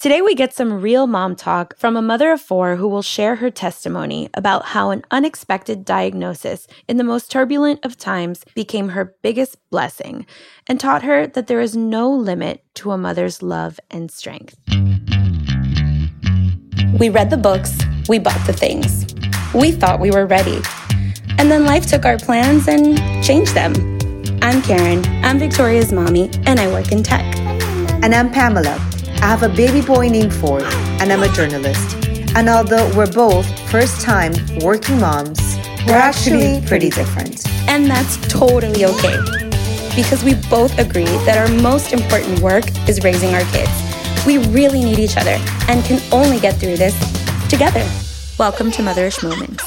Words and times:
Today, 0.00 0.22
we 0.22 0.34
get 0.34 0.54
some 0.54 0.80
real 0.80 1.06
mom 1.06 1.36
talk 1.36 1.76
from 1.76 1.94
a 1.94 2.00
mother 2.00 2.32
of 2.32 2.40
four 2.40 2.76
who 2.76 2.88
will 2.88 3.02
share 3.02 3.36
her 3.36 3.50
testimony 3.50 4.30
about 4.32 4.64
how 4.64 4.88
an 4.88 5.04
unexpected 5.10 5.84
diagnosis 5.84 6.66
in 6.88 6.96
the 6.96 7.04
most 7.04 7.30
turbulent 7.30 7.84
of 7.84 7.98
times 7.98 8.42
became 8.54 8.88
her 8.88 9.14
biggest 9.20 9.58
blessing 9.68 10.24
and 10.66 10.80
taught 10.80 11.02
her 11.02 11.26
that 11.26 11.48
there 11.48 11.60
is 11.60 11.76
no 11.76 12.10
limit 12.10 12.64
to 12.76 12.92
a 12.92 12.96
mother's 12.96 13.42
love 13.42 13.78
and 13.90 14.10
strength. 14.10 14.56
We 16.98 17.10
read 17.10 17.28
the 17.28 17.36
books, 17.36 17.78
we 18.08 18.18
bought 18.18 18.46
the 18.46 18.54
things. 18.54 19.04
We 19.52 19.70
thought 19.70 20.00
we 20.00 20.10
were 20.10 20.24
ready. 20.24 20.62
And 21.36 21.50
then 21.50 21.66
life 21.66 21.84
took 21.86 22.06
our 22.06 22.16
plans 22.16 22.68
and 22.68 22.96
changed 23.22 23.54
them. 23.54 23.74
I'm 24.40 24.62
Karen, 24.62 25.04
I'm 25.22 25.38
Victoria's 25.38 25.92
mommy, 25.92 26.30
and 26.46 26.58
I 26.58 26.68
work 26.68 26.90
in 26.90 27.02
tech. 27.02 27.36
And 28.02 28.14
I'm 28.14 28.30
Pamela. 28.30 28.89
I 29.22 29.26
have 29.26 29.42
a 29.42 29.50
baby 29.50 29.82
boy 29.82 30.08
named 30.08 30.32
Ford, 30.32 30.62
and 30.98 31.12
I'm 31.12 31.22
a 31.22 31.28
journalist. 31.28 31.94
And 32.34 32.48
although 32.48 32.90
we're 32.96 33.12
both 33.12 33.46
first 33.70 34.00
time 34.00 34.32
working 34.62 34.98
moms, 34.98 35.38
we're 35.86 35.92
actually 35.92 36.66
pretty 36.66 36.88
different. 36.88 37.46
And 37.68 37.84
that's 37.86 38.16
totally 38.32 38.86
okay. 38.86 39.18
Because 39.94 40.24
we 40.24 40.36
both 40.48 40.78
agree 40.78 41.04
that 41.26 41.36
our 41.36 41.54
most 41.60 41.92
important 41.92 42.40
work 42.40 42.64
is 42.88 43.04
raising 43.04 43.34
our 43.34 43.44
kids. 43.52 43.70
We 44.24 44.38
really 44.48 44.82
need 44.82 44.98
each 44.98 45.18
other 45.18 45.36
and 45.68 45.84
can 45.84 46.00
only 46.12 46.40
get 46.40 46.54
through 46.56 46.78
this 46.78 46.96
together. 47.50 47.86
Welcome 48.38 48.70
to 48.70 48.82
Motherish 48.82 49.22
Moments. 49.22 49.62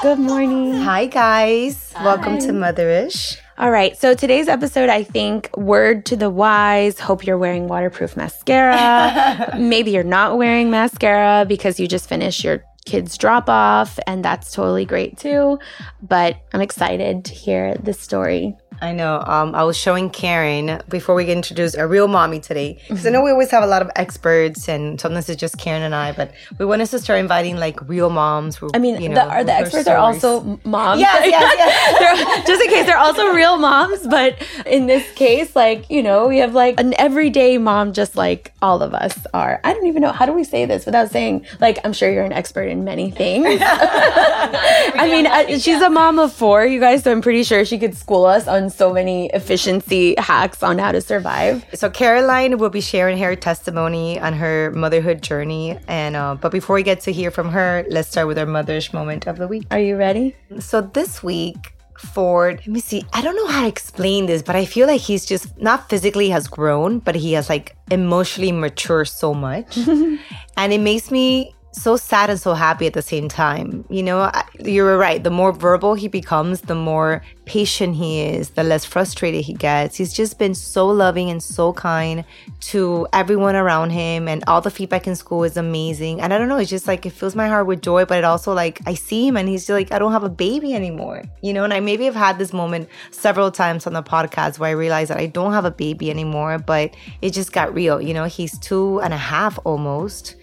Good 0.00 0.20
morning. 0.20 0.74
Hi, 0.74 1.06
guys. 1.06 1.92
Welcome 2.04 2.38
to 2.38 2.52
Motherish. 2.52 3.41
All 3.62 3.70
right. 3.70 3.96
So 3.96 4.12
today's 4.12 4.48
episode, 4.48 4.88
I 4.88 5.04
think, 5.04 5.56
word 5.56 6.04
to 6.06 6.16
the 6.16 6.28
wise. 6.28 6.98
Hope 6.98 7.24
you're 7.24 7.38
wearing 7.38 7.68
waterproof 7.68 8.16
mascara. 8.16 9.54
Maybe 9.56 9.92
you're 9.92 10.02
not 10.02 10.36
wearing 10.36 10.68
mascara 10.68 11.46
because 11.46 11.78
you 11.78 11.86
just 11.86 12.08
finished 12.08 12.42
your 12.42 12.64
kids 12.86 13.16
drop 13.16 13.48
off, 13.48 14.00
and 14.04 14.24
that's 14.24 14.50
totally 14.50 14.84
great 14.84 15.16
too. 15.16 15.60
But 16.02 16.38
I'm 16.52 16.60
excited 16.60 17.24
to 17.26 17.32
hear 17.32 17.76
the 17.76 17.92
story. 17.92 18.56
I 18.82 18.90
know. 18.90 19.22
Um, 19.24 19.54
I 19.54 19.62
was 19.62 19.76
showing 19.76 20.10
Karen 20.10 20.82
before 20.88 21.14
we 21.14 21.24
get 21.24 21.36
introduced 21.36 21.76
a 21.78 21.86
real 21.86 22.08
mommy 22.08 22.40
today 22.40 22.80
because 22.88 23.06
I 23.06 23.10
know 23.10 23.22
we 23.22 23.30
always 23.30 23.52
have 23.52 23.62
a 23.62 23.66
lot 23.68 23.80
of 23.80 23.92
experts, 23.94 24.68
and 24.68 25.00
sometimes 25.00 25.28
it's 25.28 25.40
just 25.40 25.56
Karen 25.56 25.82
and 25.82 25.94
I. 25.94 26.10
But 26.10 26.32
we 26.58 26.66
wanted 26.66 26.86
to 26.86 26.98
start 26.98 27.20
inviting 27.20 27.58
like 27.58 27.80
real 27.88 28.10
moms. 28.10 28.56
Who, 28.56 28.70
I 28.74 28.78
mean, 28.78 29.00
you 29.00 29.08
know, 29.08 29.14
the, 29.14 29.24
are 29.24 29.44
the 29.44 29.52
experts 29.52 29.86
are 29.86 29.98
also 29.98 30.58
moms. 30.64 31.00
Yes, 31.00 31.28
yes, 31.28 31.54
yes. 31.56 32.46
Just 32.48 32.60
in 32.60 32.70
case 32.70 32.86
they're 32.86 32.98
also 32.98 33.32
real 33.32 33.56
moms, 33.56 34.04
but 34.08 34.44
in 34.66 34.86
this 34.86 35.08
case, 35.12 35.54
like 35.54 35.88
you 35.88 36.02
know, 36.02 36.26
we 36.26 36.38
have 36.38 36.52
like 36.52 36.80
an 36.80 36.92
everyday 36.98 37.58
mom, 37.58 37.92
just 37.92 38.16
like 38.16 38.52
all 38.60 38.82
of 38.82 38.94
us 38.94 39.16
are. 39.32 39.60
I 39.62 39.74
don't 39.74 39.86
even 39.86 40.02
know 40.02 40.10
how 40.10 40.26
do 40.26 40.32
we 40.32 40.42
say 40.42 40.64
this 40.64 40.86
without 40.86 41.12
saying 41.12 41.46
like 41.60 41.78
I'm 41.84 41.92
sure 41.92 42.10
you're 42.10 42.24
an 42.24 42.32
expert 42.32 42.64
in 42.64 42.82
many 42.82 43.12
things. 43.12 43.46
I 43.62 45.08
mean, 45.08 45.26
I, 45.28 45.58
she's 45.58 45.80
a 45.80 45.90
mom 45.90 46.18
of 46.18 46.32
four, 46.32 46.66
you 46.66 46.80
guys, 46.80 47.04
so 47.04 47.12
I'm 47.12 47.22
pretty 47.22 47.44
sure 47.44 47.64
she 47.64 47.78
could 47.78 47.96
school 47.96 48.24
us 48.24 48.48
on 48.48 48.71
so 48.74 48.92
many 48.92 49.26
efficiency 49.34 50.14
hacks 50.18 50.62
on 50.62 50.78
how 50.78 50.92
to 50.92 51.00
survive. 51.00 51.64
So 51.74 51.90
Caroline 51.90 52.58
will 52.58 52.70
be 52.70 52.80
sharing 52.80 53.18
her 53.18 53.36
testimony 53.36 54.18
on 54.18 54.32
her 54.34 54.70
motherhood 54.72 55.22
journey, 55.22 55.78
and 55.88 56.16
uh, 56.16 56.34
but 56.34 56.52
before 56.52 56.74
we 56.74 56.82
get 56.82 57.00
to 57.02 57.12
hear 57.12 57.30
from 57.30 57.50
her, 57.50 57.84
let's 57.88 58.08
start 58.08 58.26
with 58.26 58.38
our 58.38 58.46
motherish 58.46 58.92
moment 58.92 59.26
of 59.26 59.36
the 59.38 59.48
week. 59.48 59.66
Are 59.70 59.80
you 59.80 59.96
ready? 59.96 60.36
So 60.58 60.80
this 60.80 61.22
week, 61.22 61.74
Ford, 61.98 62.58
let 62.58 62.68
me 62.68 62.80
see. 62.80 63.04
I 63.12 63.22
don't 63.22 63.36
know 63.36 63.46
how 63.46 63.62
to 63.62 63.68
explain 63.68 64.26
this, 64.26 64.42
but 64.42 64.56
I 64.56 64.64
feel 64.64 64.86
like 64.86 65.00
he's 65.00 65.24
just 65.24 65.56
not 65.58 65.88
physically 65.88 66.30
has 66.30 66.48
grown, 66.48 66.98
but 66.98 67.14
he 67.14 67.32
has 67.34 67.48
like 67.48 67.76
emotionally 67.90 68.52
matured 68.52 69.08
so 69.08 69.32
much. 69.32 69.76
and 70.56 70.72
it 70.72 70.80
makes 70.80 71.10
me 71.10 71.54
so 71.72 71.96
sad 71.96 72.30
and 72.30 72.38
so 72.38 72.54
happy 72.54 72.86
at 72.86 72.92
the 72.92 73.02
same 73.02 73.28
time. 73.28 73.84
You 73.88 74.02
know, 74.02 74.30
you're 74.60 74.96
right. 74.98 75.22
The 75.22 75.30
more 75.30 75.52
verbal 75.52 75.94
he 75.94 76.06
becomes, 76.06 76.62
the 76.62 76.74
more 76.74 77.22
patient 77.44 77.96
he 77.96 78.20
is, 78.20 78.50
the 78.50 78.62
less 78.62 78.84
frustrated 78.84 79.44
he 79.44 79.54
gets. 79.54 79.96
He's 79.96 80.12
just 80.12 80.38
been 80.38 80.54
so 80.54 80.86
loving 80.86 81.30
and 81.30 81.42
so 81.42 81.72
kind 81.72 82.24
to 82.60 83.06
everyone 83.12 83.56
around 83.56 83.90
him, 83.90 84.28
and 84.28 84.44
all 84.46 84.60
the 84.60 84.70
feedback 84.70 85.06
in 85.06 85.16
school 85.16 85.44
is 85.44 85.56
amazing. 85.56 86.20
And 86.20 86.32
I 86.32 86.38
don't 86.38 86.48
know, 86.48 86.58
it's 86.58 86.70
just 86.70 86.86
like 86.86 87.04
it 87.06 87.10
fills 87.10 87.34
my 87.34 87.48
heart 87.48 87.66
with 87.66 87.82
joy, 87.82 88.04
but 88.04 88.18
it 88.18 88.24
also 88.24 88.52
like 88.52 88.80
I 88.86 88.94
see 88.94 89.26
him 89.26 89.36
and 89.36 89.48
he's 89.48 89.68
like, 89.68 89.92
I 89.92 89.98
don't 89.98 90.12
have 90.12 90.24
a 90.24 90.28
baby 90.28 90.74
anymore, 90.74 91.22
you 91.42 91.52
know. 91.52 91.64
And 91.64 91.72
I 91.72 91.80
maybe 91.80 92.04
have 92.04 92.14
had 92.14 92.38
this 92.38 92.52
moment 92.52 92.88
several 93.10 93.50
times 93.50 93.86
on 93.86 93.94
the 93.94 94.02
podcast 94.02 94.58
where 94.58 94.68
I 94.68 94.72
realized 94.72 95.10
that 95.10 95.18
I 95.18 95.26
don't 95.26 95.52
have 95.52 95.64
a 95.64 95.70
baby 95.70 96.10
anymore, 96.10 96.58
but 96.58 96.94
it 97.22 97.30
just 97.30 97.52
got 97.52 97.74
real, 97.74 98.00
you 98.00 98.14
know. 98.14 98.24
He's 98.24 98.58
two 98.58 99.00
and 99.00 99.14
a 99.14 99.18
half 99.18 99.58
almost 99.64 100.36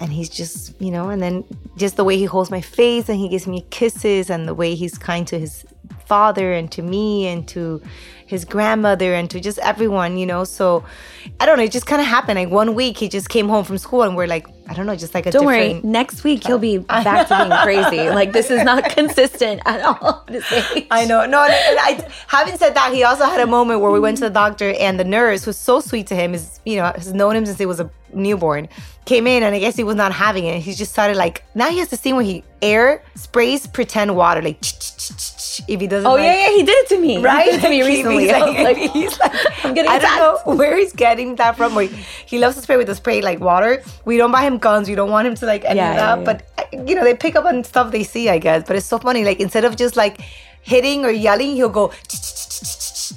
and 0.00 0.12
he's 0.12 0.28
just 0.28 0.80
you 0.80 0.90
know 0.90 1.10
and 1.10 1.22
then 1.22 1.44
just 1.76 1.96
the 1.96 2.04
way 2.04 2.16
he 2.16 2.24
holds 2.24 2.50
my 2.50 2.60
face 2.60 3.08
and 3.08 3.18
he 3.18 3.28
gives 3.28 3.46
me 3.46 3.64
kisses 3.70 4.30
and 4.30 4.48
the 4.48 4.54
way 4.54 4.74
he's 4.74 4.96
kind 4.98 5.26
to 5.26 5.38
his 5.38 5.64
father 6.06 6.52
and 6.52 6.70
to 6.72 6.82
me 6.82 7.26
and 7.26 7.46
to 7.48 7.82
his 8.26 8.44
grandmother 8.44 9.12
and 9.14 9.30
to 9.30 9.40
just 9.40 9.58
everyone 9.58 10.16
you 10.16 10.24
know 10.24 10.42
so 10.44 10.84
i 11.38 11.46
don't 11.46 11.58
know 11.58 11.64
it 11.64 11.72
just 11.72 11.86
kind 11.86 12.00
of 12.00 12.08
happened 12.08 12.38
like 12.38 12.48
one 12.48 12.74
week 12.74 12.96
he 12.96 13.08
just 13.08 13.28
came 13.28 13.48
home 13.48 13.64
from 13.64 13.76
school 13.76 14.02
and 14.02 14.16
we're 14.16 14.26
like 14.26 14.46
i 14.68 14.74
don't 14.74 14.86
know 14.86 14.96
just 14.96 15.12
like 15.12 15.26
a 15.26 15.30
Don't 15.30 15.44
worry. 15.44 15.80
Next 15.82 16.24
week 16.24 16.46
he'll 16.46 16.58
be 16.58 16.78
back 17.08 17.28
to 17.28 17.36
being 17.36 17.58
crazy. 17.62 18.08
Like 18.08 18.32
this 18.32 18.50
is 18.50 18.62
not 18.62 18.88
consistent 18.90 19.60
at 19.66 19.82
all. 19.82 20.26
I 20.90 21.04
know. 21.04 21.26
No, 21.26 21.42
and 21.42 21.78
I, 21.78 22.08
having 22.26 22.56
said 22.56 22.74
that, 22.74 22.92
he 22.94 23.02
also 23.02 23.24
had 23.24 23.40
a 23.40 23.46
moment 23.46 23.80
where 23.80 23.90
we 23.90 24.00
went 24.00 24.18
to 24.18 24.24
the 24.24 24.30
doctor 24.30 24.72
and 24.78 24.98
the 24.98 25.04
nurse 25.04 25.46
was 25.46 25.58
so 25.58 25.80
sweet 25.80 26.06
to 26.06 26.14
him. 26.14 26.32
Is 26.32 26.60
you 26.64 26.76
know 26.76 26.84
has 26.84 27.12
known 27.12 27.36
him 27.36 27.44
since 27.44 27.58
he 27.58 27.66
was 27.66 27.80
a 27.80 27.90
newborn. 28.14 28.68
Came 29.04 29.26
in 29.26 29.42
and 29.42 29.54
I 29.54 29.58
guess 29.58 29.74
he 29.76 29.82
was 29.84 29.96
not 29.96 30.12
having 30.12 30.44
it. 30.44 30.60
He 30.60 30.74
just 30.74 30.92
started 30.92 31.16
like 31.16 31.44
now 31.54 31.68
he 31.70 31.78
has 31.78 31.88
to 31.88 31.96
see 31.96 32.12
when 32.12 32.24
he 32.24 32.44
air 32.62 33.02
sprays 33.16 33.66
pretend 33.66 34.14
water 34.16 34.40
like 34.40 34.58
if 34.62 35.80
he 35.80 35.86
doesn't. 35.88 36.06
Oh 36.06 36.14
like, 36.14 36.22
yeah, 36.22 36.48
yeah, 36.48 36.56
he 36.56 36.62
did 36.62 36.76
it 36.84 36.88
to 36.90 37.00
me. 37.00 37.18
Right? 37.18 37.44
He 37.46 37.50
did 37.50 37.58
it 37.58 37.62
to 37.62 37.68
me 37.70 37.76
He's 37.78 37.86
recently. 37.86 38.26
like- 38.28 38.42
I 38.58 38.62
like, 38.62 38.76
he's 38.92 39.18
like, 39.18 39.64
I'm 39.64 39.74
getting 39.74 39.90
I 39.90 39.98
don't 39.98 40.46
know 40.46 40.54
where 40.54 40.76
he's 40.76 40.92
getting 40.92 41.34
that 41.36 41.56
from. 41.56 41.74
Where 41.74 41.86
he 41.86 42.38
loves 42.38 42.54
to 42.56 42.62
spray 42.62 42.76
with 42.76 42.86
the 42.86 42.94
spray 42.94 43.22
like 43.22 43.40
water. 43.40 43.82
We 44.04 44.16
don't 44.18 44.30
buy 44.30 44.42
him 44.42 44.58
guns. 44.58 44.88
We 44.88 44.94
don't 44.94 45.10
want 45.10 45.26
him 45.26 45.34
to 45.34 45.46
like 45.46 45.64
any 45.64 45.78
Yeah, 45.78 45.94
yeah, 45.94 46.16
that. 46.16 46.18
yeah. 46.18 46.24
But 46.24 46.46
uh, 46.58 46.84
you 46.86 46.94
know, 46.94 47.02
they 47.02 47.14
pick 47.14 47.34
up 47.34 47.44
on 47.44 47.64
stuff 47.64 47.90
they 47.90 48.04
see, 48.04 48.28
I 48.28 48.38
guess. 48.38 48.62
But 48.66 48.76
it's 48.76 48.86
so 48.86 48.98
funny. 48.98 49.24
Like 49.24 49.40
instead 49.40 49.64
of 49.64 49.74
just 49.76 49.96
like 49.96 50.20
hitting 50.60 51.04
or 51.04 51.10
yelling, 51.10 51.56
he'll 51.56 51.68
go 51.68 51.92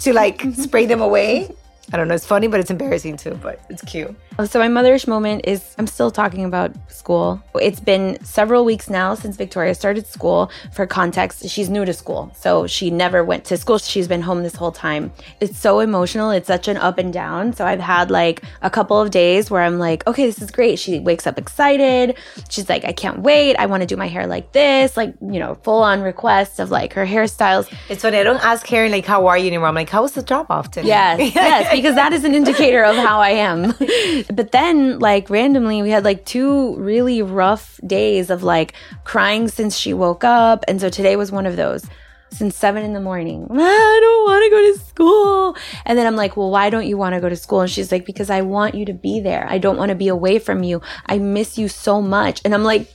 to 0.02 0.14
like 0.14 0.42
spray 0.56 0.88
them 0.88 1.02
away. 1.02 1.56
I 1.94 1.98
don't 1.98 2.08
know. 2.08 2.16
It's 2.16 2.26
funny, 2.26 2.48
but 2.48 2.60
it's 2.60 2.72
embarrassing 2.72 3.18
too. 3.18 3.40
But 3.42 3.60
it's 3.70 3.84
cute. 3.84 4.16
So 4.48 4.60
my 4.60 4.68
motherish 4.68 5.08
moment 5.08 5.46
is 5.46 5.76
I'm 5.78 5.88
still 5.88 6.12
talking 6.12 6.44
about 6.44 6.72
school. 6.92 7.42
It's 7.62 7.80
been 7.80 8.22
several 8.24 8.66
weeks 8.66 8.90
now 8.90 9.16
since 9.16 9.38
Victoria 9.38 9.74
started 9.76 10.08
school. 10.08 10.52
For 10.74 10.86
context, 10.86 11.48
she's 11.48 11.70
new 11.70 11.86
to 11.86 11.94
school. 11.94 12.32
So 12.36 12.68
she 12.68 12.90
never 12.90 13.24
went 13.24 13.46
to 13.46 13.58
school. 13.58 13.78
She's 13.78 14.08
been 14.08 14.22
home 14.22 14.44
this 14.44 14.56
whole 14.56 14.72
time. 14.74 15.14
It's 15.40 15.58
so 15.58 15.80
emotional. 15.80 16.32
It's 16.32 16.48
such 16.48 16.68
an 16.68 16.76
up 16.78 16.98
and 16.98 17.14
down. 17.14 17.54
So 17.54 17.66
I've 17.66 17.80
had 17.80 18.12
like 18.12 18.44
a 18.62 18.70
couple 18.70 19.00
of 19.00 19.12
days 19.12 19.50
where 19.50 19.62
I'm 19.62 19.80
like, 19.80 20.06
okay, 20.08 20.26
this 20.26 20.42
is 20.42 20.52
great. 20.52 20.80
She 20.80 21.00
wakes 21.00 21.26
up 21.28 21.38
excited. 21.38 22.18
She's 22.50 22.68
like, 22.68 22.84
I 22.84 22.92
can't 22.92 23.20
wait. 23.20 23.56
I 23.56 23.68
want 23.68 23.82
to 23.82 23.88
do 23.88 23.96
my 23.96 24.08
hair 24.08 24.28
like 24.28 24.52
this, 24.52 24.98
like, 24.98 25.14
you 25.22 25.40
know, 25.40 25.56
full 25.64 25.82
on 25.82 26.02
requests 26.02 26.60
of 26.60 26.72
like 26.72 26.94
her 26.94 27.06
hairstyles. 27.06 27.72
It's 27.90 28.04
when 28.04 28.16
I 28.16 28.24
don't 28.24 28.44
ask 28.44 28.66
Karen 28.66 28.92
like, 28.92 29.06
"How 29.06 29.28
are 29.28 29.38
you?" 29.38 29.48
anymore. 29.48 29.68
I'm 29.68 29.76
like, 29.76 29.90
"How 29.90 30.02
was 30.02 30.14
the 30.14 30.24
job 30.24 30.48
off 30.50 30.72
today?" 30.72 30.88
Yes, 30.88 31.36
yes, 31.36 31.74
because 31.76 31.96
that 31.96 32.14
is 32.14 32.24
an 32.24 32.34
indicator 32.34 32.84
of 32.84 32.96
how 32.96 33.20
I 33.20 33.32
am. 33.32 33.74
but 34.34 34.52
then, 34.52 35.00
like, 35.00 35.30
randomly, 35.30 35.82
we 35.82 35.90
had 35.90 36.04
like 36.04 36.26
two 36.26 36.76
really 36.78 37.22
rough 37.22 37.80
days 37.86 38.30
of 38.30 38.44
like 38.44 38.74
crying 39.04 39.48
since 39.48 39.78
she 39.78 39.94
woke 39.94 40.24
up. 40.24 40.66
And 40.68 40.80
so 40.80 40.90
today 40.90 41.16
was 41.16 41.32
one 41.32 41.46
of 41.46 41.56
those 41.56 41.86
since 42.32 42.56
seven 42.56 42.84
in 42.84 42.94
the 42.94 43.00
morning. 43.00 43.48
I 43.52 44.00
don't 44.02 44.24
want 44.24 44.44
to 44.44 44.50
go 44.50 44.74
to 44.74 44.88
school. 44.88 45.58
And 45.86 45.98
then 45.98 46.06
I'm 46.06 46.16
like, 46.16 46.36
well, 46.38 46.52
why 46.52 46.70
don't 46.70 46.88
you 46.88 46.98
want 46.98 47.16
to 47.16 47.22
go 47.22 47.30
to 47.30 47.36
school? 47.36 47.62
And 47.62 47.70
she's 47.70 47.92
like, 47.92 48.06
because 48.06 48.30
I 48.30 48.42
want 48.42 48.76
you 48.76 48.86
to 48.86 48.94
be 48.94 49.20
there. 49.20 49.48
I 49.50 49.58
don't 49.58 49.78
want 49.78 49.90
to 49.90 49.96
be 49.96 50.08
away 50.08 50.40
from 50.40 50.64
you. 50.64 50.82
I 51.06 51.18
miss 51.18 51.58
you 51.58 51.68
so 51.68 52.02
much. 52.02 52.42
And 52.44 52.54
I'm 52.54 52.64
like, 52.64 52.94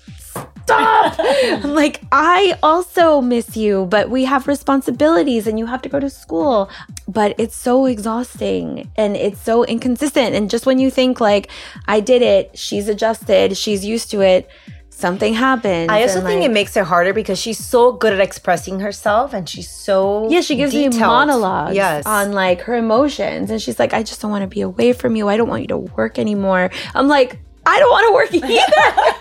stop. 0.64 1.16
I'm 1.64 1.74
like, 1.74 2.00
I 2.12 2.56
also 2.62 3.20
miss 3.20 3.56
you, 3.56 3.86
but 3.86 4.10
we 4.10 4.24
have 4.24 4.46
responsibilities 4.48 5.46
and 5.46 5.58
you 5.58 5.66
have 5.66 5.82
to 5.82 5.88
go 5.88 5.98
to 6.00 6.10
school. 6.10 6.70
But 7.08 7.34
it's 7.38 7.56
so 7.56 7.86
exhausting 7.86 8.90
and 8.96 9.16
it's 9.16 9.40
so 9.40 9.64
inconsistent. 9.64 10.34
And 10.34 10.48
just 10.50 10.66
when 10.66 10.78
you 10.78 10.90
think, 10.90 11.20
like, 11.20 11.50
I 11.86 12.00
did 12.00 12.22
it, 12.22 12.56
she's 12.58 12.88
adjusted, 12.88 13.56
she's 13.56 13.84
used 13.84 14.10
to 14.12 14.20
it. 14.20 14.48
Something 14.90 15.32
happens. 15.32 15.88
I 15.88 16.02
also 16.02 16.20
think 16.20 16.40
like- 16.40 16.50
it 16.50 16.52
makes 16.52 16.76
it 16.76 16.84
harder 16.84 17.14
because 17.14 17.38
she's 17.38 17.58
so 17.58 17.92
good 17.92 18.12
at 18.12 18.20
expressing 18.20 18.80
herself 18.80 19.32
and 19.32 19.48
she's 19.48 19.70
so 19.70 20.28
Yeah, 20.28 20.42
she 20.42 20.56
gives 20.56 20.74
me 20.74 20.90
monologues 20.90 21.74
Yes. 21.74 22.04
on 22.04 22.32
like 22.32 22.60
her 22.62 22.74
emotions. 22.74 23.50
And 23.50 23.62
she's 23.62 23.78
like, 23.78 23.94
I 23.94 24.02
just 24.02 24.20
don't 24.20 24.30
want 24.30 24.42
to 24.42 24.46
be 24.48 24.60
away 24.60 24.92
from 24.92 25.16
you. 25.16 25.26
I 25.28 25.38
don't 25.38 25.48
want 25.48 25.62
you 25.62 25.68
to 25.68 25.78
work 25.78 26.18
anymore. 26.18 26.70
I'm 26.94 27.08
like, 27.08 27.38
I 27.64 27.78
don't 27.78 27.90
want 27.90 28.06
to 28.08 28.14
work 28.14 28.44
either. 28.50 29.19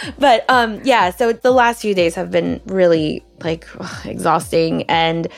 but 0.18 0.44
um 0.48 0.80
yeah, 0.84 1.10
so 1.10 1.32
the 1.32 1.50
last 1.50 1.82
few 1.82 1.94
days 1.94 2.14
have 2.14 2.30
been 2.30 2.60
really 2.66 3.24
like 3.40 3.66
ugh, 3.78 4.06
exhausting. 4.06 4.84
And 4.84 5.28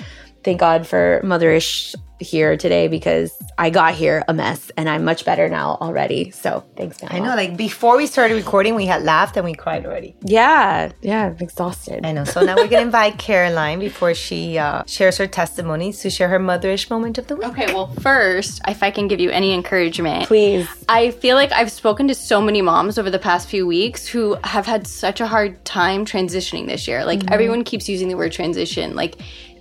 thank 0.44 0.60
God 0.60 0.86
for 0.86 1.20
motherish 1.24 1.94
here 2.20 2.56
today 2.56 2.88
because 2.88 3.32
I 3.58 3.70
got 3.70 3.94
here 3.94 4.22
a 4.28 4.34
mess 4.34 4.70
and 4.76 4.88
I'm 4.88 5.04
much 5.04 5.24
better 5.24 5.48
now 5.48 5.78
already. 5.80 6.30
So 6.30 6.64
thanks, 6.76 7.02
man. 7.02 7.12
I 7.12 7.18
know, 7.18 7.34
like 7.34 7.56
before 7.56 7.96
we 7.96 8.06
started 8.06 8.34
recording, 8.34 8.74
we 8.74 8.86
had 8.86 9.02
laughed 9.02 9.36
and 9.36 9.44
we 9.44 9.54
cried 9.54 9.86
already. 9.86 10.14
Yeah, 10.22 10.92
yeah, 11.00 11.26
I'm 11.26 11.36
exhausted. 11.40 12.04
I 12.04 12.12
know. 12.12 12.24
So 12.24 12.42
now 12.42 12.56
we're 12.56 12.68
gonna 12.68 12.82
invite 12.82 13.18
Caroline 13.30 13.80
before 13.80 14.14
she 14.14 14.58
uh, 14.58 14.84
shares 14.86 15.16
her 15.18 15.26
testimonies 15.26 16.00
to 16.00 16.10
share 16.10 16.28
her 16.28 16.38
motherish 16.38 16.90
moment 16.90 17.18
of 17.18 17.26
the 17.26 17.36
week. 17.36 17.48
Okay, 17.48 17.72
well, 17.72 17.88
first, 18.00 18.60
if 18.68 18.82
I 18.82 18.90
can 18.90 19.08
give 19.08 19.20
you 19.20 19.30
any 19.30 19.52
encouragement, 19.52 20.26
Please. 20.26 20.68
I 20.88 21.10
feel 21.10 21.36
like 21.36 21.52
I've 21.52 21.72
spoken 21.72 22.08
to 22.08 22.14
so 22.14 22.40
many 22.40 22.62
moms 22.62 22.98
over 22.98 23.10
the 23.10 23.18
past 23.18 23.48
few 23.48 23.66
weeks 23.66 24.06
who 24.06 24.36
have 24.44 24.66
had 24.66 24.86
such 24.86 25.20
a 25.20 25.26
hard 25.26 25.64
time 25.64 26.04
transitioning 26.04 26.66
this 26.66 26.86
year. 26.86 27.04
Like, 27.04 27.30
everyone 27.30 27.64
keeps 27.64 27.88
using 27.88 28.08
the 28.08 28.16
word 28.16 28.32
transition. 28.32 28.94
Like, 28.94 29.16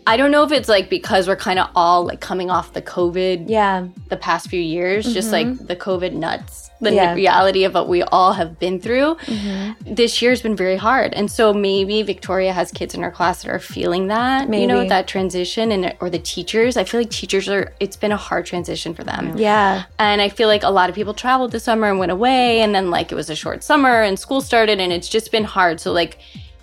I 0.10 0.18
don't 0.18 0.32
know 0.32 0.44
if 0.44 0.52
it's 0.52 0.68
like 0.68 0.90
because 0.90 1.28
we're 1.28 1.36
kind 1.36 1.60
of 1.60 1.70
all 1.76 2.04
like 2.04 2.20
coming 2.20 2.50
off 2.50 2.74
the 2.74 2.82
COVID 2.82 3.46
Yeah. 3.48 3.88
the 4.10 4.18
past 4.18 4.50
few 4.50 4.60
years, 4.60 5.14
just 5.14 5.32
mm-hmm. 5.32 5.60
like 5.60 5.68
the 5.68 5.76
COVID 5.76 6.14
nuts, 6.14 6.72
the 6.82 6.92
Yeah. 6.94 7.14
reality 7.14 7.64
of 7.64 7.76
what 7.76 7.88
we 7.88 8.02
all 8.02 8.34
have 8.34 8.58
been 8.58 8.82
through. 8.82 9.16
Mm-hmm. 9.26 9.94
This 9.94 10.20
year's 10.20 10.42
been 10.42 10.56
very 10.56 10.78
hard, 10.78 11.14
and 11.14 11.30
so 11.30 11.54
maybe 11.54 12.02
Victoria 12.02 12.54
has 12.54 12.72
kids 12.72 12.96
in 12.96 13.04
her 13.04 13.12
class 13.12 13.44
that 13.44 13.52
are 13.52 13.60
feeling 13.60 14.08
that, 14.08 14.52
you 14.52 14.66
know, 14.66 14.88
that 14.88 15.08
transition, 15.08 15.72
and 15.72 15.96
or 16.00 16.10
the 16.10 16.18
teachers. 16.18 16.76
I 16.76 16.86
feel 16.86 17.02
like 17.02 17.12
teachers 17.12 17.48
are. 17.48 17.74
It's 17.80 17.96
been 17.96 18.12
a 18.12 18.18
hard 18.18 18.48
transition 18.48 18.96
for 18.96 19.04
them. 19.04 19.38
Yeah. 19.38 19.84
And 20.00 20.22
I 20.22 20.30
feel 20.30 20.48
like 20.48 20.64
a 20.64 20.72
lot 20.72 20.90
of 20.90 20.96
people 20.96 21.14
traveled 21.14 21.52
this 21.52 21.66
summer 21.66 21.88
and 21.88 22.00
went 22.00 22.12
away, 22.12 22.62
and 22.62 22.74
then 22.74 22.90
like 22.90 23.12
it 23.12 23.16
was 23.16 23.30
a 23.30 23.36
short 23.36 23.64
summer 23.64 24.02
and 24.02 24.18
school 24.18 24.42
started, 24.42 24.80
and 24.80 24.92
it's 24.92 25.08
just 25.08 25.32
been 25.32 25.44
hard. 25.44 25.80
So 25.80 25.92
like. 25.92 26.18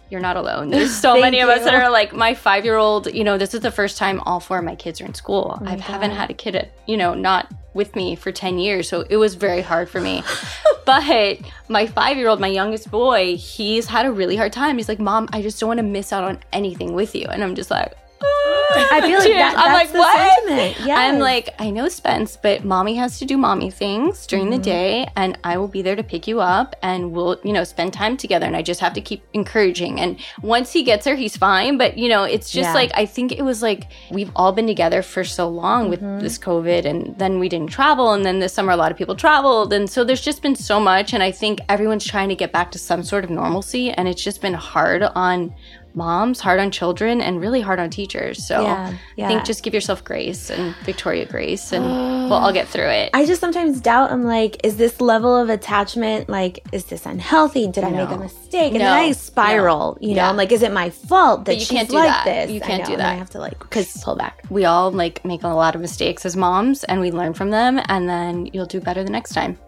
You're 0.08 0.20
not 0.20 0.36
alone. 0.36 0.70
There's 0.70 0.94
so 0.94 1.20
many 1.20 1.40
of 1.40 1.48
us 1.48 1.64
that 1.64 1.74
are 1.74 1.90
like 1.90 2.12
my 2.12 2.34
five 2.34 2.64
year 2.64 2.76
old. 2.76 3.12
You 3.12 3.24
know, 3.24 3.38
this 3.38 3.54
is 3.54 3.60
the 3.60 3.70
first 3.70 3.98
time 3.98 4.20
all 4.20 4.40
four 4.40 4.58
of 4.58 4.64
my 4.64 4.76
kids 4.76 5.00
are 5.00 5.04
in 5.04 5.14
school. 5.14 5.60
I 5.64 5.76
haven't 5.76 6.12
had 6.12 6.30
a 6.30 6.34
kid, 6.34 6.54
at, 6.56 6.72
you 6.86 6.96
know, 6.96 7.14
not 7.14 7.52
with 7.74 7.94
me 7.94 8.16
for 8.16 8.32
10 8.32 8.58
years. 8.58 8.88
So 8.88 9.02
it 9.10 9.16
was 9.16 9.34
very 9.34 9.62
hard 9.62 9.88
for 9.88 10.00
me. 10.00 10.22
but 10.86 11.40
my 11.68 11.86
five 11.86 12.16
year 12.16 12.28
old, 12.28 12.40
my 12.40 12.48
youngest 12.48 12.90
boy, 12.90 13.36
he's 13.36 13.86
had 13.86 14.06
a 14.06 14.12
really 14.12 14.36
hard 14.36 14.52
time. 14.52 14.76
He's 14.76 14.88
like, 14.88 15.00
Mom, 15.00 15.28
I 15.32 15.42
just 15.42 15.60
don't 15.60 15.68
want 15.68 15.78
to 15.78 15.84
miss 15.84 16.12
out 16.12 16.24
on 16.24 16.38
anything 16.52 16.94
with 16.94 17.14
you. 17.14 17.26
And 17.26 17.42
I'm 17.42 17.54
just 17.54 17.70
like, 17.70 17.92
I 18.22 19.00
feel 19.02 19.18
like 19.18 19.28
that, 19.28 19.54
I'm 19.56 19.72
that's 19.72 19.92
like, 19.92 19.98
what? 19.98 20.90
I'm 20.98 21.18
like, 21.18 21.50
I 21.58 21.70
know 21.70 21.88
Spence, 21.88 22.36
but 22.40 22.64
mommy 22.64 22.94
has 22.96 23.18
to 23.18 23.24
do 23.24 23.36
mommy 23.36 23.70
things 23.70 24.26
during 24.26 24.46
Mm-hmm. 24.46 24.52
the 24.56 24.58
day, 24.62 25.06
and 25.16 25.38
I 25.44 25.56
will 25.58 25.68
be 25.68 25.82
there 25.82 25.96
to 25.96 26.02
pick 26.02 26.26
you 26.26 26.40
up, 26.40 26.76
and 26.82 27.12
we'll, 27.12 27.38
you 27.44 27.52
know, 27.52 27.64
spend 27.64 27.92
time 27.92 28.16
together. 28.16 28.46
And 28.46 28.56
I 28.56 28.62
just 28.62 28.80
have 28.80 28.92
to 28.94 29.00
keep 29.00 29.22
encouraging. 29.32 30.00
And 30.00 30.18
once 30.42 30.72
he 30.72 30.82
gets 30.82 31.04
there, 31.04 31.16
he's 31.16 31.36
fine. 31.36 31.78
But 31.78 31.98
you 31.98 32.08
know, 32.08 32.24
it's 32.24 32.50
just 32.50 32.68
Yeah. 32.68 32.74
like 32.74 32.90
I 32.94 33.06
think 33.06 33.32
it 33.32 33.42
was 33.42 33.60
like 33.62 33.90
we've 34.10 34.30
all 34.36 34.52
been 34.52 34.66
together 34.66 35.02
for 35.02 35.24
so 35.24 35.48
long 35.48 35.88
with 35.90 36.00
Mm-hmm. 36.00 36.20
this 36.20 36.38
COVID, 36.38 36.84
and 36.84 37.18
then 37.18 37.38
we 37.38 37.48
didn't 37.48 37.70
travel, 37.70 38.12
and 38.12 38.24
then 38.24 38.38
this 38.38 38.52
summer 38.54 38.72
a 38.72 38.76
lot 38.76 38.92
of 38.92 38.98
people 38.98 39.14
traveled, 39.14 39.72
and 39.72 39.88
so 39.90 40.04
there's 40.04 40.20
just 40.20 40.42
been 40.42 40.56
so 40.56 40.78
much. 40.80 41.12
And 41.12 41.22
I 41.22 41.30
think 41.32 41.60
everyone's 41.68 42.04
trying 42.06 42.28
to 42.28 42.36
get 42.36 42.52
back 42.52 42.70
to 42.72 42.78
some 42.78 43.02
sort 43.02 43.24
of 43.24 43.30
normalcy, 43.30 43.90
and 43.90 44.06
it's 44.08 44.22
just 44.22 44.40
been 44.40 44.54
hard 44.54 45.02
on 45.02 45.54
moms, 45.96 46.40
hard 46.40 46.60
on 46.60 46.70
children, 46.70 47.20
and 47.20 47.40
really 47.40 47.60
hard 47.60 47.78
on 47.80 47.90
teachers. 47.90 48.46
So 48.46 48.62
Yeah, 48.62 48.96
I 49.18 49.26
think 49.28 49.44
just 49.44 49.62
give 49.62 49.74
yourself 49.74 50.04
grace 50.04 50.50
and 50.50 50.74
Victoria 50.84 51.24
grace, 51.26 51.72
and 51.72 51.84
we'll 51.84 52.34
all 52.34 52.52
get 52.52 52.68
through 52.68 52.88
it. 52.88 53.10
I 53.14 53.24
just 53.26 53.40
sometimes 53.40 53.80
doubt. 53.80 54.12
I'm 54.12 54.24
like, 54.24 54.64
is 54.64 54.76
this 54.76 55.00
level 55.00 55.34
of 55.36 55.48
attachment 55.48 56.28
like, 56.28 56.64
is 56.72 56.84
this 56.84 57.06
unhealthy? 57.06 57.66
Did 57.68 57.84
I 57.84 57.90
make 57.90 58.10
a 58.10 58.16
mistake? 58.18 58.72
And 58.72 58.80
then 58.80 58.92
I 58.92 59.12
spiral. 59.12 59.98
You 60.00 60.10
know, 60.10 60.16
Yeah. 60.16 60.28
I'm 60.28 60.36
like, 60.36 60.52
is 60.52 60.62
it 60.62 60.72
my 60.72 60.90
fault 60.90 61.46
that 61.46 61.54
you 61.54 61.60
she's 61.60 61.70
can't 61.70 61.88
do 61.88 61.96
like 61.96 62.08
that. 62.08 62.24
this? 62.24 62.50
You 62.50 62.60
I 62.62 62.66
can't 62.66 62.82
know, 62.84 62.90
do 62.90 62.96
that. 62.98 63.12
I 63.12 63.14
have 63.14 63.30
to 63.30 63.38
like 63.38 63.58
cause 63.70 64.02
pull 64.04 64.16
back. 64.16 64.42
we 64.50 64.64
all 64.64 64.90
like 64.92 65.24
make 65.24 65.42
a 65.42 65.48
lot 65.48 65.74
of 65.74 65.80
mistakes 65.80 66.24
as 66.26 66.36
moms, 66.36 66.84
and 66.84 67.00
we 67.00 67.10
learn 67.10 67.32
from 67.34 67.50
them, 67.50 67.80
and 67.88 68.08
then 68.08 68.46
you'll 68.52 68.66
do 68.66 68.80
better 68.80 69.02
the 69.02 69.10
next 69.10 69.32
time. 69.32 69.58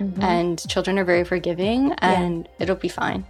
Mm-hmm. 0.00 0.22
And 0.22 0.68
children 0.68 0.98
are 0.98 1.04
very 1.04 1.22
forgiving, 1.24 1.92
and 1.98 2.48
it'll 2.58 2.74
be 2.74 2.88
fine. 2.88 3.24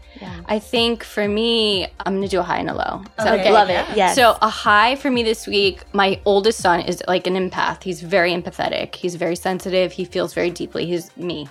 I 0.47 0.59
think 0.59 1.05
for 1.05 1.29
me, 1.29 1.87
I'm 2.01 2.15
gonna 2.15 2.29
do 2.29 2.41
a 2.41 2.43
high 2.43 2.59
and 2.59 2.71
a 2.71 2.75
low. 2.75 3.03
Is 3.19 3.25
that 3.25 3.41
okay? 3.41 3.53
Love 3.53 3.69
it. 3.69 3.85
Yes. 3.95 4.15
So 4.15 4.37
a 4.41 4.49
high 4.49 4.97
for 4.97 5.11
me 5.11 5.23
this 5.23 5.47
week, 5.47 5.83
my 5.93 6.21
oldest 6.25 6.61
son 6.61 6.81
is 6.81 7.03
like 7.07 7.27
an 7.27 7.35
empath. 7.35 7.83
He's 7.83 8.01
very 8.01 8.33
empathetic. 8.33 8.95
He's 8.95 9.17
very 9.17 9.37
sensitive. 9.37 9.93
He 9.93 10.05
feels 10.05 10.33
very 10.33 10.51
deeply. 10.51 10.87
He's 10.87 11.15
me. 11.17 11.49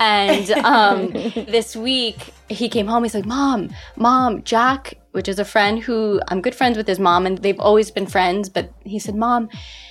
And 0.00 0.50
um, 0.50 1.10
this 1.12 1.76
week 1.76 2.32
he 2.48 2.68
came 2.68 2.86
home. 2.86 3.04
He's 3.04 3.14
like, 3.14 3.26
"Mom, 3.26 3.70
mom, 3.96 4.42
Jack." 4.42 4.99
Which 5.12 5.28
is 5.28 5.38
a 5.38 5.44
friend 5.44 5.80
who 5.80 6.20
I'm 6.28 6.40
good 6.40 6.54
friends 6.54 6.76
with 6.76 6.86
his 6.86 7.00
mom, 7.00 7.26
and 7.26 7.38
they've 7.38 7.58
always 7.58 7.90
been 7.90 8.06
friends. 8.06 8.48
But 8.48 8.72
he 8.84 8.98
said, 8.98 9.16
"Mom, 9.16 9.48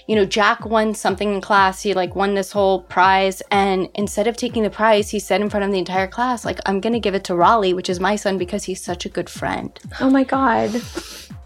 you 0.07 0.15
know, 0.15 0.25
Jack 0.25 0.65
won 0.65 0.93
something 0.95 1.33
in 1.33 1.41
class. 1.41 1.81
He 1.83 1.93
like 1.93 2.15
won 2.15 2.35
this 2.35 2.51
whole 2.51 2.83
prize, 2.83 3.41
and 3.51 3.89
instead 3.95 4.27
of 4.27 4.38
taking 4.38 4.63
the 4.63 4.69
prize, 4.69 5.09
he 5.09 5.19
said 5.19 5.41
in 5.41 5.49
front 5.49 5.65
of 5.65 5.71
the 5.71 5.77
entire 5.77 6.07
class, 6.07 6.45
like, 6.45 6.59
I'm 6.65 6.79
gonna 6.79 6.99
give 6.99 7.15
it 7.15 7.25
to 7.25 7.35
Raleigh, 7.35 7.73
which 7.73 7.89
is 7.89 7.99
my 7.99 8.15
son, 8.15 8.38
because 8.38 8.63
he's 8.63 8.81
such 8.81 9.05
a 9.05 9.09
good 9.09 9.29
friend." 9.29 9.77
oh 9.99 10.09
my 10.09 10.23
god. 10.23 10.81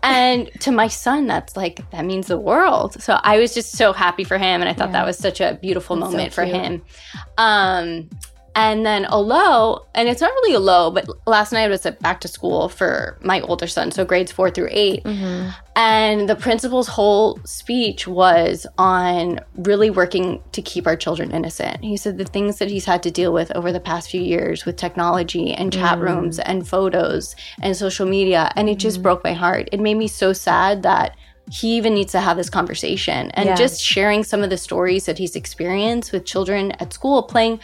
And 0.04 0.52
to 0.60 0.72
my 0.72 0.90
son, 0.90 1.28
that's 1.28 1.56
like, 1.56 1.90
that 1.92 2.04
means 2.04 2.28
the 2.28 2.38
world. 2.38 3.02
So 3.02 3.18
I 3.24 3.40
was 3.40 3.54
just 3.54 3.72
so 3.72 3.94
happy 3.94 4.26
for 4.26 4.38
him. 4.38 4.60
And 4.60 4.68
I 4.70 4.74
thought 4.74 4.92
that 4.92 5.06
was 5.06 5.18
such 5.18 5.40
a 5.40 5.58
beautiful 5.62 5.96
moment 5.96 6.34
for 6.34 6.44
him. 6.44 6.82
Um, 7.38 8.10
and 8.56 8.86
then 8.86 9.06
a 9.06 9.20
low, 9.20 9.86
and 9.96 10.08
it's 10.08 10.22
not 10.22 10.32
really 10.32 10.54
a 10.54 10.60
low, 10.60 10.92
but 10.92 11.08
last 11.26 11.52
night 11.52 11.68
was 11.70 11.86
at 11.86 12.00
back 12.00 12.22
to 12.22 12.28
school 12.28 12.70
for 12.70 13.18
my 13.24 13.42
older 13.42 13.68
son, 13.68 13.92
so 13.92 14.06
grades 14.06 14.32
four 14.32 14.52
through 14.52 14.70
8 14.72 15.04
mm-hmm. 15.04 15.50
And 15.76 16.30
the 16.30 16.36
principal's 16.36 16.88
whole 16.88 17.40
speech 17.46 18.08
was 18.08 18.68
on 18.78 19.40
really 19.56 19.90
working 19.90 20.44
to 20.52 20.62
keep 20.62 20.86
our 20.86 20.96
children 20.96 21.32
innocent. 21.32 21.84
He 21.84 21.98
said 21.98 22.20
the 22.20 22.26
things 22.26 22.60
that 22.60 22.70
he's 22.70 22.86
had 22.86 23.02
to 23.04 23.12
deal 23.12 23.34
with 23.34 23.52
over 23.56 23.72
the 23.72 23.80
past 23.80 24.12
few 24.12 24.22
years 24.22 24.66
with 24.66 24.76
technology 24.76 25.52
and 25.52 25.74
chat 25.74 25.98
mm. 25.98 26.02
rooms 26.02 26.38
and 26.38 26.68
photos 26.68 27.36
and 27.60 27.76
social 27.76 28.06
media. 28.06 28.52
And 28.56 28.70
it 28.70 28.78
just 28.78 29.00
mm. 29.00 29.04
broke 29.04 29.24
my 29.24 29.34
heart. 29.34 29.68
It 29.72 29.80
made 29.80 29.96
me 29.96 30.08
so 30.08 30.32
sad 30.32 30.84
that 30.84 31.16
he 31.52 31.76
even 31.76 31.94
needs 31.94 32.12
to 32.14 32.20
have 32.20 32.38
this 32.38 32.50
conversation 32.50 33.32
and 33.32 33.48
Yeah. 33.50 33.56
just 33.56 33.82
sharing 33.82 34.24
some 34.24 34.44
of 34.44 34.50
the 34.50 34.58
stories 34.58 35.06
that 35.08 35.18
he's 35.18 35.36
experienced 35.36 36.12
with 36.12 36.24
children 36.24 36.72
at 36.80 36.94
school 36.94 37.24
playing 37.24 37.60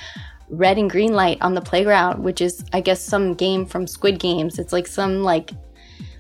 red 0.50 0.77
and 0.77 0.89
green 0.89 1.13
light 1.13 1.38
on 1.41 1.53
the 1.53 1.62
playground, 1.62 2.24
which 2.24 2.41
is, 2.41 2.63
I 2.74 2.82
guess, 2.82 3.01
some 3.01 3.34
game 3.34 3.65
from 3.65 3.88
Squid 3.88 4.20
Games. 4.20 4.60
It's 4.60 4.74
like 4.74 4.88
some 4.88 5.24
like 5.24 5.51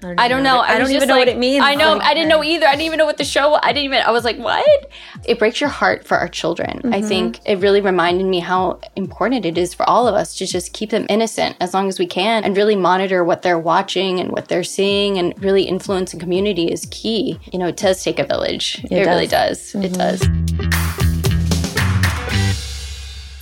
I 0.03 0.27
don't 0.27 0.43
know. 0.43 0.59
I, 0.59 0.77
don't 0.77 0.91
even 0.91 1.07
know 1.07 1.17
what 1.17 1.27
it 1.27 1.37
means. 1.37 1.63
I 1.63 1.75
know. 1.75 1.93
Like, 1.93 2.03
I 2.03 2.13
didn't 2.13 2.29
know 2.29 2.43
either. 2.43 2.65
I 2.65 2.71
didn't 2.71 2.85
even 2.85 2.97
know 2.97 3.05
what 3.05 3.17
the 3.17 3.25
show. 3.25 3.59
I 3.61 3.73
didn't 3.73 3.85
even. 3.85 4.01
I 4.01 4.11
was 4.11 4.23
like, 4.23 4.37
what? 4.37 4.91
It 5.25 5.39
breaks 5.39 5.59
your 5.59 5.69
heart 5.69 6.05
for 6.05 6.17
our 6.17 6.29
children. 6.29 6.81
I 6.85 6.99
mm-hmm. 6.99 7.07
think 7.07 7.39
it 7.45 7.59
really 7.59 7.81
reminded 7.81 8.25
me 8.25 8.39
how 8.39 8.79
important 8.95 9.45
it 9.45 9.57
is 9.57 9.73
for 9.73 9.87
all 9.89 10.07
of 10.07 10.15
us 10.15 10.35
to 10.37 10.45
just 10.45 10.73
keep 10.73 10.91
them 10.91 11.05
innocent 11.09 11.57
as 11.59 11.73
long 11.73 11.89
as 11.89 11.99
we 11.99 12.05
can, 12.05 12.43
and 12.43 12.55
really 12.55 12.75
monitor 12.75 13.23
what 13.23 13.41
they're 13.41 13.59
watching 13.59 14.19
and 14.19 14.31
what 14.31 14.47
they're 14.47 14.63
seeing, 14.63 15.17
and 15.17 15.41
really 15.43 15.63
influencing 15.63 16.19
community 16.19 16.71
is 16.71 16.87
key. 16.91 17.39
You 17.51 17.59
know, 17.59 17.67
it 17.67 17.77
does 17.77 18.03
take 18.03 18.19
a 18.19 18.25
village. 18.25 18.85
It, 18.89 19.05
really 19.05 19.27
does. 19.27 19.75
It 19.75 19.91
mm-hmm. 19.91 20.97
does. 20.97 21.08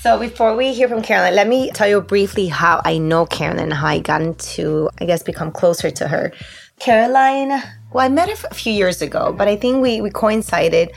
So 0.07 0.17
before 0.17 0.55
we 0.55 0.73
hear 0.73 0.87
from 0.87 1.01
Carolyn, 1.01 1.35
let 1.35 1.49
me 1.49 1.69
tell 1.71 1.85
you 1.85 1.99
briefly 1.99 2.47
how 2.47 2.81
I 2.85 2.97
know 2.97 3.25
Carolyn 3.25 3.63
and 3.63 3.73
how 3.73 3.87
I 3.87 3.99
got 3.99 4.21
into, 4.21 4.89
I 5.01 5.05
guess, 5.05 5.21
become 5.21 5.51
closer 5.51 5.91
to 5.91 6.07
her. 6.07 6.31
Caroline, 6.79 7.61
well, 7.91 8.05
I 8.05 8.09
met 8.09 8.29
her 8.29 8.47
a 8.49 8.53
few 8.53 8.71
years 8.71 9.01
ago, 9.01 9.33
but 9.33 9.47
I 9.47 9.55
think 9.55 9.81
we, 9.81 10.01
we 10.01 10.09
coincided 10.09 10.91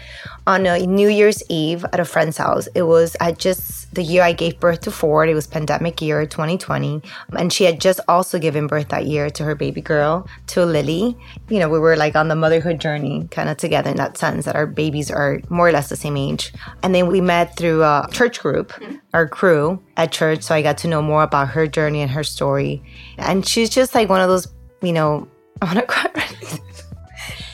on 0.46 0.66
a 0.66 0.84
New 0.86 1.08
Year's 1.08 1.42
Eve 1.48 1.84
at 1.92 2.00
a 2.00 2.04
friend's 2.04 2.36
house. 2.36 2.68
It 2.74 2.82
was 2.82 3.16
at 3.20 3.38
just 3.38 3.94
the 3.94 4.02
year 4.02 4.22
I 4.22 4.32
gave 4.32 4.60
birth 4.60 4.82
to 4.82 4.90
Ford. 4.90 5.28
It 5.28 5.34
was 5.34 5.46
pandemic 5.46 6.02
year 6.02 6.26
2020. 6.26 7.02
And 7.38 7.52
she 7.52 7.64
had 7.64 7.80
just 7.80 8.00
also 8.08 8.38
given 8.38 8.66
birth 8.66 8.88
that 8.88 9.06
year 9.06 9.30
to 9.30 9.44
her 9.44 9.54
baby 9.54 9.80
girl, 9.80 10.28
to 10.48 10.64
Lily. 10.64 11.16
You 11.48 11.58
know, 11.58 11.68
we 11.68 11.78
were 11.78 11.96
like 11.96 12.16
on 12.16 12.28
the 12.28 12.36
motherhood 12.36 12.80
journey 12.80 13.26
kind 13.30 13.48
of 13.48 13.56
together 13.56 13.90
in 13.90 13.96
that 13.96 14.18
sense 14.18 14.44
that 14.44 14.56
our 14.56 14.66
babies 14.66 15.10
are 15.10 15.40
more 15.48 15.68
or 15.68 15.72
less 15.72 15.88
the 15.88 15.96
same 15.96 16.16
age. 16.16 16.52
And 16.82 16.94
then 16.94 17.06
we 17.06 17.20
met 17.20 17.56
through 17.56 17.82
a 17.82 18.08
church 18.12 18.40
group, 18.40 18.72
mm-hmm. 18.72 18.96
our 19.14 19.28
crew 19.28 19.82
at 19.96 20.12
church. 20.12 20.42
So 20.42 20.54
I 20.54 20.62
got 20.62 20.78
to 20.78 20.88
know 20.88 21.02
more 21.02 21.22
about 21.22 21.48
her 21.48 21.66
journey 21.66 22.02
and 22.02 22.10
her 22.10 22.24
story. 22.24 22.82
And 23.18 23.46
she's 23.46 23.70
just 23.70 23.94
like 23.94 24.08
one 24.08 24.20
of 24.20 24.28
those, 24.28 24.48
you 24.82 24.92
know, 24.92 25.28
I 25.60 25.64
want 25.66 25.78
to 25.78 25.86
quite 25.86 26.14
ready. 26.16 26.36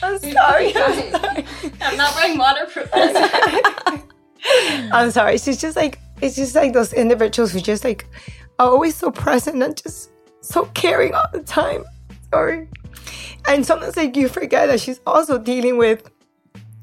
I'm 0.01 0.19
sorry. 0.19 0.75
I'm 0.75 1.11
sorry. 1.11 1.45
I'm 1.81 1.97
not 1.97 2.15
wearing 2.15 2.37
waterproof. 2.37 2.89
I'm 4.93 5.11
sorry. 5.11 5.37
She's 5.37 5.59
just 5.59 5.75
like 5.75 5.99
it's 6.21 6.35
just 6.35 6.55
like 6.55 6.73
those 6.73 6.93
individuals 6.93 7.51
who 7.51 7.59
just 7.59 7.83
like 7.83 8.07
are 8.59 8.69
always 8.69 8.95
so 8.95 9.11
present 9.11 9.61
and 9.61 9.81
just 9.81 10.09
so 10.41 10.65
caring 10.73 11.13
all 11.13 11.27
the 11.33 11.41
time. 11.41 11.83
Sorry. 12.31 12.67
And 13.47 13.65
sometimes 13.65 13.97
like 13.97 14.15
you 14.15 14.27
forget 14.29 14.67
that 14.67 14.79
she's 14.79 14.99
also 15.05 15.37
dealing 15.37 15.77
with 15.77 16.09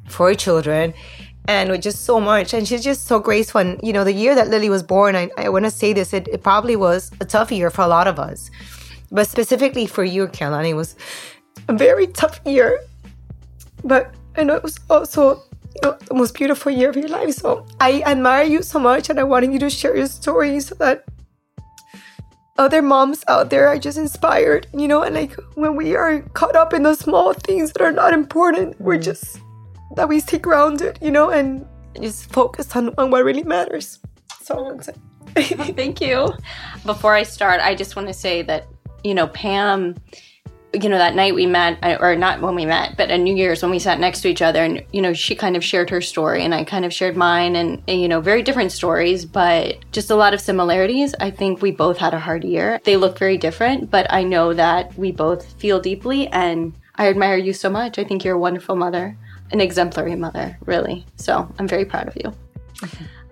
four 0.09 0.35
children 0.35 0.95
and 1.49 1.71
with 1.71 1.83
just 1.83 2.04
so 2.04 2.21
much. 2.21 2.54
And 2.54 2.66
she's 2.66 2.85
just 2.85 3.07
so 3.07 3.19
graceful. 3.19 3.61
And 3.61 3.81
you 3.83 3.93
know, 3.93 4.04
the 4.04 4.12
year 4.12 4.35
that 4.35 4.49
Lily 4.49 4.71
was 4.71 4.83
born, 4.83 5.16
I, 5.16 5.31
I 5.37 5.49
want 5.49 5.64
to 5.64 5.71
say 5.71 5.93
this, 5.93 6.12
it, 6.12 6.28
it 6.28 6.43
probably 6.43 6.76
was 6.76 7.11
a 7.21 7.25
tough 7.25 7.50
year 7.52 7.71
for 7.71 7.83
a 7.83 7.88
lot 7.88 8.07
of 8.07 8.19
us. 8.19 8.50
But 9.14 9.28
specifically 9.28 9.87
for 9.87 10.04
you, 10.04 10.26
Caroline, 10.28 10.66
it 10.66 10.75
was 10.75 10.97
a 11.68 11.73
very 11.73 12.09
tough 12.09 12.40
year. 12.44 12.80
But 13.85 14.12
I 14.37 14.42
know 14.42 14.56
it 14.56 14.62
was 14.62 14.78
also 14.90 15.37
you 15.75 15.80
know, 15.83 15.97
the 16.09 16.14
most 16.14 16.35
beautiful 16.35 16.73
year 16.73 16.90
of 16.90 16.97
your 16.97 17.09
life. 17.09 17.35
So 17.35 17.64
I 17.80 18.02
admire 18.02 18.44
you 18.44 18.62
so 18.62 18.78
much 18.80 19.09
and 19.09 19.21
I 19.21 19.23
wanted 19.23 19.52
you 19.52 19.61
to 19.61 19.71
share 19.71 19.97
your 19.97 20.09
story 20.09 20.59
so 20.61 20.75
that 20.76 21.04
other 22.59 22.83
moms 22.83 23.25
out 23.28 23.50
there 23.50 23.68
are 23.68 23.78
just 23.78 23.99
inspired, 23.99 24.66
you 24.75 24.88
know, 24.88 25.02
and 25.02 25.14
like 25.14 25.35
when 25.54 25.76
we 25.76 25.97
are 25.97 26.23
caught 26.35 26.56
up 26.56 26.73
in 26.73 26.83
the 26.83 26.94
small 26.94 27.33
things 27.33 27.73
that 27.73 27.83
are 27.83 27.92
not 27.92 28.12
important, 28.12 28.80
we're 28.80 28.99
mm. 28.99 29.04
just 29.04 29.40
that 29.97 30.09
we 30.09 30.18
stay 30.18 30.38
grounded, 30.38 30.99
you 31.00 31.11
know, 31.11 31.30
and 31.30 31.66
just 32.00 32.33
focus 32.33 32.75
on, 32.75 32.92
on 32.99 33.11
what 33.11 33.25
really 33.25 33.44
matters. 33.44 34.00
So 34.42 34.78
saying. 34.80 35.00
Thank 35.35 36.00
you. 36.00 36.33
Before 36.85 37.14
I 37.14 37.25
start, 37.25 37.61
I 37.61 37.75
just 37.75 37.97
want 37.97 38.09
to 38.09 38.14
say 38.14 38.42
that, 38.42 38.66
you 39.04 39.14
know, 39.14 39.28
Pam, 39.28 39.94
you 40.73 40.88
know, 40.88 40.99
that 40.99 41.14
night 41.14 41.37
we 41.37 41.46
met, 41.46 41.78
or 42.00 42.16
not 42.16 42.40
when 42.40 42.56
we 42.56 42.66
met, 42.66 42.96
but 42.96 43.08
at 43.08 43.20
New 43.20 43.37
Year's 43.37 43.62
when 43.62 43.70
we 43.70 43.78
sat 43.78 44.00
next 44.00 44.23
to 44.23 44.28
each 44.28 44.42
other, 44.42 44.64
and, 44.64 44.82
you 44.92 45.00
know, 45.00 45.12
she 45.12 45.37
kind 45.37 45.56
of 45.56 45.62
shared 45.62 45.88
her 45.90 46.00
story 46.00 46.42
and 46.42 46.52
I 46.52 46.64
kind 46.64 46.84
of 46.84 46.92
shared 46.92 47.16
mine, 47.16 47.54
and, 47.54 47.80
and, 47.87 48.00
you 48.00 48.08
know, 48.08 48.20
very 48.20 48.42
different 48.42 48.73
stories, 48.73 49.25
but 49.25 49.76
just 49.92 50.11
a 50.11 50.16
lot 50.16 50.34
of 50.34 50.40
similarities. 50.40 51.14
I 51.20 51.30
think 51.30 51.62
we 51.62 51.70
both 51.70 51.99
had 51.99 52.12
a 52.12 52.18
hard 52.18 52.42
year. 52.42 52.80
They 52.82 52.96
look 52.96 53.16
very 53.18 53.38
different, 53.38 53.88
but 53.88 54.12
I 54.12 54.25
know 54.25 54.52
that 54.52 54.96
we 54.99 55.12
both 55.12 55.61
feel 55.61 55.78
deeply, 55.78 56.26
and 56.28 56.75
I 56.96 57.08
admire 57.08 57.37
you 57.37 57.52
so 57.52 57.70
much. 57.70 58.00
I 58.00 58.04
think 58.04 58.25
you're 58.25 58.34
a 58.34 58.38
wonderful 58.38 58.75
mother, 58.75 59.16
an 59.52 59.61
exemplary 59.61 60.16
mother, 60.16 60.58
really. 60.64 61.06
So 61.16 61.49
I'm 61.58 61.68
very 61.68 61.84
proud 61.84 62.08
of 62.08 62.16
you. 62.16 62.34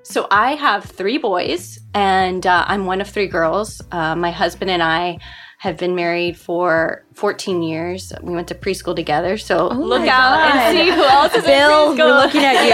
So 0.05 0.26
I 0.31 0.55
have 0.55 0.85
three 0.85 1.19
boys, 1.19 1.81
and 1.95 2.47
uh, 2.47 2.64
I'm 2.69 2.87
one 2.87 3.00
of 3.00 3.09
three 3.09 3.29
girls. 3.29 3.81
Uh, 3.91 4.14
my 4.14 4.31
husband 4.31 4.71
and 4.71 4.83
I 4.83 5.19
have 5.62 5.76
been 5.76 5.95
married 5.95 6.37
for 6.37 7.04
14 7.14 7.62
years. 7.62 8.12
We 8.21 8.35
went 8.35 8.49
to 8.49 8.54
preschool 8.57 8.97
together, 8.97 9.38
so 9.38 9.69
look 9.69 10.09
out 10.09 10.40
and 10.40 10.76
see 10.76 10.90
who 10.90 11.04
else 11.04 11.33
is 11.37 11.45
Bill, 11.45 11.92
in 11.92 11.99
we're 11.99 12.16
looking 12.16 12.40
at 12.45 12.66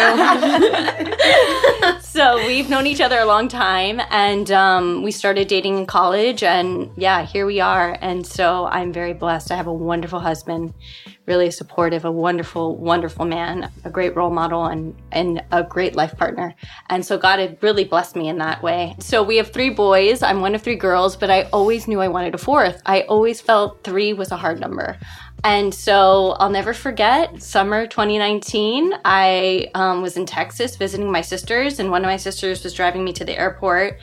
you. 1.85 2.00
so 2.00 2.38
we've 2.47 2.71
known 2.71 2.87
each 2.87 3.02
other 3.02 3.18
a 3.18 3.26
long 3.26 3.47
time, 3.47 4.00
and 4.09 4.50
um, 4.50 5.02
we 5.02 5.11
started 5.11 5.49
dating 5.49 5.76
in 5.76 5.85
college, 5.85 6.42
and 6.42 6.90
yeah, 6.97 7.26
here 7.26 7.45
we 7.45 7.61
are. 7.61 7.99
And 8.00 8.26
so 8.26 8.64
I'm 8.64 8.90
very 8.90 9.12
blessed. 9.12 9.52
I 9.52 9.57
have 9.57 9.66
a 9.66 9.75
wonderful 9.75 10.21
husband, 10.21 10.73
really 11.29 11.51
supportive, 11.51 12.05
a 12.05 12.11
wonderful, 12.11 12.77
wonderful 12.77 13.25
man, 13.25 13.71
a 13.85 13.91
great 13.91 14.17
role 14.17 14.31
model, 14.31 14.65
and 14.65 14.97
and 15.13 15.45
a 15.53 15.63
great 15.63 15.95
life 15.95 16.17
partner. 16.17 16.55
And 16.89 17.05
so 17.05 17.19
God 17.19 17.39
had 17.39 17.63
really 17.63 17.85
blessed 17.85 18.17
me 18.17 18.29
in 18.29 18.39
that 18.39 18.63
way. 18.63 18.97
So 18.99 19.23
we 19.23 19.37
have 19.37 19.53
three 19.53 19.71
boys. 19.71 20.23
I'm 20.23 20.41
one 20.41 20.55
of 20.55 20.63
three 20.63 20.77
girls, 20.77 21.17
but 21.17 21.31
I 21.31 21.43
always 21.53 21.87
knew 21.87 22.01
I 22.01 22.09
wanted 22.09 22.35
a 22.35 22.39
fourth. 22.39 22.83
I 22.87 23.03
always 23.03 23.41
felt 23.41 23.85
three 23.85 24.13
was 24.13 24.33
a 24.33 24.37
hard 24.37 24.59
number. 24.59 24.97
And 25.45 25.73
so 25.73 26.31
I'll 26.41 26.51
never 26.51 26.75
forget 26.75 27.41
summer 27.41 27.87
2019. 27.87 28.95
I 29.05 29.69
um, 29.75 30.03
was 30.03 30.17
in 30.17 30.27
Texas 30.27 30.77
visiting 30.77 31.13
my 31.13 31.21
sisters, 31.21 31.79
and 31.79 31.91
one 31.91 32.03
of 32.03 32.09
my 32.09 32.17
sisters 32.17 32.65
was 32.65 32.75
driving 32.75 33.05
me 33.05 33.13
to 33.13 33.25
the 33.25 33.39
airport. 33.39 33.99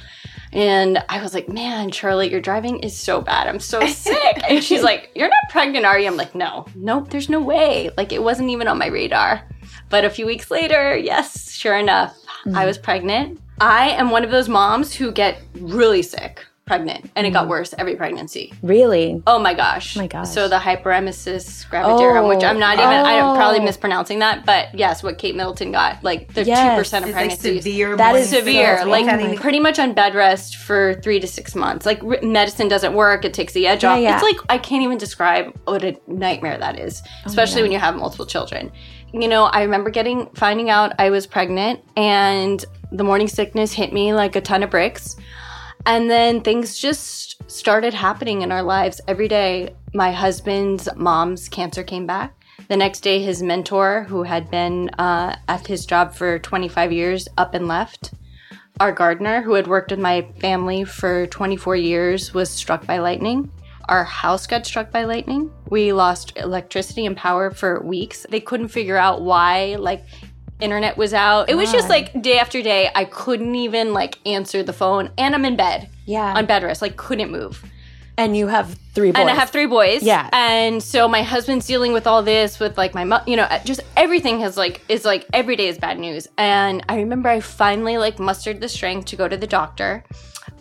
And 0.56 1.04
I 1.10 1.22
was 1.22 1.34
like, 1.34 1.50
man, 1.50 1.92
Charlotte, 1.92 2.32
your 2.32 2.40
driving 2.40 2.80
is 2.80 2.98
so 2.98 3.20
bad. 3.20 3.48
I'm 3.48 3.60
so 3.60 3.86
sick. 3.88 4.42
and 4.50 4.64
she's 4.64 4.82
like, 4.82 5.12
you're 5.14 5.28
not 5.28 5.50
pregnant, 5.50 5.86
are 5.86 6.00
you? 6.00 6.08
I'm 6.08 6.16
like, 6.16 6.34
no, 6.34 6.66
nope, 6.76 7.10
there's 7.10 7.28
no 7.28 7.42
way. 7.42 7.90
Like, 7.98 8.14
it 8.14 8.24
wasn't 8.24 8.50
even 8.50 8.70
on 8.70 8.78
my 8.78 8.88
radar. 8.88 9.44
But 9.90 10.06
a 10.06 10.10
few 10.10 10.26
weeks 10.26 10.50
later, 10.50 10.96
yes, 10.98 11.52
sure 11.52 11.78
enough, 11.78 12.18
I 12.46 12.64
mm. 12.64 12.66
was 12.66 12.78
pregnant. 12.78 13.42
I 13.60 13.90
am 13.90 14.12
one 14.12 14.24
of 14.24 14.32
those 14.32 14.48
moms 14.48 14.94
who 14.94 15.12
get 15.12 15.42
really 15.56 16.02
sick 16.02 16.46
pregnant, 16.66 17.12
and 17.16 17.28
it 17.28 17.32
got 17.32 17.46
mm. 17.46 17.50
worse 17.50 17.76
every 17.78 17.96
pregnancy. 17.96 18.52
really? 18.64 19.22
Oh 19.28 19.38
my 19.38 19.54
gosh. 19.54 19.96
my 19.96 20.08
gosh. 20.08 20.30
So 20.30 20.48
the 20.48 20.58
hyperemesis 20.58 21.68
gravidarum, 21.70 22.28
which 22.28 22.44
I'm 22.44 22.58
not 22.58 22.76
even, 22.78 22.90
I'm 22.90 23.24
oh. 23.24 23.36
probably 23.36 23.60
mispronouncing 23.60 24.20
that, 24.20 24.46
but 24.46 24.74
yes, 24.74 25.04
what 25.04 25.20
Kate 25.20 25.36
Middleton 25.36 25.72
got, 25.72 26.04
like 26.04 26.34
the 26.34 26.44
Yes. 26.44 26.90
2% 26.90 27.04
of 27.04 27.12
pregnancies. 27.12 27.64
That 27.98 28.16
is 28.16 28.30
severe, 28.30 28.80
so- 28.80 28.90
like 28.90 29.06
oh 29.06 29.16
my- 29.16 29.36
pretty 29.36 29.60
much 29.60 29.78
on 29.78 29.94
bed 29.94 30.16
rest 30.16 30.56
for 30.56 30.96
three 31.04 31.20
to 31.20 31.28
six 31.28 31.54
months. 31.54 31.86
Like 31.86 32.04
r- 32.04 32.18
medicine 32.24 32.68
doesn't 32.68 32.94
work; 32.96 33.26
it 33.26 33.34
takes 33.34 33.54
the 33.54 33.68
edge 33.68 33.84
off. 33.84 34.00
yeah. 34.00 34.16
It's 34.16 34.24
like 34.24 34.38
I 34.50 34.58
can't 34.58 34.84
even 34.84 34.98
describe 34.98 35.56
what 35.66 35.84
a 35.84 35.96
nightmare 36.08 36.58
that 36.58 36.80
is, 36.80 37.02
oh 37.06 37.10
especially 37.26 37.62
when 37.62 37.72
you 37.72 37.80
have 37.80 37.96
multiple 37.96 38.26
children. 38.26 38.72
You 39.14 39.28
know, 39.28 39.46
I 39.46 39.62
remember 39.62 39.92
getting 39.92 40.28
finding 40.34 40.70
out 40.72 40.94
I 40.98 41.12
was 41.12 41.28
pregnant, 41.28 41.82
and 41.96 42.66
the 42.92 43.04
morning 43.04 43.28
sickness 43.28 43.72
hit 43.72 43.94
me 43.94 44.14
like 44.14 44.36
a 44.36 44.42
ton 44.42 44.64
of 44.64 44.72
bricks. 44.72 45.16
And 45.86 46.10
then 46.10 46.42
things 46.42 46.80
just 46.80 47.50
started 47.50 47.94
happening 47.94 48.42
in 48.42 48.52
our 48.52 48.64
lives 48.64 49.00
every 49.08 49.28
day. 49.28 49.76
My 49.94 50.12
husband's 50.12 50.90
mom's 50.96 51.48
cancer 51.48 51.84
came 51.84 52.08
back. 52.08 52.34
The 52.68 52.78
next 52.78 53.02
day, 53.02 53.22
his 53.22 53.44
mentor, 53.44 54.06
who 54.10 54.24
had 54.24 54.50
been 54.50 54.90
uh, 54.98 55.36
at 55.48 55.68
his 55.68 55.86
job 55.86 56.16
for 56.16 56.40
25 56.40 56.92
years, 56.92 57.28
up 57.38 57.54
and 57.54 57.68
left. 57.68 58.14
Our 58.80 58.92
gardener, 58.92 59.42
who 59.44 59.54
had 59.54 59.68
worked 59.68 59.92
with 59.92 60.00
my 60.00 60.28
family 60.40 60.84
for 60.84 61.28
24 61.28 61.76
years, 61.76 62.34
was 62.34 62.50
struck 62.50 62.86
by 62.88 62.98
lightning. 62.98 63.52
Our 63.88 64.04
house 64.04 64.48
got 64.48 64.66
struck 64.66 64.92
by 64.92 65.04
lightning. 65.04 65.52
We 65.70 65.94
lost 65.94 66.36
electricity 66.38 67.06
and 67.06 67.16
power 67.16 67.52
for 67.52 67.84
weeks. 67.84 68.26
They 68.28 68.40
couldn't 68.40 68.70
figure 68.70 68.98
out 68.98 69.22
why, 69.22 69.76
like, 69.78 70.04
internet 70.60 70.98
was 70.98 71.14
out. 71.14 71.50
It 71.50 71.56
was 71.56 71.72
just 71.72 71.88
ah. 71.88 71.94
like 71.94 72.22
day 72.22 72.40
after 72.40 72.62
day, 72.62 72.90
I 72.94 73.06
couldn't 73.06 73.56
even 73.56 73.94
like 73.94 74.20
answer 74.26 74.64
the 74.64 74.74
phone. 74.74 75.12
And 75.18 75.36
I'm 75.36 75.46
in 75.46 75.56
bed. 75.56 75.90
Yeah. 76.06 76.34
On 76.38 76.46
bed 76.46 76.64
rest, 76.64 76.82
like 76.82 76.98
couldn't 76.98 77.32
move. 77.32 77.64
And 78.18 78.36
you 78.36 78.48
have 78.48 78.78
three 78.94 79.12
boys. 79.12 79.20
And 79.20 79.30
I 79.30 79.34
have 79.34 79.50
three 79.50 79.66
boys. 79.66 80.02
Yeah. 80.02 80.30
And 80.32 80.82
so 80.82 81.08
my 81.08 81.22
husband's 81.22 81.68
dealing 81.68 81.94
with 81.94 82.08
all 82.08 82.24
this 82.24 82.60
with 82.60 82.78
like 82.78 82.94
my 82.94 83.04
mom, 83.04 83.22
you 83.28 83.36
know, 83.36 83.48
just 83.66 83.82
everything 83.98 84.40
has 84.40 84.56
like 84.58 84.82
is 84.88 85.04
like 85.04 85.26
every 85.34 85.56
day 85.56 85.68
is 85.68 85.78
bad 85.78 86.00
news. 86.00 86.28
And 86.38 86.84
I 86.88 86.98
remember 86.98 87.30
I 87.30 87.40
finally 87.42 87.98
like 87.98 88.20
mustered 88.20 88.62
the 88.62 88.70
strength 88.70 89.08
to 89.08 89.16
go 89.16 89.28
to 89.28 89.38
the 89.38 89.48
doctor. 89.48 90.04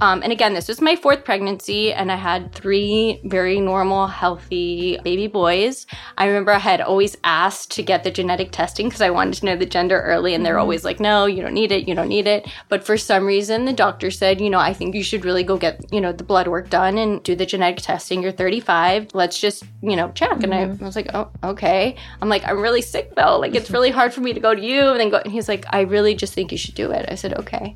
Um, 0.00 0.22
and 0.22 0.32
again, 0.32 0.54
this 0.54 0.66
was 0.66 0.80
my 0.80 0.96
fourth 0.96 1.24
pregnancy, 1.24 1.92
and 1.92 2.10
I 2.10 2.16
had 2.16 2.52
three 2.52 3.20
very 3.24 3.60
normal, 3.60 4.08
healthy 4.08 4.98
baby 5.04 5.28
boys. 5.28 5.86
I 6.18 6.26
remember 6.26 6.50
I 6.52 6.58
had 6.58 6.80
always 6.80 7.16
asked 7.22 7.70
to 7.72 7.82
get 7.82 8.02
the 8.02 8.10
genetic 8.10 8.50
testing 8.50 8.88
because 8.88 9.00
I 9.00 9.10
wanted 9.10 9.34
to 9.34 9.46
know 9.46 9.56
the 9.56 9.66
gender 9.66 10.00
early, 10.00 10.34
and 10.34 10.44
they're 10.44 10.58
always 10.58 10.84
like, 10.84 10.98
no, 10.98 11.26
you 11.26 11.42
don't 11.42 11.54
need 11.54 11.70
it, 11.70 11.86
you 11.86 11.94
don't 11.94 12.08
need 12.08 12.26
it. 12.26 12.50
But 12.68 12.84
for 12.84 12.96
some 12.96 13.24
reason, 13.24 13.66
the 13.66 13.72
doctor 13.72 14.10
said, 14.10 14.40
you 14.40 14.50
know, 14.50 14.58
I 14.58 14.72
think 14.72 14.96
you 14.96 15.04
should 15.04 15.24
really 15.24 15.44
go 15.44 15.56
get, 15.56 15.92
you 15.92 16.00
know, 16.00 16.12
the 16.12 16.24
blood 16.24 16.48
work 16.48 16.70
done 16.70 16.98
and 16.98 17.22
do 17.22 17.36
the 17.36 17.43
the 17.44 17.50
genetic 17.50 17.82
testing. 17.82 18.22
You're 18.22 18.32
35. 18.32 19.14
Let's 19.14 19.38
just, 19.38 19.64
you 19.82 19.96
know, 19.96 20.10
check. 20.12 20.42
And 20.42 20.54
I, 20.54 20.62
I 20.62 20.66
was 20.66 20.96
like, 20.96 21.10
oh, 21.14 21.30
okay. 21.42 21.96
I'm 22.22 22.28
like, 22.28 22.46
I'm 22.46 22.60
really 22.60 22.82
sick 22.82 23.14
though. 23.14 23.38
Like, 23.38 23.54
it's 23.54 23.70
really 23.70 23.90
hard 23.90 24.14
for 24.14 24.20
me 24.20 24.32
to 24.32 24.40
go 24.40 24.54
to 24.54 24.60
you 24.60 24.88
and 24.88 24.98
then 24.98 25.10
go. 25.10 25.18
And 25.18 25.32
he's 25.32 25.48
like, 25.48 25.66
I 25.70 25.82
really 25.82 26.14
just 26.14 26.32
think 26.32 26.52
you 26.52 26.58
should 26.58 26.74
do 26.74 26.90
it. 26.90 27.06
I 27.08 27.14
said, 27.14 27.34
okay. 27.38 27.74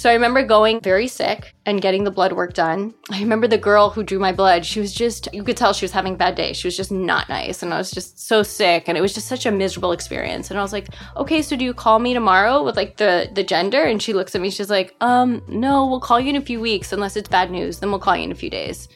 So 0.00 0.08
I 0.08 0.14
remember 0.14 0.42
going 0.42 0.80
very 0.80 1.06
sick 1.06 1.54
and 1.66 1.82
getting 1.82 2.04
the 2.04 2.10
blood 2.10 2.32
work 2.32 2.54
done. 2.54 2.94
I 3.10 3.20
remember 3.20 3.46
the 3.46 3.58
girl 3.58 3.90
who 3.90 4.02
drew 4.02 4.18
my 4.18 4.32
blood, 4.32 4.64
she 4.64 4.80
was 4.80 4.94
just, 4.94 5.28
you 5.34 5.44
could 5.44 5.58
tell 5.58 5.74
she 5.74 5.84
was 5.84 5.92
having 5.92 6.14
a 6.14 6.16
bad 6.16 6.36
day. 6.36 6.54
She 6.54 6.66
was 6.66 6.74
just 6.74 6.90
not 6.90 7.28
nice. 7.28 7.62
And 7.62 7.74
I 7.74 7.76
was 7.76 7.90
just 7.90 8.18
so 8.18 8.42
sick. 8.42 8.84
And 8.88 8.96
it 8.96 9.02
was 9.02 9.12
just 9.12 9.28
such 9.28 9.44
a 9.44 9.50
miserable 9.50 9.92
experience. 9.92 10.48
And 10.48 10.58
I 10.58 10.62
was 10.62 10.72
like, 10.72 10.88
okay, 11.18 11.42
so 11.42 11.54
do 11.54 11.66
you 11.66 11.74
call 11.74 11.98
me 11.98 12.14
tomorrow 12.14 12.62
with 12.62 12.78
like 12.78 12.96
the, 12.96 13.28
the 13.34 13.44
gender? 13.44 13.82
And 13.82 14.00
she 14.00 14.14
looks 14.14 14.34
at 14.34 14.40
me, 14.40 14.48
she's 14.48 14.70
like, 14.70 14.96
um, 15.02 15.42
no, 15.48 15.86
we'll 15.86 16.00
call 16.00 16.18
you 16.18 16.30
in 16.30 16.36
a 16.36 16.40
few 16.40 16.60
weeks 16.60 16.94
unless 16.94 17.14
it's 17.14 17.28
bad 17.28 17.50
news. 17.50 17.80
Then 17.80 17.90
we'll 17.90 18.00
call 18.00 18.16
you 18.16 18.24
in 18.24 18.32
a 18.32 18.34
few 18.34 18.48
days. 18.48 18.88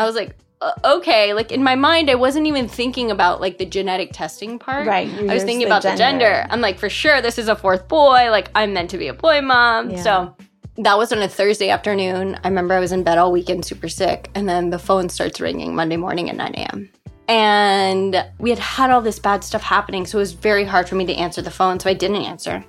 I 0.00 0.04
was 0.06 0.14
like, 0.14 0.34
uh, 0.62 0.72
okay, 0.84 1.34
like 1.34 1.52
in 1.52 1.62
my 1.62 1.74
mind, 1.74 2.10
I 2.10 2.14
wasn't 2.14 2.46
even 2.46 2.68
thinking 2.68 3.10
about 3.10 3.40
like 3.40 3.58
the 3.58 3.66
genetic 3.66 4.12
testing 4.12 4.58
part. 4.58 4.86
Right, 4.86 5.08
I 5.08 5.34
was 5.34 5.44
thinking 5.44 5.60
the 5.60 5.66
about 5.66 5.82
the 5.82 5.94
gender. 5.94 6.24
gender. 6.24 6.46
I'm 6.50 6.60
like, 6.60 6.78
for 6.78 6.88
sure, 6.88 7.20
this 7.20 7.38
is 7.38 7.48
a 7.48 7.56
fourth 7.56 7.86
boy. 7.88 8.30
Like, 8.30 8.50
I'm 8.54 8.72
meant 8.72 8.90
to 8.90 8.98
be 8.98 9.08
a 9.08 9.14
boy 9.14 9.40
mom. 9.42 9.90
Yeah. 9.90 10.02
So 10.02 10.36
that 10.78 10.96
was 10.96 11.12
on 11.12 11.20
a 11.20 11.28
Thursday 11.28 11.68
afternoon. 11.68 12.38
I 12.42 12.48
remember 12.48 12.74
I 12.74 12.80
was 12.80 12.92
in 12.92 13.02
bed 13.02 13.18
all 13.18 13.30
weekend, 13.30 13.64
super 13.64 13.88
sick. 13.88 14.30
And 14.34 14.48
then 14.48 14.70
the 14.70 14.78
phone 14.78 15.08
starts 15.08 15.40
ringing 15.40 15.74
Monday 15.74 15.96
morning 15.96 16.30
at 16.30 16.36
9 16.36 16.54
a.m. 16.54 16.90
And 17.28 18.26
we 18.38 18.50
had 18.50 18.58
had 18.58 18.90
all 18.90 19.02
this 19.02 19.18
bad 19.18 19.44
stuff 19.44 19.62
happening. 19.62 20.06
So 20.06 20.18
it 20.18 20.22
was 20.22 20.32
very 20.32 20.64
hard 20.64 20.88
for 20.88 20.94
me 20.94 21.04
to 21.06 21.14
answer 21.14 21.42
the 21.42 21.50
phone. 21.50 21.78
So 21.78 21.90
I 21.90 21.94
didn't 21.94 22.22
answer. 22.22 22.64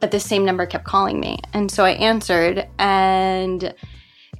But 0.00 0.10
the 0.10 0.20
same 0.20 0.44
number 0.44 0.66
kept 0.66 0.84
calling 0.84 1.18
me. 1.18 1.38
And 1.52 1.70
so 1.70 1.84
I 1.84 1.92
answered. 1.92 2.68
And 2.78 3.74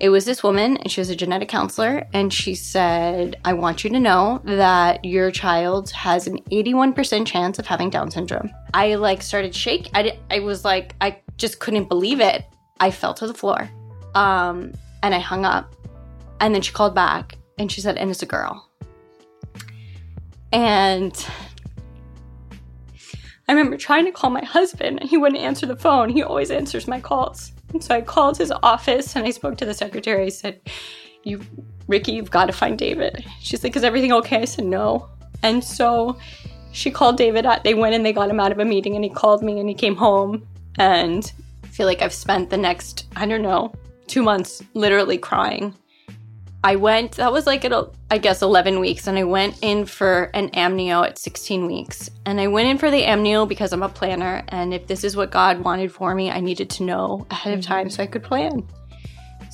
it 0.03 0.09
was 0.09 0.25
this 0.25 0.43
woman, 0.43 0.79
and 0.79 0.91
she 0.91 1.01
was 1.01 1.11
a 1.11 1.15
genetic 1.15 1.49
counselor, 1.49 2.05
and 2.13 2.33
she 2.33 2.57
said, 2.57 3.37
I 3.45 3.53
want 3.53 3.85
you 3.85 3.91
to 3.91 4.01
know 4.01 4.41
that 4.43 5.05
your 5.05 5.31
child 5.31 5.91
has 5.93 6.27
an 6.27 6.41
81% 6.51 7.25
chance 7.25 7.61
of 7.61 7.67
having 7.67 7.89
Down 7.89 8.11
syndrome. 8.11 8.51
I 8.75 8.97
like 8.97 9.23
started 9.23 9.55
shaking. 9.55 9.93
I, 9.95 10.03
di- 10.03 10.19
I 10.29 10.41
was 10.41 10.65
like, 10.65 10.97
I 11.01 11.21
just 11.37 11.61
couldn't 11.61 11.89
believe 11.89 12.21
it. 12.21 12.45
I 12.81 12.91
fell 12.91 13.15
to 13.15 13.29
the 13.29 13.33
floor. 13.33 13.71
Um, 14.17 14.73
and 15.05 15.15
I 15.15 15.21
hung 15.21 15.45
up. 15.45 15.73
And 16.41 16.53
then 16.53 16.63
she 16.63 16.73
called 16.73 16.97
back 16.97 17.39
and 17.59 17.71
she 17.71 17.81
said, 17.81 17.97
and 17.97 18.11
it's 18.11 18.25
a 18.25 18.27
girl. 18.27 18.69
And 20.53 21.15
I 23.49 23.53
remember 23.53 23.77
trying 23.77 24.07
to 24.07 24.13
call 24.13 24.31
my 24.31 24.45
husband 24.45 25.01
and 25.01 25.09
he 25.09 25.17
wouldn't 25.17 25.41
answer 25.41 25.65
the 25.65 25.77
phone. 25.77 26.09
He 26.09 26.25
always 26.25 26.51
answers 26.51 26.89
my 26.89 27.01
calls. 27.01 27.53
So 27.81 27.95
I 27.95 28.03
called 28.03 28.39
his 28.39 28.53
office 28.63 29.17
and 29.17 29.27
I 29.27 29.31
spoke 29.31 29.57
to 29.59 29.65
the 29.65 29.75
secretary. 29.75 30.27
I 30.27 30.29
said, 30.29 30.61
You, 31.25 31.41
Ricky, 31.89 32.13
you've 32.13 32.31
got 32.31 32.47
to 32.47 32.53
find 32.53 32.79
David. 32.79 33.25
She's 33.41 33.65
like, 33.65 33.77
Is 33.77 33.85
everything 33.85 34.13
okay? 34.13 34.43
I 34.43 34.45
said, 34.45 34.65
No. 34.65 35.09
And 35.43 35.63
so 35.63 36.19
she 36.73 36.91
called 36.91 37.17
David 37.17 37.47
out. 37.47 37.65
They 37.65 37.75
went 37.75 37.95
and 37.95 38.05
they 38.05 38.13
got 38.13 38.31
him 38.31 38.41
out 38.41 38.53
of 38.53 38.59
a 38.59 38.65
meeting 38.65 38.95
and 38.95 39.05
he 39.05 39.11
called 39.11 39.43
me 39.43 39.59
and 39.59 39.69
he 39.69 39.75
came 39.75 39.97
home. 39.97 40.47
And 40.79 41.31
I 41.65 41.67
feel 41.69 41.87
like 41.87 42.03
I've 42.03 42.15
spent 42.15 42.51
the 42.51 42.57
next, 42.57 43.07
I 43.17 43.27
don't 43.27 43.43
know, 43.43 43.73
two 44.07 44.23
months 44.23 44.63
literally 44.75 45.19
crying. 45.19 45.75
I 46.65 46.77
went, 46.77 47.13
that 47.13 47.33
was 47.33 47.47
like, 47.47 47.65
at, 47.65 47.73
I 48.11 48.19
guess, 48.19 48.41
11 48.41 48.79
weeks, 48.79 49.09
and 49.09 49.19
I 49.19 49.25
went 49.25 49.59
in 49.63 49.85
for 49.85 50.31
an 50.33 50.51
amnio 50.51 51.05
at 51.05 51.19
16 51.19 51.67
weeks. 51.67 52.09
And 52.25 52.41
I 52.41 52.47
went 52.47 52.69
in 52.69 52.79
for 52.79 52.91
the 52.91 53.03
amnio 53.03 53.49
because 53.49 53.73
I'm 53.73 53.83
a 53.83 53.89
planner, 53.89 54.45
and 54.49 54.73
if 54.73 54.87
this 54.87 55.03
is 55.03 55.17
what 55.17 55.33
God 55.33 55.61
wanted 55.61 55.91
for 55.91 56.15
me, 56.15 56.31
I 56.31 56.41
needed 56.41 56.71
to 56.71 56.85
know 56.85 57.27
ahead 57.31 57.55
of 57.55 57.61
mm-hmm. 57.61 57.73
time 57.73 57.91
so 57.91 58.03
I 58.03 58.07
could 58.07 58.23
plan. 58.23 58.67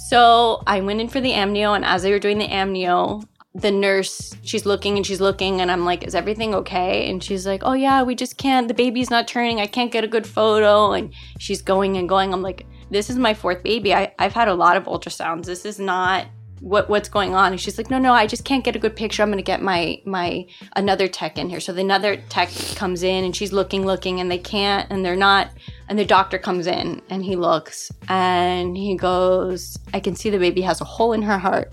So 0.08 0.62
I 0.66 0.80
went 0.80 1.00
in 1.00 1.08
for 1.08 1.20
the 1.20 1.32
amnio, 1.32 1.74
and 1.74 1.84
as 1.84 2.02
they 2.02 2.10
were 2.10 2.18
doing 2.18 2.38
the 2.38 2.48
amnio, 2.48 3.26
the 3.54 3.70
nurse, 3.70 4.36
she's 4.42 4.66
looking 4.66 4.96
and 4.96 5.06
she's 5.06 5.20
looking, 5.20 5.62
and 5.62 5.70
I'm 5.70 5.86
like, 5.86 6.04
Is 6.04 6.14
everything 6.14 6.54
okay? 6.56 7.08
And 7.10 7.24
she's 7.24 7.46
like, 7.46 7.62
Oh, 7.64 7.72
yeah, 7.72 8.02
we 8.02 8.14
just 8.14 8.36
can't, 8.36 8.68
the 8.68 8.74
baby's 8.74 9.10
not 9.10 9.26
turning, 9.26 9.60
I 9.60 9.66
can't 9.66 9.90
get 9.90 10.04
a 10.04 10.08
good 10.08 10.26
photo. 10.26 10.92
And 10.92 11.12
she's 11.38 11.62
going 11.62 11.96
and 11.96 12.08
going. 12.08 12.32
I'm 12.32 12.42
like, 12.42 12.66
This 12.90 13.08
is 13.08 13.16
my 13.16 13.32
fourth 13.32 13.62
baby. 13.62 13.94
I, 13.94 14.14
I've 14.18 14.34
had 14.34 14.48
a 14.48 14.54
lot 14.54 14.76
of 14.76 14.84
ultrasounds. 14.84 15.46
This 15.46 15.64
is 15.64 15.78
not 15.78 16.26
what 16.60 16.88
what's 16.88 17.08
going 17.08 17.34
on? 17.34 17.52
And 17.52 17.60
she's 17.60 17.78
like 17.78 17.90
no 17.90 17.98
no 17.98 18.12
i 18.12 18.26
just 18.26 18.44
can't 18.44 18.64
get 18.64 18.76
a 18.76 18.78
good 18.78 18.96
picture. 18.96 19.22
I'm 19.22 19.30
gonna 19.30 19.42
get 19.42 19.62
my 19.62 20.00
my 20.04 20.46
another 20.76 21.08
tech 21.08 21.38
in 21.38 21.48
here. 21.48 21.60
So 21.60 21.72
the 21.72 21.80
another 21.80 22.16
tech 22.28 22.50
comes 22.74 23.02
in 23.02 23.24
and 23.24 23.34
she's 23.34 23.52
looking 23.52 23.84
looking 23.84 24.20
and 24.20 24.30
they 24.30 24.38
can't 24.38 24.90
and 24.90 25.04
they're 25.04 25.16
not 25.16 25.50
and 25.88 25.98
the 25.98 26.04
doctor 26.04 26.38
comes 26.38 26.66
in 26.66 27.00
and 27.10 27.24
he 27.24 27.36
looks 27.36 27.90
and 28.08 28.76
he 28.76 28.96
goes 28.96 29.78
i 29.94 30.00
can 30.00 30.14
see 30.14 30.30
the 30.30 30.38
baby 30.38 30.60
has 30.62 30.80
a 30.80 30.84
hole 30.84 31.12
in 31.12 31.22
her 31.22 31.38
heart. 31.38 31.72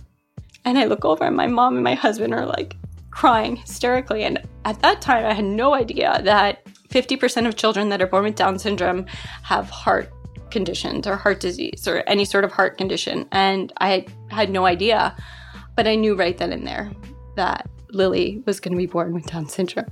And 0.63 0.77
i 0.77 0.85
look 0.85 1.05
over 1.05 1.23
and 1.23 1.35
my 1.35 1.47
mom 1.47 1.75
and 1.75 1.83
my 1.83 1.95
husband 1.95 2.33
are 2.33 2.45
like 2.45 2.75
crying 3.11 3.55
hysterically. 3.55 4.23
And 4.23 4.41
at 4.65 4.81
that 4.81 5.01
time 5.01 5.25
i 5.25 5.33
had 5.33 5.45
no 5.45 5.73
idea 5.73 6.21
that 6.23 6.65
50% 6.89 7.45
of 7.45 7.57
children 7.57 7.89
that 7.89 8.01
are 8.01 8.07
born 8.07 8.23
with 8.23 8.35
down 8.35 8.57
syndrome 8.57 9.05
have 9.43 9.69
heart 9.69 10.13
conditions 10.55 11.05
or 11.05 11.17
heart 11.17 11.41
disease 11.41 11.85
or 11.85 12.01
any 12.07 12.23
sort 12.23 12.45
of 12.45 12.51
heart 12.53 12.77
condition. 12.77 13.27
And 13.33 13.73
I 13.81 14.05
had 14.29 14.49
no 14.49 14.65
idea, 14.65 15.13
but 15.75 15.85
I 15.85 15.95
knew 15.95 16.15
right 16.15 16.37
then 16.37 16.53
and 16.53 16.65
there 16.65 16.89
that 17.35 17.67
Lily 17.89 18.41
was 18.45 18.61
going 18.61 18.71
to 18.71 18.77
be 18.77 18.85
born 18.85 19.13
with 19.13 19.25
Down 19.25 19.49
syndrome. 19.49 19.91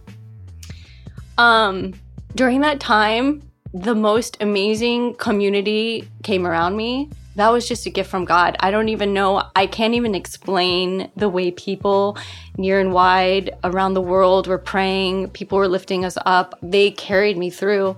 Um, 1.38 1.94
during 2.34 2.62
that 2.62 2.80
time, 2.80 3.42
the 3.74 3.94
most 3.94 4.38
amazing 4.40 5.16
community 5.16 6.08
came 6.24 6.48
around 6.48 6.78
me. 6.78 7.10
That 7.36 7.50
was 7.50 7.68
just 7.68 7.86
a 7.86 7.90
gift 7.90 8.10
from 8.10 8.24
God. 8.24 8.56
I 8.62 8.72
don't 8.72 8.88
even 8.88 9.14
know, 9.14 9.44
I 9.58 9.68
can't 9.68 9.96
even 9.96 10.16
explain 10.16 11.12
the 11.18 11.28
way 11.28 11.52
people 11.52 12.18
near 12.56 12.80
and 12.80 12.94
wide 12.94 13.50
around 13.66 13.96
the 13.96 14.02
world 14.02 14.48
were 14.48 14.60
praying, 14.60 15.32
people 15.32 15.58
were 15.58 15.68
lifting 15.68 16.06
us 16.06 16.18
up. 16.26 16.58
They 16.62 16.92
carried 16.92 17.38
me 17.38 17.50
through. 17.50 17.98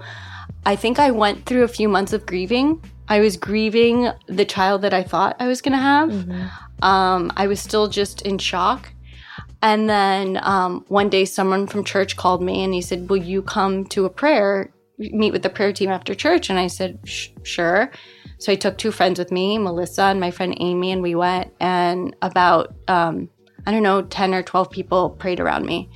I 0.66 0.76
think 0.76 1.00
I 1.00 1.12
went 1.12 1.46
through 1.46 1.64
a 1.64 1.68
few 1.68 1.88
months 1.88 2.14
of 2.14 2.26
grieving. 2.26 2.84
I 3.08 3.20
was 3.20 3.38
grieving 3.38 4.10
the 4.28 4.46
child 4.46 4.82
that 4.82 4.94
I 4.94 5.04
thought 5.04 5.36
I 5.40 5.48
was 5.48 5.62
going 5.62 5.74
to 5.74 5.78
have. 5.78 6.12
Um, 6.82 7.32
I 7.38 7.48
was 7.48 7.60
still 7.60 7.88
just 7.88 8.24
in 8.24 8.38
shock. 8.40 8.92
And 9.62 9.90
then 9.90 10.40
um, 10.44 10.86
one 10.88 11.10
day, 11.10 11.26
someone 11.26 11.68
from 11.68 11.84
church 11.84 12.18
called 12.18 12.42
me 12.42 12.64
and 12.64 12.74
he 12.74 12.82
said, 12.82 13.10
Will 13.10 13.18
you 13.18 13.42
come 13.42 13.86
to 13.86 14.06
a 14.06 14.10
prayer, 14.10 14.72
meet 14.98 15.32
with 15.32 15.44
the 15.44 15.50
prayer 15.50 15.72
team 15.74 15.90
after 15.90 16.14
church? 16.14 16.50
And 16.50 16.60
I 16.60 16.68
said, 16.68 17.00
Sure. 17.44 17.92
So 18.38 18.52
I 18.52 18.56
took 18.56 18.78
two 18.78 18.92
friends 18.92 19.18
with 19.18 19.32
me, 19.32 19.58
Melissa 19.58 20.04
and 20.04 20.20
my 20.20 20.30
friend 20.30 20.56
Amy, 20.60 20.92
and 20.92 21.02
we 21.02 21.16
went. 21.16 21.54
And 21.60 22.16
about, 22.22 22.76
um, 22.88 23.30
I 23.66 23.72
don't 23.72 23.84
know, 23.84 24.02
10 24.04 24.34
or 24.34 24.44
12 24.44 24.70
people 24.70 25.10
prayed 25.12 25.40
around 25.40 25.66
me. 25.66 25.90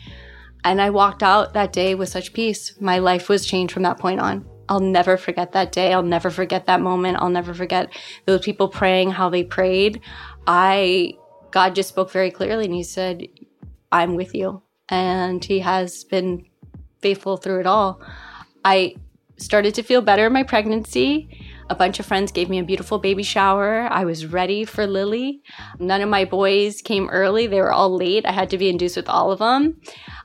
And 0.64 0.82
I 0.82 0.90
walked 0.90 1.24
out 1.24 1.54
that 1.54 1.74
day 1.74 1.96
with 1.96 2.10
such 2.10 2.34
peace. 2.34 2.74
My 2.80 3.00
life 3.00 3.30
was 3.30 3.46
changed 3.46 3.74
from 3.74 3.84
that 3.84 4.00
point 4.00 4.20
on. 4.20 4.49
I'll 4.70 4.80
never 4.80 5.18
forget 5.18 5.52
that 5.54 5.72
day. 5.72 5.94
I'll 5.94 6.04
never 6.04 6.30
forget 6.30 6.68
that 6.68 6.80
moment. 6.80 7.18
I'll 7.20 7.30
never 7.30 7.54
forget 7.54 7.90
those 8.26 8.42
people 8.42 8.70
praying 8.70 9.12
how 9.12 9.30
they 9.30 9.44
prayed. 9.44 10.02
I, 10.48 11.16
God 11.52 11.76
just 11.76 11.90
spoke 11.90 12.12
very 12.12 12.32
clearly 12.32 12.66
and 12.66 12.74
He 12.74 12.84
said, 12.84 13.28
I'm 13.92 14.16
with 14.16 14.36
you. 14.36 14.62
And 14.88 15.44
He 15.44 15.60
has 15.60 16.04
been 16.04 16.46
faithful 17.02 17.38
through 17.38 17.62
it 17.62 17.68
all. 17.68 18.02
I 18.64 18.96
started 19.38 19.74
to 19.76 19.84
feel 19.84 20.02
better 20.02 20.28
in 20.28 20.34
my 20.34 20.44
pregnancy. 20.44 21.49
A 21.70 21.76
bunch 21.76 22.00
of 22.00 22.06
friends 22.06 22.32
gave 22.32 22.50
me 22.50 22.58
a 22.58 22.64
beautiful 22.64 22.98
baby 22.98 23.22
shower. 23.22 23.88
I 23.92 24.04
was 24.04 24.26
ready 24.26 24.66
for 24.66 24.88
Lily. 24.88 25.44
None 25.78 26.02
of 26.02 26.10
my 26.10 26.26
boys 26.26 26.82
came 26.82 27.08
early, 27.10 27.46
they 27.46 27.62
were 27.62 27.72
all 27.72 27.96
late. 27.96 28.26
I 28.26 28.32
had 28.32 28.50
to 28.50 28.58
be 28.58 28.70
induced 28.70 28.96
with 28.96 29.08
all 29.08 29.32
of 29.32 29.38
them. 29.38 29.80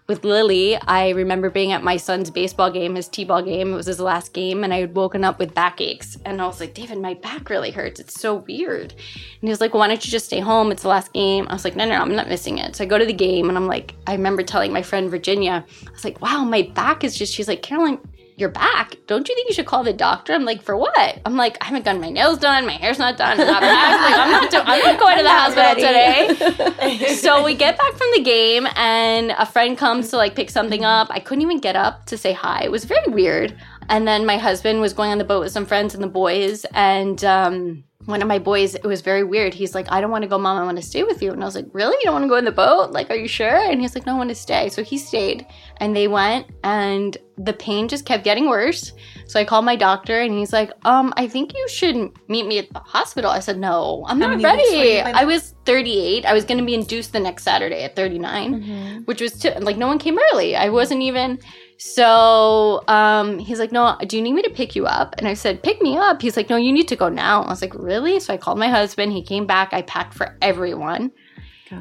With 0.06 0.24
Lily, 0.24 0.76
I 0.76 1.10
remember 1.10 1.48
being 1.48 1.72
at 1.72 1.82
my 1.82 1.96
son's 1.96 2.30
baseball 2.30 2.70
game, 2.70 2.94
his 2.94 3.08
T 3.08 3.24
ball 3.24 3.42
game. 3.42 3.72
It 3.72 3.76
was 3.76 3.86
his 3.86 4.00
last 4.00 4.34
game, 4.34 4.62
and 4.62 4.72
I 4.72 4.80
had 4.80 4.94
woken 4.94 5.24
up 5.24 5.38
with 5.38 5.54
backaches. 5.54 6.18
And 6.26 6.42
I 6.42 6.46
was 6.46 6.60
like, 6.60 6.74
David, 6.74 6.98
my 6.98 7.14
back 7.14 7.48
really 7.48 7.70
hurts. 7.70 8.00
It's 8.00 8.20
so 8.20 8.34
weird. 8.34 8.92
And 8.92 9.40
he 9.40 9.48
was 9.48 9.62
like, 9.62 9.72
well, 9.72 9.80
Why 9.80 9.88
don't 9.88 10.04
you 10.04 10.10
just 10.10 10.26
stay 10.26 10.40
home? 10.40 10.70
It's 10.72 10.82
the 10.82 10.88
last 10.88 11.12
game. 11.14 11.46
I 11.48 11.54
was 11.54 11.64
like, 11.64 11.76
No, 11.76 11.86
no, 11.86 11.94
I'm 11.94 12.14
not 12.14 12.28
missing 12.28 12.58
it. 12.58 12.76
So 12.76 12.84
I 12.84 12.86
go 12.86 12.98
to 12.98 13.06
the 13.06 13.14
game, 13.14 13.48
and 13.48 13.56
I'm 13.56 13.66
like, 13.66 13.94
I 14.06 14.12
remember 14.12 14.42
telling 14.42 14.72
my 14.72 14.82
friend 14.82 15.10
Virginia, 15.10 15.64
I 15.86 15.90
was 15.90 16.04
like, 16.04 16.20
Wow, 16.20 16.44
my 16.44 16.70
back 16.74 17.02
is 17.02 17.16
just, 17.16 17.32
she's 17.32 17.48
like, 17.48 17.62
Caroline, 17.62 17.98
your 18.36 18.48
back. 18.48 18.96
Don't 19.06 19.28
you 19.28 19.34
think 19.34 19.48
you 19.48 19.54
should 19.54 19.66
call 19.66 19.84
the 19.84 19.92
doctor? 19.92 20.32
I'm 20.32 20.44
like, 20.44 20.62
for 20.62 20.76
what? 20.76 21.20
I'm 21.24 21.36
like, 21.36 21.56
I 21.60 21.66
haven't 21.66 21.84
gotten 21.84 22.00
my 22.00 22.10
nails 22.10 22.38
done, 22.38 22.66
my 22.66 22.72
hair's 22.72 22.98
not 22.98 23.16
done, 23.16 23.38
I'm 23.40 23.46
not. 23.46 23.62
Like, 23.62 24.18
I'm 24.18 24.30
not, 24.30 24.50
do- 24.50 24.62
I'm 24.64 24.82
not 24.82 24.98
going 24.98 25.16
to 25.18 25.22
the 25.22 25.30
hospital 25.30 25.74
today. 25.74 27.14
so 27.14 27.44
we 27.44 27.54
get 27.54 27.78
back 27.78 27.92
from 27.92 28.08
the 28.14 28.22
game, 28.22 28.66
and 28.76 29.30
a 29.32 29.46
friend 29.46 29.78
comes 29.78 30.10
to 30.10 30.16
like 30.16 30.34
pick 30.34 30.50
something 30.50 30.84
up. 30.84 31.08
I 31.10 31.20
couldn't 31.20 31.42
even 31.42 31.60
get 31.60 31.76
up 31.76 32.06
to 32.06 32.16
say 32.18 32.32
hi. 32.32 32.62
It 32.64 32.70
was 32.70 32.84
very 32.84 33.06
weird. 33.08 33.56
And 33.88 34.08
then 34.08 34.24
my 34.26 34.38
husband 34.38 34.80
was 34.80 34.92
going 34.94 35.12
on 35.12 35.18
the 35.18 35.24
boat 35.24 35.40
with 35.40 35.52
some 35.52 35.66
friends 35.66 35.94
and 35.94 36.02
the 36.02 36.08
boys, 36.08 36.64
and 36.72 37.22
um, 37.24 37.84
one 38.06 38.20
of 38.20 38.28
my 38.28 38.38
boys, 38.38 38.74
it 38.74 38.84
was 38.84 39.00
very 39.00 39.24
weird. 39.24 39.54
He's 39.54 39.74
like, 39.74 39.90
I 39.90 40.00
don't 40.00 40.10
want 40.10 40.22
to 40.22 40.28
go, 40.28 40.38
mom. 40.38 40.58
I 40.58 40.64
want 40.64 40.76
to 40.76 40.82
stay 40.82 41.02
with 41.02 41.22
you. 41.22 41.32
And 41.32 41.42
I 41.42 41.46
was 41.46 41.54
like, 41.54 41.66
really? 41.72 41.96
You 42.00 42.04
don't 42.04 42.14
want 42.14 42.24
to 42.24 42.28
go 42.28 42.36
in 42.36 42.44
the 42.44 42.52
boat? 42.52 42.90
Like, 42.90 43.10
are 43.10 43.16
you 43.16 43.28
sure? 43.28 43.56
And 43.70 43.80
he's 43.80 43.94
like, 43.94 44.04
no, 44.06 44.14
I 44.14 44.18
want 44.18 44.28
to 44.28 44.34
stay. 44.34 44.68
So 44.68 44.82
he 44.82 44.98
stayed 44.98 45.46
and 45.78 45.96
they 45.96 46.06
went 46.08 46.46
and 46.62 47.16
the 47.38 47.52
pain 47.54 47.88
just 47.88 48.04
kept 48.04 48.22
getting 48.22 48.48
worse. 48.48 48.92
So 49.26 49.40
I 49.40 49.44
called 49.44 49.64
my 49.64 49.74
doctor 49.74 50.20
and 50.20 50.32
he's 50.38 50.52
like, 50.52 50.70
um, 50.84 51.12
I 51.16 51.26
think 51.26 51.54
you 51.54 51.66
should 51.68 51.96
meet 52.28 52.46
me 52.46 52.58
at 52.58 52.72
the 52.72 52.78
hospital. 52.80 53.30
I 53.30 53.40
said, 53.40 53.58
no, 53.58 54.04
I'm 54.06 54.18
not 54.18 54.38
many 54.38 54.42
weeks 54.60 54.70
were 54.70 54.76
you 54.84 55.02
ready. 55.02 55.14
I 55.14 55.24
was 55.24 55.54
38. 55.64 56.26
I 56.26 56.32
was 56.34 56.44
going 56.44 56.58
to 56.58 56.64
be 56.64 56.74
induced 56.74 57.12
the 57.12 57.20
next 57.20 57.42
Saturday 57.42 57.84
at 57.84 57.96
39, 57.96 59.02
which 59.06 59.20
was 59.20 59.32
t- 59.32 59.58
like 59.60 59.78
no 59.78 59.86
one 59.86 59.98
came 59.98 60.18
early. 60.32 60.56
I 60.56 60.68
wasn't 60.68 61.02
even. 61.02 61.38
So 61.76 62.82
um, 62.88 63.38
he's 63.38 63.58
like, 63.58 63.72
no, 63.72 63.96
do 64.06 64.16
you 64.16 64.22
need 64.22 64.32
me 64.32 64.42
to 64.42 64.50
pick 64.50 64.74
you 64.74 64.86
up? 64.86 65.14
And 65.18 65.28
I 65.28 65.34
said, 65.34 65.62
pick 65.62 65.82
me 65.82 65.96
up. 65.96 66.22
He's 66.22 66.36
like, 66.36 66.48
no, 66.48 66.56
you 66.56 66.72
need 66.72 66.88
to 66.88 66.96
go 66.96 67.08
now. 67.08 67.42
I 67.42 67.48
was 67.50 67.60
like, 67.60 67.74
really? 67.74 68.20
So 68.20 68.32
I 68.32 68.36
called 68.36 68.58
my 68.58 68.68
husband. 68.68 69.12
He 69.12 69.22
came 69.22 69.46
back. 69.46 69.72
I 69.72 69.82
packed 69.82 70.14
for 70.14 70.36
everyone. 70.40 71.12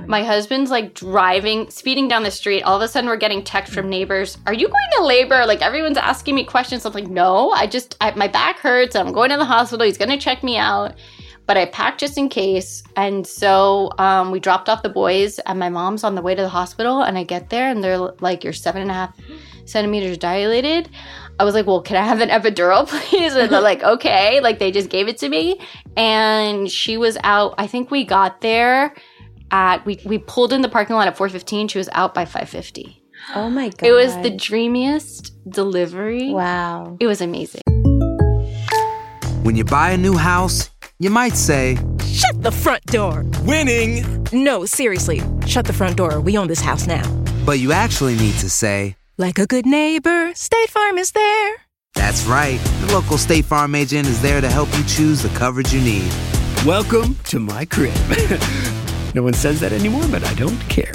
My 0.08 0.24
husband's 0.24 0.72
like 0.72 0.94
driving, 0.94 1.70
speeding 1.70 2.08
down 2.08 2.24
the 2.24 2.32
street. 2.32 2.64
All 2.64 2.76
of 2.76 2.82
a 2.82 2.88
sudden, 2.88 3.10
we're 3.10 3.18
getting 3.18 3.44
text 3.44 3.74
from 3.74 3.90
neighbors. 3.90 4.38
Are 4.48 4.54
you 4.54 4.68
going 4.68 4.90
to 4.98 5.06
labor? 5.06 5.46
Like 5.46 5.62
everyone's 5.62 5.98
asking 5.98 6.36
me 6.36 6.46
questions. 6.46 6.86
I'm 6.86 6.94
like, 6.94 7.08
no, 7.08 7.52
I 7.52 7.68
just 7.68 7.98
I, 8.02 8.12
my 8.16 8.28
back 8.28 8.60
hurts. 8.60 8.96
I'm 8.96 9.12
going 9.12 9.30
to 9.30 9.38
the 9.38 9.46
hospital. 9.46 9.86
He's 9.86 9.98
gonna 9.98 10.18
check 10.18 10.44
me 10.44 10.58
out. 10.58 10.96
But 11.46 11.58
I 11.58 11.66
packed 11.66 12.00
just 12.00 12.18
in 12.18 12.30
case. 12.30 12.84
And 12.96 13.28
so 13.28 13.92
um, 13.98 14.32
we 14.32 14.40
dropped 14.40 14.70
off 14.70 14.82
the 14.82 14.88
boys, 14.88 15.40
and 15.40 15.60
my 15.60 15.68
mom's 15.68 16.06
on 16.06 16.16
the 16.16 16.22
way 16.22 16.34
to 16.34 16.42
the 16.42 16.50
hospital. 16.50 17.02
And 17.02 17.18
I 17.18 17.26
get 17.26 17.50
there, 17.50 17.70
and 17.70 17.84
they're 17.84 17.98
like, 17.98 18.46
"You're 18.46 18.54
seven 18.54 18.82
and 18.82 18.92
a 18.92 18.94
half 18.94 19.18
centimeters 19.66 20.18
dilated." 20.18 20.90
I 21.40 21.44
was 21.46 21.56
like, 21.56 21.66
"Well, 21.66 21.82
can 21.82 21.98
I 21.98 22.04
have 22.06 22.22
an 22.22 22.30
epidural, 22.30 22.88
please?" 23.12 23.36
And 23.36 23.50
they're 23.52 23.62
like, 23.62 23.84
"Okay." 23.84 24.40
Like 24.42 24.60
they 24.60 24.72
just 24.72 24.90
gave 24.90 25.08
it 25.08 25.18
to 25.20 25.30
me, 25.30 25.60
and 25.98 26.70
she 26.70 26.98
was 26.98 27.18
out. 27.24 27.56
I 27.58 27.68
think 27.68 27.90
we 27.92 28.04
got 28.04 28.42
there 28.42 28.94
at 29.52 29.86
we 29.86 30.00
we 30.06 30.18
pulled 30.18 30.54
in 30.54 30.62
the 30.62 30.70
parking 30.70 30.96
lot 30.96 31.08
at 31.08 31.18
4:15. 31.18 31.70
She 31.70 31.78
was 31.78 31.90
out 31.94 32.14
by 32.14 32.26
5:50. 32.26 32.98
Oh 33.36 33.50
my 33.50 33.70
god. 33.70 33.88
It 33.88 33.92
was 33.94 34.16
the 34.18 34.30
dreamiest 34.32 35.32
delivery. 35.50 36.32
wow. 36.32 36.98
It 37.00 37.08
was 37.08 37.22
amazing. 37.22 37.62
When 39.44 39.56
you 39.56 39.64
buy 39.66 39.92
a 39.92 39.98
new 39.98 40.16
house, 40.18 40.70
you 41.00 41.10
might 41.10 41.34
say, 41.36 41.78
Shut 42.06 42.42
the 42.42 42.52
front 42.52 42.86
door. 42.86 43.26
Winning. 43.44 44.26
No, 44.32 44.66
seriously. 44.66 45.22
Shut 45.46 45.66
the 45.66 45.74
front 45.74 45.98
door. 45.98 46.22
We 46.22 46.38
own 46.38 46.48
this 46.48 46.62
house 46.62 46.88
now. 46.88 47.04
but 47.46 47.60
you 47.60 47.72
actually 47.74 48.16
need 48.16 48.36
to 48.36 48.50
say, 48.50 48.96
Like 49.16 49.38
a 49.38 49.46
good 49.46 49.68
neighbor, 49.68 50.34
State 50.34 50.72
Farm 50.72 50.98
is 50.98 51.12
there. 51.12 51.56
that's 51.94 52.26
right. 52.26 52.60
The 52.82 52.94
local 52.94 53.20
State 53.20 53.46
Farm 53.46 53.76
agent 53.76 54.08
is 54.08 54.20
there 54.24 54.42
to 54.42 54.50
help 54.50 54.76
you 54.76 54.84
choose 54.86 55.22
the 55.22 55.30
coverage 55.38 55.72
you 55.72 55.82
need. 55.82 56.12
Welcome 56.66 57.16
to 57.26 57.40
my 57.40 57.64
crib. 57.66 57.94
no 59.14 59.22
one 59.22 59.34
says 59.36 59.60
that 59.60 59.72
anymore, 59.72 60.08
but 60.10 60.24
I 60.24 60.34
don't 60.34 60.60
care. 60.68 60.92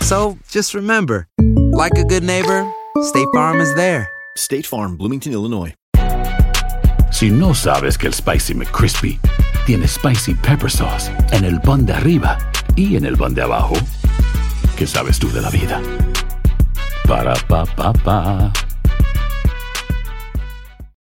So 0.00 0.38
just 0.48 0.72
remember, 0.72 1.28
like 1.76 1.98
a 1.98 2.04
good 2.04 2.22
neighbor, 2.22 2.66
State 3.02 3.28
Farm 3.34 3.60
is 3.60 3.74
there. 3.74 4.08
State 4.38 4.64
Farm, 4.64 4.96
Bloomington, 4.96 5.34
Illinois. 5.34 5.74
Si 7.12 7.28
no 7.28 7.52
sabes 7.52 7.98
que 7.98 8.06
el 8.08 8.14
Spicy 8.14 8.54
McCrispy 8.54 9.20
tiene 9.66 9.86
Spicy 9.86 10.32
Pepper 10.32 10.70
Sauce 10.70 11.10
en 11.32 11.44
el 11.44 11.60
pan 11.60 11.84
de 11.84 11.92
arriba 11.92 12.38
y 12.74 12.96
en 12.96 13.04
el 13.04 13.18
pan 13.18 13.34
de 13.34 13.42
abajo, 13.42 13.74
¿qué 14.78 14.86
sabes 14.86 15.18
tú 15.18 15.30
de 15.30 15.42
la 15.42 15.50
vida? 15.50 15.82
Pa. 17.08 18.67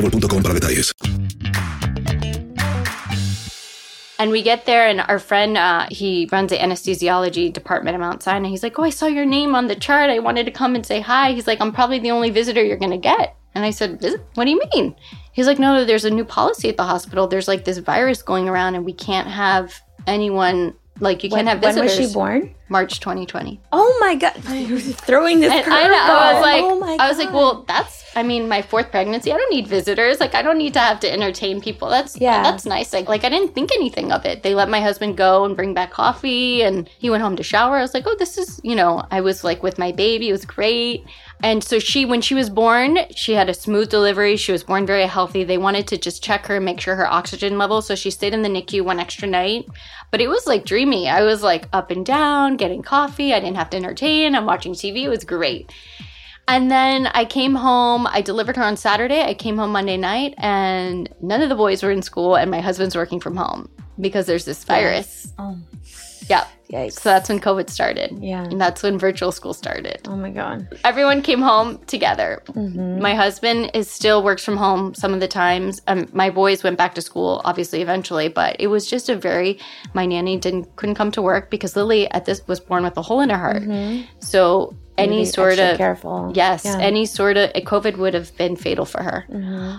para 0.00 0.54
detalles. 0.54 0.92
And 4.20 4.32
we 4.32 4.42
get 4.42 4.66
there, 4.66 4.88
and 4.88 5.00
our 5.00 5.20
friend, 5.20 5.56
uh, 5.56 5.86
he 5.90 6.28
runs 6.32 6.50
the 6.50 6.56
anesthesiology 6.56 7.52
department 7.52 7.94
at 7.94 8.00
Mount 8.00 8.20
Sinai. 8.20 8.48
He's 8.48 8.64
like, 8.64 8.76
Oh, 8.78 8.82
I 8.82 8.90
saw 8.90 9.06
your 9.06 9.24
name 9.24 9.54
on 9.54 9.68
the 9.68 9.76
chart. 9.76 10.10
I 10.10 10.18
wanted 10.18 10.44
to 10.46 10.50
come 10.50 10.74
and 10.74 10.84
say 10.84 11.00
hi. 11.00 11.32
He's 11.32 11.46
like, 11.46 11.60
I'm 11.60 11.72
probably 11.72 12.00
the 12.00 12.10
only 12.10 12.30
visitor 12.30 12.62
you're 12.64 12.76
going 12.76 12.90
to 12.90 12.98
get. 12.98 13.36
And 13.54 13.64
I 13.64 13.70
said, 13.70 14.00
"Visit? 14.00 14.20
What 14.34 14.44
do 14.44 14.50
you 14.50 14.60
mean? 14.72 14.94
He's 15.32 15.46
like, 15.46 15.58
No, 15.58 15.84
there's 15.84 16.04
a 16.04 16.10
new 16.10 16.24
policy 16.24 16.68
at 16.68 16.76
the 16.76 16.84
hospital. 16.84 17.26
There's 17.26 17.48
like 17.48 17.64
this 17.64 17.78
virus 17.78 18.22
going 18.22 18.48
around, 18.48 18.74
and 18.74 18.84
we 18.84 18.92
can't 18.92 19.28
have 19.28 19.80
anyone, 20.06 20.74
like, 21.00 21.22
you 21.24 21.30
When, 21.30 21.46
can't 21.46 21.48
have 21.48 21.60
visitors. 21.60 21.90
when 21.90 22.00
was 22.00 22.08
she 22.10 22.14
born? 22.14 22.54
March 22.70 23.00
2020. 23.00 23.60
Oh 23.72 23.96
my 24.00 24.14
god. 24.14 24.34
You're 24.50 24.78
throwing 25.08 25.40
this 25.40 25.52
And. 25.52 25.72
I, 25.72 25.82
know, 25.84 25.94
I 25.94 26.32
was 26.34 26.42
like, 26.42 26.62
oh 26.62 26.78
my 26.78 26.96
I 27.00 27.08
was 27.08 27.16
like, 27.18 27.32
well, 27.32 27.64
that's, 27.66 28.04
I 28.14 28.22
mean, 28.22 28.46
my 28.48 28.60
fourth 28.62 28.90
pregnancy. 28.90 29.32
I 29.32 29.36
don't 29.38 29.50
need 29.50 29.66
visitors. 29.66 30.20
Like, 30.20 30.34
I 30.34 30.42
don't 30.42 30.58
need 30.58 30.74
to 30.74 30.80
have 30.80 31.00
to 31.00 31.10
entertain 31.12 31.60
people. 31.60 31.88
That's, 31.88 32.20
Yeah. 32.20 32.42
that's 32.42 32.66
nice. 32.66 32.92
Like, 32.92 33.08
like 33.08 33.24
I 33.24 33.30
didn't 33.30 33.54
think 33.54 33.70
anything 33.74 34.12
of 34.12 34.26
it. 34.26 34.42
They 34.42 34.54
let 34.54 34.68
my 34.68 34.80
husband 34.80 35.16
go 35.16 35.44
and 35.44 35.56
bring 35.56 35.72
back 35.72 35.90
coffee, 35.92 36.62
and 36.62 36.88
he 36.98 37.08
went 37.10 37.22
home 37.22 37.36
to 37.36 37.42
shower. 37.42 37.76
I 37.78 37.80
was 37.82 37.94
like, 37.94 38.04
oh, 38.06 38.16
this 38.18 38.36
is, 38.36 38.60
you 38.62 38.74
know, 38.74 39.02
I 39.10 39.20
was 39.22 39.44
like 39.44 39.62
with 39.62 39.78
my 39.78 39.92
baby. 39.92 40.28
It 40.28 40.32
was 40.32 40.44
great. 40.44 41.06
And 41.42 41.62
so 41.62 41.78
she, 41.78 42.04
when 42.04 42.20
she 42.20 42.34
was 42.34 42.50
born, 42.50 42.98
she 43.14 43.34
had 43.34 43.48
a 43.48 43.54
smooth 43.54 43.88
delivery. 43.88 44.36
She 44.36 44.50
was 44.50 44.64
born 44.64 44.86
very 44.86 45.06
healthy. 45.06 45.44
They 45.44 45.58
wanted 45.58 45.86
to 45.88 45.98
just 45.98 46.22
check 46.22 46.46
her 46.46 46.56
and 46.56 46.64
make 46.64 46.80
sure 46.80 46.96
her 46.96 47.06
oxygen 47.06 47.58
level. 47.58 47.80
So 47.80 47.94
she 47.94 48.10
stayed 48.10 48.34
in 48.34 48.42
the 48.42 48.48
NICU 48.48 48.82
one 48.82 48.98
extra 48.98 49.28
night. 49.28 49.66
But 50.10 50.20
it 50.20 50.28
was 50.28 50.46
like 50.46 50.64
dreamy. 50.64 51.08
I 51.08 51.22
was 51.22 51.42
like 51.42 51.68
up 51.72 51.90
and 51.90 52.04
down, 52.04 52.56
getting 52.56 52.82
coffee. 52.82 53.32
I 53.32 53.40
didn't 53.40 53.56
have 53.56 53.70
to 53.70 53.76
entertain. 53.76 54.34
I'm 54.34 54.46
watching 54.46 54.72
TV. 54.72 55.02
It 55.02 55.08
was 55.08 55.24
great. 55.24 55.72
And 56.48 56.70
then 56.70 57.08
I 57.08 57.26
came 57.26 57.54
home. 57.54 58.06
I 58.06 58.22
delivered 58.22 58.56
her 58.56 58.62
on 58.62 58.78
Saturday. 58.78 59.22
I 59.22 59.34
came 59.34 59.58
home 59.58 59.70
Monday 59.70 59.98
night, 59.98 60.34
and 60.38 61.06
none 61.20 61.42
of 61.42 61.50
the 61.50 61.54
boys 61.54 61.82
were 61.82 61.90
in 61.90 62.00
school, 62.00 62.36
and 62.36 62.50
my 62.50 62.60
husband's 62.60 62.96
working 62.96 63.20
from 63.20 63.36
home 63.36 63.68
because 64.00 64.24
there's 64.24 64.46
this 64.46 64.64
virus. 64.64 65.30
Oh. 65.38 65.58
Yeah. 66.26 66.46
Yikes. 66.72 66.92
So 67.00 67.08
that's 67.08 67.28
when 67.30 67.40
COVID 67.40 67.70
started. 67.70 68.18
Yeah. 68.22 68.44
And 68.44 68.60
that's 68.60 68.82
when 68.82 68.98
virtual 68.98 69.32
school 69.32 69.54
started. 69.54 70.00
Oh 70.06 70.16
my 70.16 70.30
god. 70.30 70.68
Everyone 70.84 71.22
came 71.22 71.40
home 71.40 71.78
together. 71.86 72.42
Mm-hmm. 72.48 73.00
My 73.00 73.14
husband 73.14 73.70
is 73.72 73.90
still 73.90 74.22
works 74.22 74.44
from 74.44 74.56
home 74.58 74.94
some 74.94 75.14
of 75.14 75.20
the 75.20 75.28
times. 75.28 75.80
Um, 75.86 76.08
my 76.12 76.28
boys 76.30 76.62
went 76.62 76.76
back 76.76 76.94
to 76.96 77.00
school, 77.00 77.40
obviously, 77.44 77.80
eventually, 77.80 78.28
but 78.28 78.56
it 78.58 78.66
was 78.66 78.86
just 78.86 79.08
a 79.08 79.16
very. 79.16 79.58
My 79.94 80.04
nanny 80.04 80.36
didn't 80.36 80.76
couldn't 80.76 80.96
come 80.96 81.10
to 81.12 81.22
work 81.22 81.48
because 81.50 81.74
Lily 81.74 82.10
at 82.10 82.26
this 82.26 82.46
was 82.46 82.60
born 82.60 82.84
with 82.84 82.96
a 82.98 83.02
hole 83.02 83.20
in 83.20 83.30
her 83.30 83.38
heart. 83.38 83.62
So 84.20 84.74
any 84.98 85.24
sort 85.24 85.58
of 85.60 85.76
careful. 85.78 86.32
yes, 86.34 86.64
Yeah. 86.64 86.78
any 86.80 87.06
sort 87.06 87.36
of 87.36 87.50
COVID 87.52 87.96
would 87.98 88.14
have 88.14 88.36
been 88.36 88.56
fatal 88.56 88.84
for 88.84 89.02
her. 89.02 89.24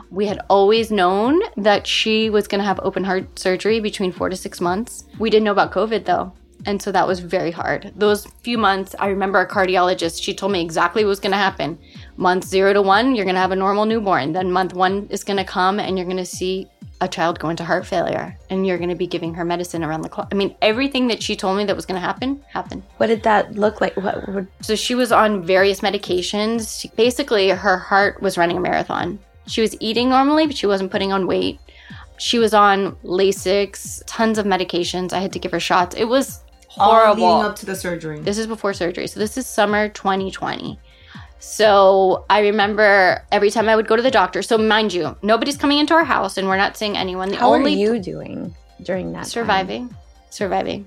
We 0.10 0.26
had 0.28 0.40
always 0.50 0.92
known 0.92 1.40
that 1.58 1.86
she 1.86 2.30
was 2.30 2.48
going 2.48 2.60
to 2.60 2.66
have 2.66 2.80
open 2.82 3.04
heart 3.04 3.38
surgery 3.38 3.80
between 3.80 4.12
four 4.12 4.30
to 4.30 4.36
six 4.38 4.62
months. 4.62 5.04
We 5.20 5.30
didn't 5.30 5.44
know 5.44 5.52
about 5.52 5.72
COVID 5.72 6.06
though. 6.06 6.32
And 6.66 6.82
so 6.82 6.92
that 6.92 7.08
was 7.08 7.20
very 7.20 7.52
hard. 7.52 7.94
Those 7.96 8.26
few 8.44 8.58
months, 8.58 8.96
I 9.00 9.08
remember 9.08 9.40
a 9.40 9.48
cardiologist, 9.48 10.22
she 10.22 10.34
told 10.34 10.52
me 10.52 10.62
exactly 10.62 11.04
what 11.04 11.10
was 11.10 11.20
going 11.20 11.32
to 11.32 11.38
happen. 11.38 11.80
Month 12.18 12.46
zero 12.46 12.74
to 12.74 12.82
one, 12.82 13.16
you're 13.16 13.26
going 13.26 13.36
to 13.36 13.42
have 13.42 13.52
a 13.52 13.56
normal 13.56 13.86
newborn. 13.86 14.34
Then 14.34 14.52
month 14.52 14.74
one 14.74 15.08
is 15.10 15.24
going 15.24 15.38
to 15.38 15.46
come 15.46 15.80
and 15.80 15.98
you're 15.98 16.06
going 16.06 16.18
to 16.18 16.26
see 16.26 16.70
a 17.02 17.08
child 17.08 17.40
go 17.40 17.50
into 17.50 17.64
heart 17.64 17.86
failure 17.86 18.38
and 18.50 18.68
you're 18.68 18.78
going 18.78 18.90
to 18.90 18.96
be 18.96 19.08
giving 19.08 19.34
her 19.34 19.46
medicine 19.46 19.84
around 19.84 20.02
the 20.02 20.10
clock. 20.10 20.28
I 20.32 20.36
mean, 20.36 20.56
everything 20.62 21.08
that 21.08 21.24
she 21.24 21.36
told 21.36 21.58
me 21.58 21.64
that 21.66 21.76
was 21.76 21.86
going 21.86 22.00
to 22.00 22.06
happen 22.06 22.44
happened. 22.50 22.84
What 22.98 23.08
did 23.08 23.24
that 23.24 23.56
look 23.56 23.80
like? 23.80 23.96
What 23.96 24.28
would 24.28 24.48
So 24.62 24.76
she 24.76 24.96
was 24.96 25.12
on 25.12 25.44
various 25.44 25.80
medications. 25.80 26.82
She, 26.82 26.90
basically, 26.90 27.50
her 27.50 27.78
heart 27.78 28.22
was 28.22 28.38
running 28.38 28.58
a 28.58 28.60
marathon. 28.60 29.18
She 29.48 29.62
was 29.62 29.76
eating 29.80 30.10
normally, 30.10 30.46
but 30.46 30.58
she 30.58 30.68
wasn't 30.68 30.92
putting 30.92 31.14
on 31.14 31.26
weight. 31.26 31.60
She 32.18 32.38
was 32.38 32.54
on 32.54 32.98
Lasix, 32.98 34.04
tons 34.06 34.38
of 34.38 34.46
medications. 34.46 35.14
I 35.14 35.20
had 35.20 35.32
to 35.34 35.40
give 35.40 35.54
her 35.54 35.60
shots. 35.60 35.96
It 35.96 36.04
was 36.04 36.44
All 36.78 36.92
horrible. 36.92 37.16
leading 37.16 37.46
up 37.46 37.56
to 37.58 37.66
the 37.66 37.76
surgery. 37.76 38.20
This 38.20 38.38
is 38.38 38.48
before 38.48 38.74
surgery. 38.74 39.08
So 39.08 39.20
this 39.20 39.38
is 39.38 39.48
summer 39.48 39.90
2020. 39.90 40.80
So 41.40 42.26
I 42.30 42.40
remember 42.42 43.24
every 43.32 43.50
time 43.50 43.70
I 43.70 43.76
would 43.76 43.88
go 43.88 43.96
to 43.96 44.02
the 44.02 44.12
doctor. 44.12 44.42
So 44.42 44.58
mind 44.58 44.94
you, 44.94 45.16
nobody's 45.22 45.58
coming 45.58 45.80
into 45.80 45.94
our 45.94 46.04
house 46.04 46.38
and 46.38 46.48
we're 46.48 46.58
not 46.58 46.78
seeing 46.78 46.98
anyone. 46.98 47.30
The 47.30 47.38
how 47.38 47.54
only 47.54 47.74
are 47.76 47.96
you 47.96 48.00
doing 48.00 48.56
during 48.84 49.14
that 49.14 49.20
time? 49.20 49.26
surviving, 49.26 49.96
surviving. 50.30 50.86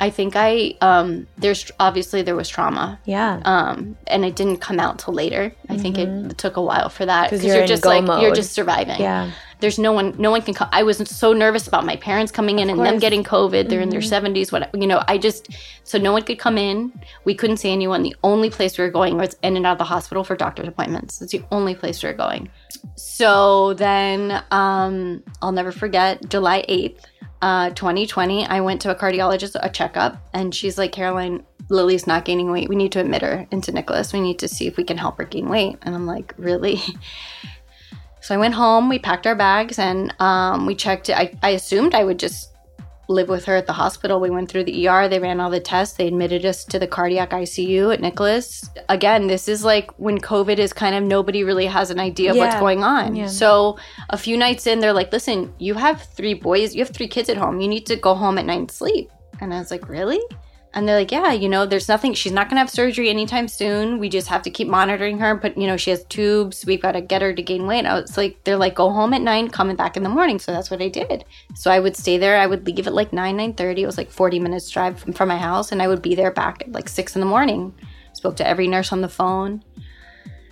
I 0.00 0.10
think 0.10 0.34
I 0.34 0.74
um 0.80 1.28
there's 1.38 1.70
obviously 1.78 2.22
there 2.22 2.34
was 2.34 2.48
trauma. 2.48 2.98
Yeah. 3.04 3.40
Um 3.44 3.96
and 4.08 4.24
it 4.24 4.34
didn't 4.34 4.56
come 4.56 4.80
out 4.80 4.98
till 4.98 5.14
later. 5.14 5.54
I 5.68 5.78
think 5.78 5.98
it 5.98 6.36
took 6.36 6.56
a 6.56 6.62
while 6.62 6.88
for 6.88 7.06
that 7.06 7.30
because 7.30 7.44
you're 7.44 7.54
you're, 7.54 7.62
in 7.62 7.68
just 7.68 7.84
go 7.84 7.90
like 7.90 8.22
you're 8.22 8.34
just 8.34 8.52
surviving. 8.52 9.00
Yeah. 9.00 9.30
There's 9.64 9.78
no 9.78 9.92
one 9.92 10.14
no 10.18 10.30
one 10.30 10.42
can 10.42 10.52
come 10.52 10.68
i 10.72 10.82
was 10.82 10.98
so 11.08 11.32
nervous 11.32 11.66
about 11.66 11.86
my 11.86 11.96
parents 11.96 12.30
coming 12.30 12.58
in 12.58 12.68
and 12.68 12.78
them 12.78 12.98
getting 12.98 13.24
covid. 13.24 13.70
They're 13.70 13.80
in 13.80 13.88
their 13.88 14.00
Mhm. 14.02 14.34
70s 14.34 14.52
what 14.52 14.62
you 14.82 14.86
know 14.86 15.00
i 15.08 15.16
just 15.16 15.48
so 15.84 15.96
no 15.98 16.12
one 16.12 16.22
could 16.22 16.38
come 16.38 16.58
in. 16.58 16.92
We 17.24 17.34
couldn't 17.34 17.56
see 17.62 17.72
anyone. 17.72 18.02
The 18.02 18.14
only 18.22 18.50
place 18.50 18.76
we 18.76 18.84
were 18.84 18.90
going 19.00 19.16
was 19.16 19.36
in 19.42 19.56
and 19.56 19.64
out 19.66 19.72
of 19.72 19.78
the 19.78 19.84
hospital 19.94 20.22
for 20.22 20.34
doctor's 20.36 20.68
appointments. 20.68 21.22
It's 21.22 21.32
the 21.32 21.42
only 21.50 21.74
place 21.74 22.02
we 22.02 22.08
were 22.10 22.14
going. 22.26 22.50
So 22.96 23.72
then 23.74 24.42
um 24.50 25.22
i'll 25.40 25.52
never 25.60 25.72
forget 25.72 26.28
july 26.28 26.58
8th 26.68 27.00
uh 27.40 27.70
2020 27.70 28.46
i 28.46 28.60
went 28.60 28.82
to 28.82 28.90
a 28.90 28.94
cardiologist 29.02 29.56
a 29.62 29.70
checkup 29.70 30.12
and 30.34 30.54
she's 30.54 30.76
like 30.76 30.92
caroline 30.92 31.42
lily's 31.70 32.06
not 32.06 32.26
gaining 32.26 32.50
weight. 32.52 32.68
We 32.68 32.76
need 32.76 32.92
to 32.92 33.00
admit 33.00 33.22
her 33.22 33.46
into 33.50 33.72
Nicklaus. 33.72 34.12
We 34.12 34.20
need 34.20 34.38
to 34.40 34.48
see 34.48 34.66
if 34.66 34.76
we 34.76 34.84
can 34.84 34.98
help 34.98 35.16
her 35.16 35.24
gain 35.24 35.48
weight. 35.48 35.76
And 35.82 35.94
i'm 35.94 36.06
like 36.06 36.34
really 36.36 36.76
so 38.24 38.34
I 38.34 38.38
went 38.38 38.54
home, 38.54 38.88
we 38.88 38.98
packed 38.98 39.26
our 39.26 39.34
bags, 39.34 39.78
and 39.78 40.14
um, 40.18 40.64
we 40.64 40.74
checked. 40.74 41.10
I, 41.10 41.30
I 41.42 41.50
assumed 41.50 41.94
I 41.94 42.04
would 42.04 42.18
just 42.18 42.54
live 43.06 43.28
with 43.28 43.44
her 43.44 43.54
at 43.54 43.66
the 43.66 43.74
hospital. 43.74 44.18
We 44.18 44.30
went 44.30 44.50
through 44.50 44.64
the 44.64 44.88
ER, 44.88 45.10
they 45.10 45.18
ran 45.18 45.40
all 45.40 45.50
the 45.50 45.60
tests, 45.60 45.98
they 45.98 46.08
admitted 46.08 46.46
us 46.46 46.64
to 46.64 46.78
the 46.78 46.86
cardiac 46.86 47.32
ICU 47.32 47.92
at 47.92 48.00
Nicklaus. 48.00 48.70
Again, 48.88 49.26
this 49.26 49.46
is 49.46 49.62
like 49.62 49.90
when 49.98 50.18
COVID 50.18 50.56
is 50.56 50.72
kind 50.72 50.94
of 50.94 51.04
nobody 51.04 51.44
really 51.44 51.66
has 51.66 51.90
an 51.90 52.00
idea 52.00 52.30
of 52.30 52.38
what's 52.38 52.54
going 52.54 52.82
on. 52.82 53.14
Yeah. 53.14 53.26
So 53.26 53.76
a 54.08 54.16
few 54.16 54.38
nights 54.38 54.66
in, 54.66 54.80
they're 54.80 54.94
like, 54.94 55.12
listen, 55.12 55.52
you 55.58 55.74
have 55.74 56.00
three 56.00 56.32
boys, 56.32 56.74
you 56.74 56.82
have 56.82 56.94
three 56.96 57.08
kids 57.08 57.28
at 57.28 57.36
home, 57.36 57.60
you 57.60 57.68
need 57.68 57.84
to 57.84 57.96
go 57.96 58.14
home 58.14 58.38
at 58.38 58.46
night 58.46 58.58
and 58.58 58.70
sleep. 58.70 59.10
And 59.42 59.52
I 59.52 59.58
was 59.58 59.70
like, 59.70 59.86
really? 59.86 60.22
And 60.74 60.88
they're 60.88 60.98
like, 60.98 61.12
yeah, 61.12 61.32
you 61.32 61.48
know, 61.48 61.66
there's 61.66 61.88
nothing, 61.88 62.14
she's 62.14 62.32
not 62.32 62.48
going 62.48 62.56
to 62.56 62.60
have 62.60 62.70
surgery 62.70 63.08
anytime 63.08 63.46
soon. 63.46 63.98
We 63.98 64.08
just 64.08 64.26
have 64.26 64.42
to 64.42 64.50
keep 64.50 64.66
monitoring 64.66 65.18
her. 65.18 65.36
But, 65.36 65.56
you 65.56 65.68
know, 65.68 65.76
she 65.76 65.90
has 65.90 66.04
tubes. 66.04 66.66
We've 66.66 66.82
got 66.82 66.92
to 66.92 67.00
get 67.00 67.22
her 67.22 67.32
to 67.32 67.42
gain 67.42 67.66
weight. 67.68 67.86
I 67.86 68.00
was 68.00 68.16
like, 68.16 68.42
they're 68.42 68.56
like, 68.56 68.74
go 68.74 68.90
home 68.90 69.14
at 69.14 69.22
nine, 69.22 69.48
coming 69.48 69.76
back 69.76 69.96
in 69.96 70.02
the 70.02 70.08
morning. 70.08 70.40
So 70.40 70.50
that's 70.50 70.72
what 70.72 70.82
I 70.82 70.88
did. 70.88 71.24
So 71.54 71.70
I 71.70 71.78
would 71.78 71.96
stay 71.96 72.18
there. 72.18 72.38
I 72.38 72.46
would 72.46 72.66
leave 72.66 72.86
at 72.86 72.92
like 72.92 73.12
9, 73.12 73.36
9.30. 73.36 73.78
It 73.78 73.86
was 73.86 73.96
like 73.96 74.10
40 74.10 74.40
minutes 74.40 74.68
drive 74.68 74.98
from, 74.98 75.12
from 75.12 75.28
my 75.28 75.38
house. 75.38 75.70
And 75.70 75.80
I 75.80 75.86
would 75.86 76.02
be 76.02 76.16
there 76.16 76.32
back 76.32 76.62
at 76.62 76.72
like 76.72 76.88
6 76.88 77.14
in 77.14 77.20
the 77.20 77.26
morning. 77.26 77.72
Spoke 78.12 78.36
to 78.36 78.46
every 78.46 78.66
nurse 78.66 78.92
on 78.92 79.00
the 79.00 79.08
phone. 79.08 79.62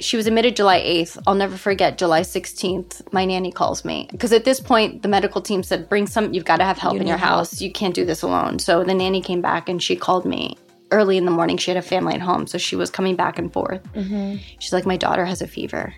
She 0.00 0.16
was 0.16 0.26
admitted 0.26 0.56
July 0.56 0.80
8th. 0.80 1.22
I'll 1.26 1.34
never 1.34 1.56
forget 1.56 1.96
July 1.98 2.22
16th. 2.22 3.12
My 3.12 3.24
nanny 3.24 3.52
calls 3.52 3.84
me 3.84 4.08
because 4.10 4.32
at 4.32 4.44
this 4.44 4.58
point 4.58 5.02
the 5.02 5.08
medical 5.08 5.40
team 5.40 5.62
said, 5.62 5.88
"Bring 5.88 6.06
some. 6.06 6.32
You've 6.32 6.44
got 6.44 6.56
to 6.56 6.64
have 6.64 6.78
help 6.78 6.94
You 6.94 7.00
in 7.00 7.06
your 7.06 7.16
need 7.16 7.22
help. 7.24 7.38
house. 7.38 7.60
You 7.60 7.70
can't 7.70 7.94
do 7.94 8.04
this 8.04 8.22
alone." 8.22 8.58
So 8.58 8.82
the 8.82 8.94
nanny 8.94 9.20
came 9.20 9.40
back 9.40 9.68
and 9.68 9.80
she 9.82 9.94
called 9.94 10.24
me 10.24 10.56
early 10.90 11.16
in 11.16 11.24
the 11.24 11.30
morning. 11.30 11.56
She 11.56 11.70
had 11.70 11.78
a 11.78 11.82
family 11.82 12.14
at 12.14 12.20
home, 12.20 12.46
so 12.46 12.58
she 12.58 12.74
was 12.74 12.90
coming 12.90 13.14
back 13.16 13.38
and 13.38 13.52
forth. 13.52 13.82
Mm-hmm. 13.92 14.36
She's 14.58 14.72
like, 14.72 14.86
"My 14.86 14.96
daughter 14.96 15.24
has 15.24 15.40
a 15.40 15.46
fever." 15.46 15.94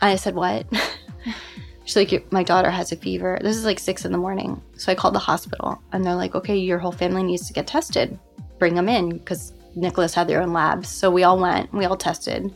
I 0.00 0.16
said, 0.16 0.34
"What?" 0.34 0.66
She's 1.84 1.96
like, 1.96 2.32
"My 2.32 2.42
daughter 2.42 2.70
has 2.70 2.90
a 2.90 2.96
fever." 2.96 3.38
This 3.42 3.56
is 3.56 3.64
like 3.64 3.78
six 3.78 4.04
in 4.04 4.12
the 4.12 4.18
morning. 4.18 4.62
So 4.76 4.90
I 4.90 4.94
called 4.94 5.14
the 5.14 5.18
hospital, 5.20 5.80
and 5.92 6.04
they're 6.04 6.14
like, 6.14 6.34
"Okay, 6.34 6.56
your 6.56 6.78
whole 6.78 6.92
family 6.92 7.22
needs 7.22 7.46
to 7.48 7.52
get 7.52 7.66
tested. 7.66 8.18
Bring 8.58 8.74
them 8.74 8.88
in 8.88 9.10
because 9.10 9.52
Nicklaus 9.74 10.14
had 10.14 10.26
their 10.26 10.40
own 10.42 10.52
labs." 10.52 10.88
So 10.88 11.10
we 11.10 11.22
all 11.24 11.38
went. 11.38 11.72
We 11.72 11.84
all 11.84 11.96
tested 11.96 12.54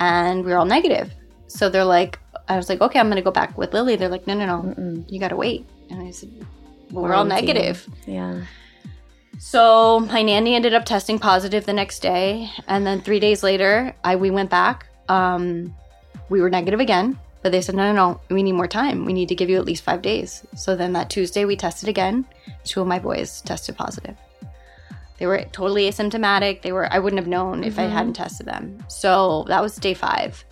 and 0.00 0.44
we 0.44 0.50
were 0.50 0.58
all 0.58 0.64
negative. 0.64 1.14
So 1.46 1.68
they're 1.68 1.84
like, 1.84 2.18
I 2.48 2.56
was 2.56 2.68
like, 2.68 2.80
okay, 2.80 2.98
I'm 2.98 3.08
gonna 3.08 3.22
go 3.22 3.30
back 3.30 3.56
with 3.56 3.72
Lily. 3.72 3.96
They're 3.96 4.08
like, 4.08 4.26
no, 4.26 4.34
no, 4.34 4.46
no, 4.46 5.04
you 5.08 5.20
gotta 5.20 5.36
wait. 5.36 5.66
And 5.90 6.02
I 6.02 6.10
said, 6.10 6.30
well, 6.90 7.04
we're 7.04 7.14
all 7.14 7.24
negative. 7.24 7.86
Yeah. 8.06 8.42
So 9.38 10.00
my 10.00 10.22
nanny 10.22 10.54
ended 10.54 10.74
up 10.74 10.84
testing 10.84 11.18
positive 11.18 11.64
the 11.64 11.72
next 11.72 12.00
day, 12.00 12.50
and 12.66 12.86
then 12.86 13.00
three 13.00 13.20
days 13.20 13.42
later, 13.42 13.94
I 14.04 14.16
we 14.16 14.30
went 14.30 14.50
back. 14.50 14.88
Um, 15.08 15.74
we 16.28 16.40
were 16.40 16.50
negative 16.50 16.78
again, 16.78 17.18
but 17.42 17.50
they 17.50 17.60
said, 17.60 17.74
no, 17.74 17.92
no, 17.92 17.94
no, 17.94 18.20
we 18.28 18.42
need 18.42 18.52
more 18.52 18.68
time. 18.68 19.04
We 19.04 19.12
need 19.12 19.28
to 19.28 19.34
give 19.34 19.48
you 19.48 19.56
at 19.56 19.64
least 19.64 19.82
five 19.82 20.02
days. 20.02 20.46
So 20.56 20.76
then 20.76 20.92
that 20.92 21.10
Tuesday, 21.10 21.44
we 21.44 21.56
tested 21.56 21.88
again. 21.88 22.26
Two 22.64 22.80
of 22.80 22.86
my 22.86 22.98
boys 22.98 23.40
tested 23.40 23.76
positive. 23.76 24.16
They 25.20 25.26
were 25.26 25.44
totally 25.52 25.88
asymptomatic. 25.88 26.62
They 26.62 26.72
were 26.72 26.92
I 26.92 26.98
wouldn't 26.98 27.20
have 27.20 27.28
known 27.28 27.62
if 27.62 27.78
I 27.78 27.82
hadn't 27.82 28.14
mm-hmm. 28.14 28.22
tested 28.22 28.46
them. 28.46 28.82
So 28.88 29.44
that 29.48 29.62
was 29.62 29.76
day 29.76 29.94
five. 29.94 30.44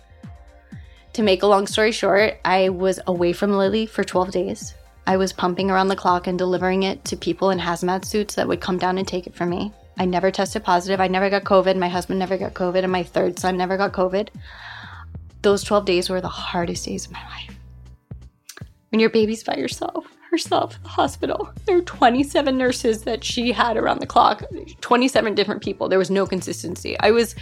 To 1.13 1.23
make 1.23 1.41
a 1.41 1.47
long 1.47 1.67
story 1.67 1.91
short, 1.91 2.39
I 2.45 2.69
was 2.69 2.99
away 3.07 3.33
from 3.33 3.51
Lily 3.51 3.87
for 3.87 4.03
12 4.03 4.31
days. 4.31 4.75
I 5.07 5.17
was 5.17 5.33
pumping 5.33 5.71
around 5.71 5.87
the 5.87 5.95
clock 5.95 6.27
and 6.27 6.37
delivering 6.37 6.83
it 6.83 7.03
to 7.05 7.17
people 7.17 7.49
in 7.49 7.57
hazmat 7.57 8.05
suits 8.05 8.35
that 8.35 8.47
would 8.47 8.61
come 8.61 8.77
down 8.77 8.99
and 8.99 9.07
take 9.07 9.25
it 9.25 9.33
from 9.33 9.49
me. 9.49 9.73
I 9.97 10.05
never 10.05 10.29
tested 10.29 10.63
positive. 10.63 11.01
I 11.01 11.07
never 11.07 11.31
got 11.31 11.43
COVID. 11.43 11.75
My 11.77 11.89
husband 11.89 12.19
never 12.19 12.37
got 12.37 12.53
COVID, 12.53 12.83
and 12.83 12.91
my 12.91 13.01
third 13.01 13.39
son 13.39 13.57
never 13.57 13.75
got 13.75 13.91
COVID. 13.91 14.29
Those 15.41 15.63
12 15.63 15.85
days 15.85 16.09
were 16.09 16.21
the 16.21 16.29
hardest 16.29 16.85
days 16.85 17.07
of 17.07 17.11
my 17.11 17.23
life. 17.23 17.57
When 18.91 18.99
your 18.99 19.09
baby's 19.09 19.43
by 19.43 19.55
yourself, 19.55 20.05
herself 20.31 20.75
at 20.75 20.83
the 20.83 20.89
hospital, 20.89 21.51
there 21.65 21.75
were 21.75 21.81
27 21.81 22.57
nurses 22.57 23.03
that 23.03 23.23
she 23.23 23.51
had 23.51 23.77
around 23.77 23.99
the 23.99 24.07
clock, 24.07 24.43
27 24.81 25.35
different 25.35 25.63
people. 25.63 25.89
There 25.89 25.99
was 25.99 26.11
no 26.11 26.25
consistency. 26.25 26.99
I 26.99 27.11
was 27.11 27.35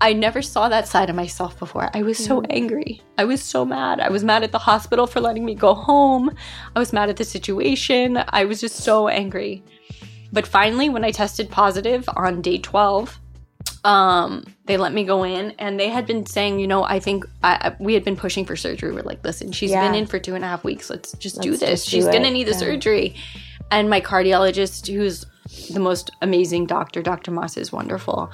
I 0.00 0.12
never 0.12 0.42
saw 0.42 0.68
that 0.68 0.86
side 0.86 1.10
of 1.10 1.16
myself 1.16 1.58
before. 1.58 1.90
I 1.92 2.02
was 2.02 2.18
so 2.18 2.40
mm. 2.40 2.46
angry. 2.50 3.02
I 3.16 3.24
was 3.24 3.42
so 3.42 3.64
mad. 3.64 3.98
I 3.98 4.10
was 4.10 4.22
mad 4.22 4.44
at 4.44 4.52
the 4.52 4.58
hospital 4.58 5.08
for 5.08 5.20
letting 5.20 5.44
me 5.44 5.56
go 5.56 5.74
home. 5.74 6.30
I 6.76 6.78
was 6.78 6.92
mad 6.92 7.08
at 7.08 7.16
the 7.16 7.24
situation. 7.24 8.22
I 8.28 8.44
was 8.44 8.60
just 8.60 8.76
so 8.76 9.08
angry. 9.08 9.64
But 10.32 10.46
finally, 10.46 10.88
when 10.88 11.04
I 11.04 11.10
tested 11.10 11.50
positive 11.50 12.08
on 12.16 12.42
day 12.42 12.58
12, 12.58 13.18
um, 13.84 14.44
they 14.66 14.76
let 14.76 14.92
me 14.92 15.04
go 15.04 15.24
in 15.24 15.52
and 15.58 15.78
they 15.78 15.88
had 15.88 16.06
been 16.06 16.26
saying, 16.26 16.58
you 16.60 16.66
know, 16.66 16.82
I 16.84 16.98
think 17.00 17.24
I, 17.42 17.70
I- 17.70 17.76
we 17.82 17.94
had 17.94 18.04
been 18.04 18.16
pushing 18.16 18.44
for 18.44 18.56
surgery. 18.56 18.92
We're 18.92 19.02
like, 19.02 19.24
listen, 19.24 19.52
she's 19.52 19.70
Yeah. 19.70 19.86
been 19.86 19.94
in 19.98 20.06
for 20.06 20.18
two 20.18 20.34
and 20.34 20.44
a 20.44 20.48
half 20.48 20.64
weeks. 20.64 20.90
Let's 20.90 21.12
just 21.12 21.40
do 21.40 21.50
Let's 21.50 21.60
this. 21.60 21.70
just 21.70 21.84
do 21.86 21.90
she's 21.96 22.04
going 22.06 22.22
to 22.24 22.30
need 22.30 22.44
the 22.46 22.52
Yeah. 22.52 22.58
surgery. 22.58 23.16
And 23.70 23.88
my 23.90 24.00
cardiologist, 24.00 24.86
who's 24.92 25.26
the 25.70 25.80
most 25.80 26.10
amazing 26.22 26.66
doctor, 26.66 27.02
Dr. 27.02 27.30
Moss 27.30 27.56
is 27.56 27.72
wonderful. 27.72 28.30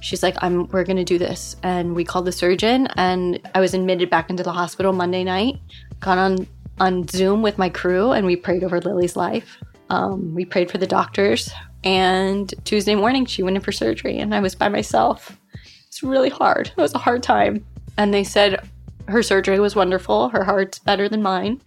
She's 0.00 0.22
like, 0.22 0.36
I'm 0.42 0.68
we're 0.68 0.84
gonna 0.84 1.04
do 1.04 1.18
this. 1.18 1.56
And 1.62 1.94
we 1.96 2.04
called 2.04 2.24
the 2.24 2.30
surgeon 2.32 2.86
and 2.96 3.40
I 3.54 3.60
was 3.60 3.74
admitted 3.74 4.10
back 4.10 4.30
into 4.30 4.42
the 4.44 4.52
hospital 4.52 4.92
Monday 4.92 5.24
night, 5.24 5.56
got 6.00 6.18
on 6.18 6.46
on 6.78 7.08
Zoom 7.08 7.42
with 7.42 7.58
my 7.58 7.68
crew 7.68 8.12
and 8.12 8.24
we 8.24 8.36
prayed 8.36 8.62
over 8.62 8.80
Lily's 8.80 9.16
life. 9.16 9.56
Um, 9.90 10.34
we 10.36 10.44
prayed 10.44 10.70
for 10.70 10.78
the 10.78 10.86
doctors 10.86 11.50
and 11.84 12.52
Tuesday 12.64 12.94
morning 12.94 13.26
she 13.26 13.42
went 13.42 13.56
in 13.56 13.62
for 13.62 13.72
surgery 13.72 14.18
and 14.18 14.34
I 14.34 14.40
was 14.40 14.54
by 14.54 14.68
myself. 14.68 15.38
It's 15.86 16.02
really 16.02 16.28
hard. 16.28 16.68
It 16.76 16.80
was 16.80 16.94
a 16.94 16.98
hard 16.98 17.22
time. 17.22 17.64
And 17.96 18.12
they 18.12 18.24
said 18.24 18.68
her 19.06 19.22
surgery 19.22 19.58
was 19.58 19.74
wonderful. 19.74 20.28
Her 20.28 20.44
heart's 20.44 20.78
better 20.78 21.08
than 21.08 21.22
mine. 21.22 21.62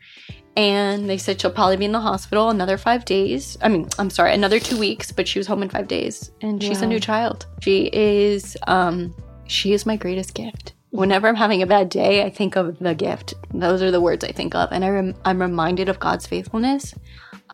And 0.58 1.10
they 1.10 1.18
said 1.18 1.40
she'll 1.40 1.52
probably 1.52 1.78
be 1.78 1.86
in 1.86 1.94
the 1.94 2.00
hospital 2.02 2.50
another 2.50 2.78
five 2.78 3.06
days. 3.06 3.58
I 3.62 3.70
mean, 3.70 3.88
I'm 3.98 4.10
sorry, 4.10 4.34
another 4.34 4.60
two 4.60 4.78
weeks, 4.78 5.12
but 5.12 5.28
she 5.28 5.40
was 5.40 5.48
home 5.48 5.64
in 5.64 5.70
five 5.70 5.88
days. 5.88 6.32
And 6.42 6.62
she's 6.62 6.82
a 6.82 6.88
new 6.88 7.00
child. 7.00 7.46
She 7.62 7.90
is 7.94 8.58
um 8.68 9.16
she 9.48 9.74
is 9.74 9.86
my 9.86 9.96
greatest 9.96 10.34
gift. 10.34 10.74
Whenever 10.92 11.28
I'm 11.28 11.36
having 11.36 11.62
a 11.62 11.68
bad 11.68 11.88
day, 11.88 12.24
I 12.24 12.30
think 12.30 12.58
of 12.58 12.78
the 12.80 12.94
gift. 12.94 13.34
Those 13.54 13.82
are 13.82 13.92
the 13.92 14.02
words 14.02 14.26
I 14.26 14.34
think 14.34 14.54
of. 14.56 14.72
And 14.74 14.84
I 14.84 14.90
rem- 14.90 15.16
I'm 15.24 15.42
reminded 15.42 15.88
of 15.88 16.00
God's 16.00 16.28
faithfulness. 16.28 16.94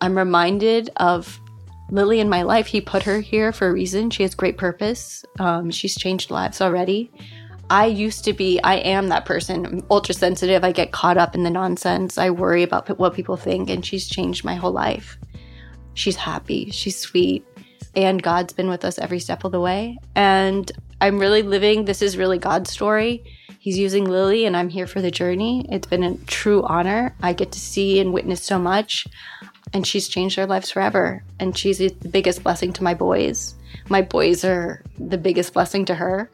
I'm 0.01 0.17
reminded 0.17 0.89
of 0.97 1.39
Lily 1.89 2.19
in 2.19 2.30
my 2.30 2.41
life. 2.41 2.67
He 2.67 2.82
put 2.82 3.04
her 3.04 3.21
here 3.21 3.52
for 3.52 3.67
a 3.67 3.73
reason. 3.73 4.10
She 4.10 4.23
has 4.23 4.36
great 4.36 4.58
purpose. 4.58 5.23
Um, 5.39 5.71
she's 5.71 5.95
changed 5.95 6.32
lives 6.32 6.62
already. 6.62 7.12
I 7.69 7.86
used 7.86 8.23
to 8.26 8.34
be, 8.34 8.62
I 8.63 8.76
am 8.76 9.10
that 9.10 9.26
person. 9.26 9.65
I'm 9.65 9.86
ultra 9.89 10.15
sensitive. 10.15 10.63
I 10.63 10.71
get 10.71 10.93
caught 10.93 11.17
up 11.17 11.36
in 11.36 11.43
the 11.43 11.50
nonsense. 11.50 12.17
I 12.17 12.30
worry 12.30 12.63
about 12.63 12.97
what 12.97 13.13
people 13.13 13.36
think, 13.36 13.69
and 13.69 13.86
she's 13.86 14.08
changed 14.08 14.45
my 14.45 14.56
whole 14.56 14.71
life. 14.71 15.17
She's 15.93 16.15
happy, 16.15 16.69
she's 16.69 16.97
sweet, 16.97 17.45
and 17.95 18.21
God's 18.21 18.54
been 18.54 18.69
with 18.69 18.86
us 18.86 19.00
every 19.00 19.19
step 19.19 19.43
of 19.43 19.52
the 19.52 19.60
way. 19.60 19.97
And 20.15 20.71
I'm 21.02 21.17
really 21.17 21.41
living, 21.41 21.86
this 21.86 22.02
is 22.02 22.17
really 22.17 22.38
God's 22.38 22.71
story. 22.71 23.23
He's 23.60 23.78
using 23.78 24.06
Lily, 24.06 24.45
and 24.45 24.56
I'm 24.56 24.69
here 24.69 24.88
for 24.88 25.02
the 25.02 25.12
journey. 25.12 25.65
It's 25.69 25.88
been 25.88 26.04
a 26.04 26.15
true 26.26 26.63
honor. 26.63 27.15
I 27.21 27.34
get 27.34 27.52
to 27.52 27.60
see 27.60 28.00
and 28.00 28.13
witness 28.13 28.43
so 28.43 28.60
much, 28.60 29.08
and 29.73 29.86
she's 29.86 30.08
changed 30.08 30.38
their 30.38 30.45
lives 30.47 30.71
forever. 30.71 31.23
And 31.39 31.58
she's 31.58 31.77
the 31.80 31.89
biggest 32.12 32.43
blessing 32.43 32.73
to 32.73 32.84
my 32.84 32.93
boys. 32.93 33.56
My 33.89 34.01
boys 34.01 34.43
are 34.45 34.82
the 34.97 35.17
biggest 35.17 35.53
blessing 35.53 35.86
to 35.86 35.95
her. 35.95 36.32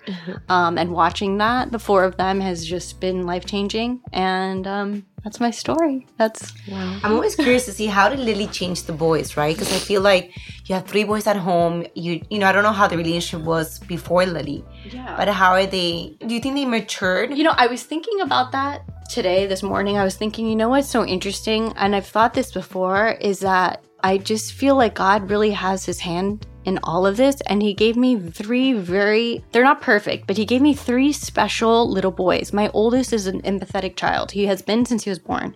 Um, 0.49 0.77
and 0.77 0.91
watching 0.91 1.37
that, 1.39 1.71
the 1.71 1.79
four 1.79 2.03
of 2.03 2.17
them 2.17 2.39
has 2.39 2.65
just 2.65 2.99
been 2.99 3.25
life 3.25 3.45
changing. 3.45 4.01
And 4.13 4.65
um, 4.67 5.05
that's 5.23 5.39
my 5.39 5.51
story. 5.51 6.07
That's 6.17 6.53
wow. 6.67 6.99
I'm 7.03 7.13
always 7.13 7.35
curious 7.35 7.65
to 7.65 7.71
see 7.73 7.87
how 7.87 8.09
did 8.09 8.19
Lily 8.19 8.47
change 8.47 8.83
the 8.83 8.93
boys, 8.93 9.35
right? 9.35 9.55
Because 9.55 9.73
I 9.73 9.77
feel 9.79 10.01
like 10.01 10.35
you 10.65 10.75
have 10.75 10.85
three 10.85 11.03
boys 11.03 11.25
at 11.27 11.35
home. 11.37 11.85
You 11.95 12.21
you 12.29 12.39
know 12.39 12.47
I 12.47 12.51
don't 12.51 12.63
know 12.63 12.71
how 12.71 12.87
the 12.87 12.97
relationship 12.97 13.45
was 13.45 13.79
before 13.79 14.25
Lily, 14.25 14.63
Yeah. 14.91 15.15
but 15.17 15.27
how 15.27 15.51
are 15.53 15.65
they? 15.65 16.15
Do 16.25 16.33
you 16.33 16.39
think 16.41 16.55
they 16.55 16.65
matured? 16.65 17.35
You 17.35 17.43
know, 17.43 17.53
I 17.57 17.67
was 17.67 17.83
thinking 17.83 18.21
about 18.21 18.51
that 18.51 18.83
today, 19.09 19.45
this 19.45 19.63
morning. 19.63 19.97
I 19.97 20.03
was 20.03 20.15
thinking, 20.15 20.47
you 20.47 20.55
know 20.55 20.69
what's 20.69 20.89
so 20.89 21.05
interesting? 21.05 21.73
And 21.75 21.95
I've 21.95 22.07
thought 22.07 22.33
this 22.33 22.51
before 22.51 23.09
is 23.21 23.39
that 23.39 23.83
I 24.01 24.17
just 24.17 24.53
feel 24.53 24.75
like 24.75 24.95
God 24.95 25.29
really 25.29 25.51
has 25.51 25.85
his 25.85 25.99
hand 25.99 26.45
in 26.65 26.79
all 26.83 27.05
of 27.05 27.17
this. 27.17 27.41
And 27.47 27.61
he 27.61 27.73
gave 27.73 27.95
me 27.95 28.17
three 28.17 28.73
very, 28.73 29.43
they're 29.51 29.63
not 29.63 29.81
perfect, 29.81 30.27
but 30.27 30.37
he 30.37 30.45
gave 30.45 30.61
me 30.61 30.73
three 30.73 31.11
special 31.11 31.89
little 31.89 32.11
boys. 32.11 32.53
My 32.53 32.69
oldest 32.69 33.13
is 33.13 33.27
an 33.27 33.41
empathetic 33.41 33.95
child. 33.95 34.31
He 34.31 34.45
has 34.45 34.61
been 34.61 34.85
since 34.85 35.03
he 35.03 35.09
was 35.09 35.19
born. 35.19 35.55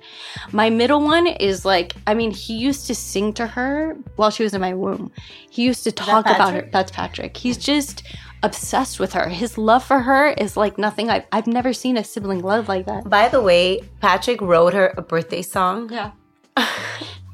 My 0.51 0.69
middle 0.69 1.01
one 1.01 1.27
is 1.27 1.63
like, 1.63 1.95
I 2.05 2.13
mean, 2.13 2.31
he 2.31 2.57
used 2.57 2.87
to 2.87 2.95
sing 2.95 3.33
to 3.33 3.47
her 3.47 3.97
while 4.17 4.31
she 4.31 4.43
was 4.43 4.53
in 4.53 4.61
my 4.61 4.73
womb. 4.73 5.11
He 5.49 5.63
used 5.63 5.83
to 5.85 5.91
talk 5.91 6.25
about 6.25 6.53
her. 6.53 6.69
That's 6.71 6.91
Patrick. 6.91 7.37
He's 7.37 7.57
just 7.57 8.03
obsessed 8.43 8.99
with 8.99 9.13
her. 9.13 9.29
His 9.29 9.57
love 9.57 9.83
for 9.83 10.01
her 10.01 10.29
is 10.29 10.57
like 10.57 10.77
nothing 10.77 11.09
I've, 11.09 11.25
I've 11.31 11.47
never 11.47 11.73
seen 11.73 11.97
a 11.97 12.03
sibling 12.03 12.41
love 12.41 12.67
like 12.67 12.85
that. 12.85 13.09
By 13.09 13.29
the 13.29 13.41
way, 13.41 13.81
Patrick 13.99 14.41
wrote 14.41 14.73
her 14.73 14.93
a 14.97 15.01
birthday 15.01 15.41
song. 15.41 15.91
Yeah. 15.91 16.11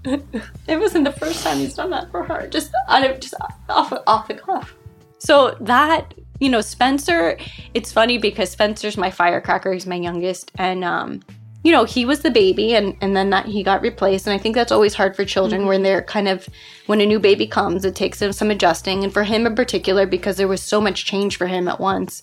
it 0.05 0.79
wasn't 0.79 1.05
the 1.05 1.11
first 1.11 1.43
time 1.43 1.57
he's 1.57 1.75
done 1.75 1.89
that 1.91 2.11
for 2.11 2.23
her. 2.23 2.47
Just 2.47 2.71
out 2.87 3.09
of 3.09 3.19
just 3.19 3.33
off 3.69 3.93
off 4.05 4.27
the 4.27 4.35
cuff. 4.35 4.75
So 5.19 5.55
that 5.61 6.13
you 6.39 6.49
know, 6.49 6.61
Spencer. 6.61 7.37
It's 7.73 7.91
funny 7.91 8.17
because 8.17 8.51
Spencer's 8.51 8.97
my 8.97 9.09
firecracker. 9.09 9.71
He's 9.71 9.87
my 9.87 9.95
youngest, 9.95 10.51
and 10.57 10.83
um, 10.83 11.21
you 11.63 11.71
know, 11.71 11.85
he 11.85 12.05
was 12.05 12.19
the 12.19 12.31
baby, 12.31 12.75
and 12.75 12.95
and 13.01 13.15
then 13.15 13.29
that 13.31 13.45
he 13.45 13.63
got 13.63 13.81
replaced. 13.81 14.27
And 14.27 14.33
I 14.33 14.37
think 14.37 14.55
that's 14.55 14.71
always 14.71 14.93
hard 14.93 15.15
for 15.15 15.25
children 15.25 15.61
Mm-hmm. 15.61 15.69
when 15.69 15.83
they're 15.83 16.01
kind 16.03 16.27
of 16.27 16.47
when 16.87 17.01
a 17.01 17.05
new 17.05 17.19
baby 17.19 17.47
comes, 17.47 17.85
it 17.85 17.95
takes 17.95 18.19
them 18.19 18.33
some 18.33 18.51
adjusting, 18.51 19.03
and 19.03 19.13
for 19.13 19.23
him 19.23 19.45
in 19.45 19.55
particular 19.55 20.05
because 20.05 20.37
there 20.37 20.47
was 20.47 20.61
so 20.61 20.81
much 20.81 21.05
change 21.05 21.37
for 21.37 21.47
him 21.47 21.67
at 21.67 21.79
once. 21.79 22.21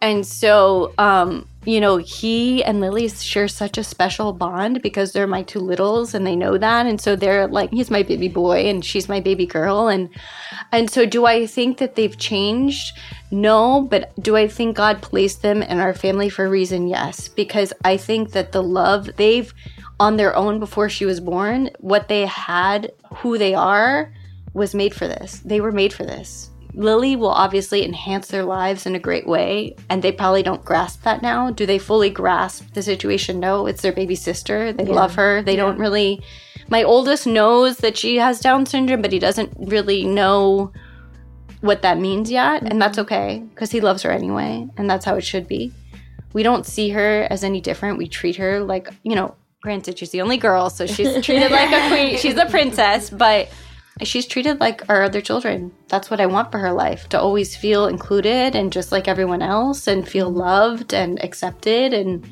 And 0.00 0.26
so, 0.26 0.92
um, 0.98 1.48
you 1.64 1.80
know, 1.80 1.96
he 1.96 2.62
and 2.62 2.80
Lily 2.80 3.08
share 3.08 3.48
such 3.48 3.78
a 3.78 3.84
special 3.84 4.34
bond 4.34 4.82
because 4.82 5.12
they're 5.12 5.26
my 5.26 5.42
two 5.42 5.60
littles 5.60 6.12
and 6.12 6.26
they 6.26 6.36
know 6.36 6.58
that. 6.58 6.86
And 6.86 7.00
so 7.00 7.16
they're 7.16 7.46
like, 7.46 7.70
he's 7.70 7.90
my 7.90 8.02
baby 8.02 8.28
boy 8.28 8.68
and 8.68 8.84
she's 8.84 9.08
my 9.08 9.20
baby 9.20 9.46
girl. 9.46 9.88
And 9.88 10.10
and 10.72 10.90
so 10.90 11.06
do 11.06 11.24
I 11.24 11.46
think 11.46 11.78
that 11.78 11.94
they've 11.94 12.18
changed? 12.18 12.98
No, 13.30 13.82
but 13.82 14.12
do 14.20 14.36
I 14.36 14.46
think 14.46 14.76
God 14.76 15.00
placed 15.00 15.40
them 15.40 15.62
in 15.62 15.78
our 15.78 15.94
family 15.94 16.28
for 16.28 16.44
a 16.44 16.50
reason? 16.50 16.86
Yes. 16.86 17.28
Because 17.28 17.72
I 17.84 17.96
think 17.96 18.32
that 18.32 18.52
the 18.52 18.62
love 18.62 19.08
they've 19.16 19.52
on 19.98 20.16
their 20.16 20.36
own 20.36 20.58
before 20.58 20.88
she 20.88 21.06
was 21.06 21.20
born, 21.20 21.70
what 21.78 22.08
they 22.08 22.26
had, 22.26 22.92
who 23.14 23.38
they 23.38 23.54
are, 23.54 24.12
was 24.52 24.74
made 24.74 24.94
for 24.94 25.06
this. 25.06 25.40
They 25.44 25.60
were 25.60 25.72
made 25.72 25.92
for 25.92 26.04
this. 26.04 26.50
Lily 26.74 27.16
will 27.16 27.30
obviously 27.30 27.84
enhance 27.84 28.28
their 28.28 28.44
lives 28.44 28.86
in 28.86 28.94
a 28.94 28.98
great 28.98 29.26
way, 29.26 29.76
and 29.88 30.02
they 30.02 30.12
probably 30.12 30.42
don't 30.42 30.64
grasp 30.64 31.02
that 31.02 31.22
now. 31.22 31.50
Do 31.50 31.66
they 31.66 31.78
fully 31.78 32.10
grasp 32.10 32.74
the 32.74 32.82
situation? 32.82 33.40
No, 33.40 33.66
it's 33.66 33.82
their 33.82 33.92
baby 33.92 34.16
sister. 34.16 34.72
They 34.72 34.84
Yeah. 34.84 34.94
love 34.94 35.14
her. 35.14 35.42
They 35.42 35.56
don't 35.56 35.78
really. 35.78 36.22
My 36.68 36.82
oldest 36.82 37.26
knows 37.26 37.78
that 37.78 37.96
she 37.96 38.16
has 38.16 38.40
Down 38.40 38.64
syndrome, 38.66 39.02
but 39.02 39.12
he 39.12 39.18
doesn't 39.18 39.52
really 39.58 40.04
know 40.04 40.72
what 41.60 41.82
that 41.82 41.98
means 41.98 42.30
yet, 42.30 42.62
and 42.62 42.80
that's 42.80 42.98
mm-hmm. 42.98 43.14
okay 43.14 43.42
because 43.54 43.70
he 43.70 43.80
loves 43.80 44.02
her 44.02 44.10
anyway, 44.10 44.66
and 44.76 44.88
that's 44.88 45.04
how 45.04 45.14
it 45.14 45.24
should 45.24 45.46
be. 45.46 45.72
We 46.32 46.42
don't 46.42 46.66
see 46.66 46.90
her 46.90 47.26
as 47.30 47.44
any 47.44 47.60
different. 47.60 47.98
We 47.98 48.08
treat 48.08 48.36
her 48.36 48.60
like, 48.60 48.88
you 49.02 49.14
know, 49.14 49.36
granted, 49.62 49.98
she's 49.98 50.10
the 50.10 50.20
only 50.20 50.36
girl, 50.36 50.68
so 50.70 50.86
she's 50.86 51.12
treated 51.24 51.52
like 51.52 51.70
a 51.72 51.88
queen. 51.88 52.18
She's 52.18 52.36
a 52.36 52.46
princess, 52.46 53.08
but 53.08 53.48
she's 54.02 54.26
treated 54.26 54.60
like 54.60 54.88
our 54.88 55.02
other 55.02 55.20
children. 55.20 55.72
That's 55.88 56.10
what 56.10 56.20
I 56.20 56.26
want 56.26 56.50
for 56.50 56.58
her 56.58 56.72
life 56.72 57.08
to 57.10 57.20
always 57.20 57.56
feel 57.56 57.86
included 57.86 58.54
and 58.54 58.72
just 58.72 58.90
like 58.90 59.06
everyone 59.06 59.42
else 59.42 59.86
and 59.86 60.08
feel 60.08 60.30
loved 60.30 60.92
and 60.92 61.22
accepted. 61.22 61.92
And 61.92 62.28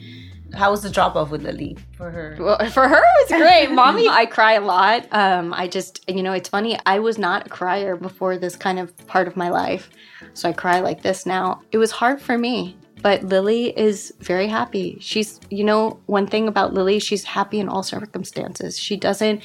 how 0.55 0.71
was 0.71 0.83
the 0.83 0.91
drop 0.91 1.15
off 1.15 1.31
with 1.31 1.43
Lily 1.43 1.77
for 1.97 2.11
her? 2.11 2.37
Well, 2.39 2.59
for 2.71 2.89
her, 2.89 3.03
it 3.03 3.31
was 3.31 3.41
great. 3.41 3.71
Mommy, 3.75 4.09
I 4.09 4.27
cry 4.27 4.55
a 4.55 4.61
lot. 4.61 5.07
Um, 5.13 5.55
I 5.55 5.69
just, 5.69 6.09
you 6.11 6.23
know, 6.23 6.33
it's 6.33 6.49
funny. 6.49 6.79
I 6.85 6.99
was 6.99 7.17
not 7.17 7.47
a 7.47 7.51
crier 7.51 7.97
before 7.97 8.37
this 8.37 8.57
kind 8.57 8.79
of 8.79 8.95
part 9.07 9.29
of 9.29 9.37
my 9.37 9.49
life. 9.49 9.91
So 10.35 10.49
I 10.49 10.53
cry 10.53 10.81
like 10.81 11.03
this 11.03 11.27
now. 11.27 11.63
It 11.71 11.79
was 11.79 11.93
hard 11.93 12.21
for 12.21 12.37
me. 12.37 12.77
But 13.03 13.25
Lily 13.25 13.77
is 13.77 14.15
very 14.21 14.47
happy. 14.47 14.97
She's, 15.01 15.41
you 15.51 15.65
know, 15.65 16.01
one 16.07 16.29
thing 16.29 16.47
about 16.47 16.73
Lily, 16.73 17.01
she's 17.01 17.25
happy 17.25 17.59
in 17.59 17.69
all 17.69 17.83
circumstances. 17.83 18.79
She 18.79 18.97
doesn't, 18.97 19.43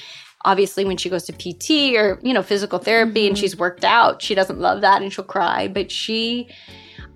obviously, 0.48 0.84
when 0.86 0.98
she 0.98 1.10
goes 1.10 1.26
to 1.26 1.34
PT 1.34 1.96
or, 1.96 2.20
you 2.24 2.34
know, 2.34 2.42
physical 2.42 2.80
therapy 2.80 3.28
and 3.28 3.38
she's 3.38 3.56
worked 3.58 3.84
out, 3.86 4.22
she 4.22 4.34
doesn't 4.34 4.60
love 4.60 4.82
that 4.82 5.02
and 5.02 5.12
she'll 5.14 5.24
cry. 5.38 5.68
But 5.68 5.92
she, 5.92 6.48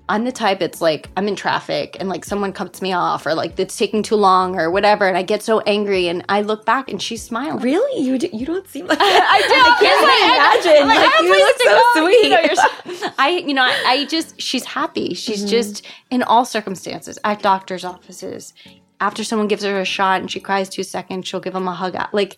I'm 0.10 0.26
the 0.26 0.32
type 0.34 0.62
it's 0.62 0.82
like 0.82 1.10
I'm 1.16 1.28
in 1.30 1.38
traffic 1.38 1.96
and 2.00 2.10
like 2.10 2.26
someone 2.26 2.52
cuts 2.52 2.82
me 2.82 2.92
off 2.92 3.26
or 3.26 3.34
like 3.34 3.58
it's 3.58 3.78
taking 3.78 4.04
too 4.04 4.18
long 4.18 4.60
or 4.60 4.70
whatever 4.70 5.08
and 5.08 5.18
I 5.18 5.22
get 5.24 5.42
so 5.42 5.62
angry 5.62 6.10
and 6.10 6.26
I 6.28 6.42
look 6.42 6.66
back 6.66 6.90
and 6.92 7.02
she's 7.02 7.22
smiling. 7.24 7.60
Really? 7.64 8.04
You 8.04 8.18
do, 8.18 8.28
you 8.34 8.46
don't 8.46 8.68
seem 8.68 8.88
like 8.88 8.98
I 9.02 9.42
do. 9.48 9.54
I 9.56 9.78
can't 9.80 10.66
imagine. 10.66 10.82
I'm 10.84 10.88
like, 10.90 10.98
Like, 10.98 11.16
I 11.16 11.24
you 11.24 11.46
look 11.46 11.58
so 11.62 11.70
go. 11.70 12.06
sweet. 12.06 12.24
You 12.24 13.02
know, 13.08 13.14
I, 13.18 13.30
you 13.48 13.54
know, 13.54 13.64
I, 13.64 13.84
I 13.88 14.06
just 14.06 14.42
she's 14.42 14.66
happy. 14.66 15.14
She's 15.14 15.46
Mhm. 15.46 15.50
just 15.50 15.86
in 16.10 16.24
all 16.24 16.44
circumstances 16.44 17.18
at 17.24 17.42
doctors' 17.42 17.86
offices. 17.86 18.54
After 19.02 19.24
someone 19.24 19.48
gives 19.48 19.64
her 19.64 19.80
a 19.80 19.86
shot 19.86 20.22
and 20.22 20.30
she 20.32 20.40
cries 20.40 20.70
two 20.70 20.84
seconds, 20.84 21.28
she'll 21.28 21.40
give 21.42 21.54
them 21.54 21.68
a 21.68 21.74
hug. 21.74 21.96
Like 22.14 22.38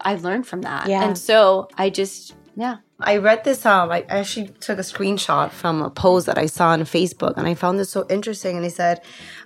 I 0.00 0.16
learned 0.16 0.46
from 0.46 0.62
that, 0.62 0.88
Yeah. 0.88 1.04
and 1.04 1.16
so 1.16 1.68
I 1.76 1.90
just 1.90 2.34
yeah. 2.56 2.76
I 3.00 3.18
read 3.18 3.44
this. 3.44 3.64
Um, 3.64 3.92
I 3.92 4.00
actually 4.08 4.48
took 4.58 4.78
a 4.78 4.82
screenshot 4.82 5.52
from 5.52 5.80
a 5.80 5.90
post 5.90 6.26
that 6.26 6.36
I 6.38 6.46
saw 6.46 6.70
on 6.70 6.80
Facebook, 6.82 7.34
and 7.36 7.46
I 7.46 7.54
found 7.54 7.78
this 7.78 7.90
so 7.90 8.04
interesting. 8.10 8.56
And 8.56 8.66
it 8.66 8.72
said, 8.72 9.00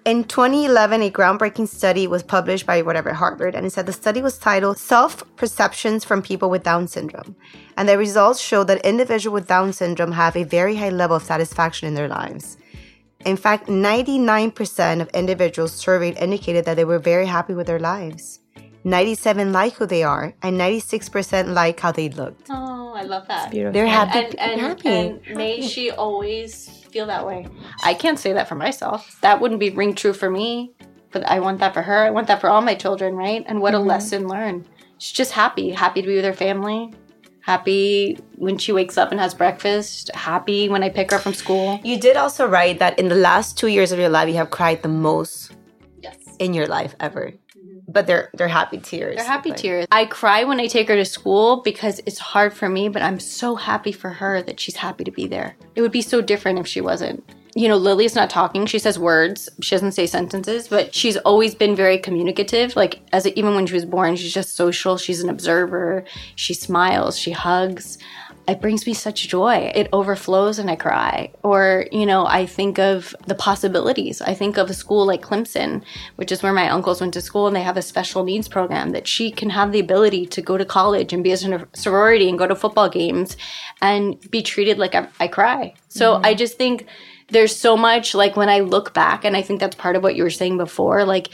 in 0.07 0.25
2011, 0.25 1.03
a 1.03 1.11
groundbreaking 1.11 1.69
study 1.69 2.07
was 2.07 2.23
published 2.23 2.65
by 2.65 2.81
whatever 2.81 3.13
Harvard, 3.13 3.55
and 3.55 3.67
it 3.67 3.73
said 3.75 3.85
the 3.85 3.93
study 3.93 4.23
was 4.23 4.39
titled 4.39 4.79
"Self 4.79 5.13
Perceptions 5.37 6.03
from 6.07 6.23
People 6.23 6.49
with 6.49 6.63
Down 6.63 6.89
Syndrome," 6.89 7.37
and 7.77 7.87
the 7.87 7.99
results 7.99 8.41
show 8.41 8.65
that 8.65 8.87
individuals 8.87 9.35
with 9.35 9.47
Down 9.49 9.75
syndrome 9.75 10.13
have 10.13 10.35
a 10.35 10.45
very 10.45 10.77
high 10.77 10.89
level 11.03 11.17
of 11.17 11.23
satisfaction 11.23 11.87
in 11.89 11.95
their 11.95 12.09
lives. 12.09 12.57
In 13.25 13.37
fact, 13.37 13.69
99% 13.69 15.01
of 15.01 15.09
individuals 15.11 15.73
surveyed 15.73 16.17
indicated 16.19 16.65
that 16.65 16.75
they 16.77 16.85
were 16.85 16.99
very 16.99 17.27
happy 17.27 17.55
with 17.55 17.67
their 17.67 17.79
lives. 17.79 18.41
97 18.85 19.53
like 19.53 19.75
who 19.75 19.87
they 19.87 20.03
are, 20.03 20.35
and 20.43 20.59
96% 20.61 21.55
like 21.55 21.79
how 21.79 21.93
they 21.93 22.09
looked. 22.09 22.49
Oh, 22.51 22.93
I 22.97 23.03
love 23.03 23.29
that. 23.29 23.53
beautiful. 23.53 23.73
They're 23.73 23.87
happy- 23.87 24.19
And, 24.19 24.39
and, 24.41 24.61
happy. 24.61 24.89
and 24.89 25.21
may 25.37 25.63
she 25.63 25.91
always 25.93 26.69
feel 26.91 27.07
that 27.07 27.25
way. 27.25 27.47
I 27.85 27.95
can't 27.95 28.19
say 28.19 28.33
that 28.33 28.49
for 28.49 28.57
myself. 28.57 29.19
That 29.21 29.41
wouldn't 29.41 29.61
be 29.61 29.71
ring 29.71 29.95
true 29.95 30.13
for 30.13 30.29
me. 30.29 30.73
But 31.13 31.25
I 31.29 31.39
want 31.41 31.61
that 31.61 31.75
for 31.75 31.83
her. 31.83 31.99
I 31.99 32.11
want 32.11 32.27
that 32.29 32.41
for 32.41 32.49
all 32.49 32.63
my 32.63 32.75
children, 32.75 33.15
right? 33.15 33.45
And 33.47 33.61
what 33.61 33.75
Mhm. 33.75 33.77
a 33.77 33.81
lesson 33.81 34.27
learned. 34.29 34.67
She's 34.99 35.13
just 35.13 35.33
happy, 35.33 35.71
happy 35.71 36.01
to 36.01 36.09
be 36.09 36.17
with 36.17 36.25
her 36.25 36.33
family. 36.33 36.91
Happy 37.43 38.19
when 38.37 38.57
she 38.57 38.73
wakes 38.73 38.97
up 38.97 39.11
and 39.11 39.21
has 39.21 39.35
breakfast. 39.35 40.11
Happy 40.15 40.69
when 40.69 40.83
I 40.83 40.89
pick 40.89 41.11
her 41.11 41.17
up 41.17 41.23
from 41.23 41.35
school. 41.35 41.81
You 41.83 41.99
did 41.99 42.17
also 42.17 42.47
write 42.47 42.79
that 42.79 42.99
in 42.99 43.09
the 43.09 43.17
last 43.17 43.59
two 43.59 43.67
years 43.67 43.91
of 43.91 43.99
your 43.99 44.09
life, 44.09 44.29
you 44.29 44.37
have 44.37 44.51
cried 44.51 44.83
the 44.83 44.89
most 44.89 45.53
in 46.39 46.55
your 46.55 46.67
life 46.67 46.95
ever. 47.01 47.33
But 47.89 48.07
they're 48.07 48.31
they're 48.35 48.49
happy 48.49 48.79
tears. 48.79 49.17
They're 49.17 49.27
happy 49.27 49.53
tears. 49.53 49.87
I 49.91 50.07
cry 50.07 50.45
when 50.45 50.61
I 50.61 50.67
take 50.67 50.89
her 50.89 50.97
to 50.97 51.05
school 51.05 51.63
because 51.63 52.01
it's 52.07 52.19
hard 52.19 52.55
for 52.55 52.69
me, 52.69 52.89
but 52.89 53.03
I'm 53.03 53.19
so 53.19 53.57
happy 53.57 53.93
for 53.93 54.11
her 54.11 54.41
that 54.43 54.61
she's 54.61 54.77
happy 54.77 55.05
to 55.05 55.11
be 55.11 55.27
there. 55.27 55.57
It 55.75 55.83
would 55.83 55.93
be 55.93 56.01
so 56.03 56.21
different 56.21 56.61
if 56.61 56.67
she 56.67 56.81
wasn't. 56.81 57.25
You 57.55 57.69
know, 57.69 57.77
Lily's 57.77 58.15
not 58.15 58.31
talking. 58.31 58.65
She 58.65 58.79
says 58.79 58.99
words. 58.99 59.49
She 59.61 59.75
doesn't 59.75 59.93
say 59.93 60.07
sentences, 60.07 60.69
but 60.69 60.95
she's 60.95 61.19
always 61.19 61.55
been 61.55 61.77
very 61.77 61.99
communicative. 61.99 62.77
Like 62.77 63.01
as 63.13 63.27
a, 63.27 63.39
even 63.39 63.55
when 63.55 63.67
she 63.67 63.75
was 63.75 63.85
born, 63.85 64.17
she's 64.17 64.33
just 64.33 64.57
social. 64.57 64.97
She's 64.97 65.23
an 65.23 65.29
observer. 65.29 66.05
She 66.35 66.55
smiles. 66.55 67.19
She 67.19 67.33
hugs. 67.33 67.99
It 68.49 68.61
brings 68.61 68.87
me 68.87 68.95
such 68.95 69.29
joy. 69.29 69.71
It 69.75 69.89
overflows 69.93 70.59
and 70.59 70.69
I 70.69 70.75
cry. 70.75 71.31
Or, 71.45 71.87
you 71.93 72.07
know, 72.07 72.27
I 72.27 72.47
think 72.47 72.79
of 72.79 73.15
the 73.27 73.37
possibilities. 73.37 74.21
I 74.21 74.35
think 74.35 74.57
of 74.57 74.69
a 74.69 74.75
school 74.75 75.07
like 75.07 75.23
Clemson, 75.23 75.83
which 76.17 76.33
is 76.33 76.43
where 76.43 76.53
my 76.53 76.69
uncles 76.69 77.01
went 77.01 77.15
to 77.15 77.21
school 77.21 77.47
and 77.47 77.55
they 77.55 77.63
have 77.63 77.77
a 77.77 77.83
special 77.83 78.25
needs 78.25 78.49
program 78.49 78.91
that 78.91 79.07
she 79.07 79.31
can 79.31 79.51
have 79.51 79.71
the 79.71 79.79
ability 79.79 80.27
to 80.27 80.43
go 80.43 80.59
to 80.59 80.65
college 80.65 81.13
and 81.13 81.23
be 81.23 81.31
a 81.31 81.67
sorority 81.75 82.29
and 82.29 82.39
go 82.39 82.49
to 82.49 82.57
football 82.57 82.89
games 82.89 83.37
and 83.81 84.19
be 84.31 84.43
treated 84.43 84.77
like 84.77 84.95
I, 84.97 85.07
I 85.21 85.29
cry. 85.29 85.75
So 85.89 86.15
mm-hmm. 86.15 86.27
I 86.27 86.35
just 86.35 86.59
think 86.59 86.87
there's 87.33 87.57
so 87.57 87.77
much 87.77 88.15
like 88.15 88.37
when 88.37 88.49
I 88.49 88.61
look 88.61 88.95
back, 88.95 89.25
and 89.25 89.37
I 89.37 89.43
think 89.43 89.61
that's 89.61 89.77
part 89.77 89.97
of 89.97 90.03
what 90.03 90.15
you 90.15 90.23
were 90.23 90.31
saying 90.31 90.59
before. 90.59 91.05
Like 91.05 91.29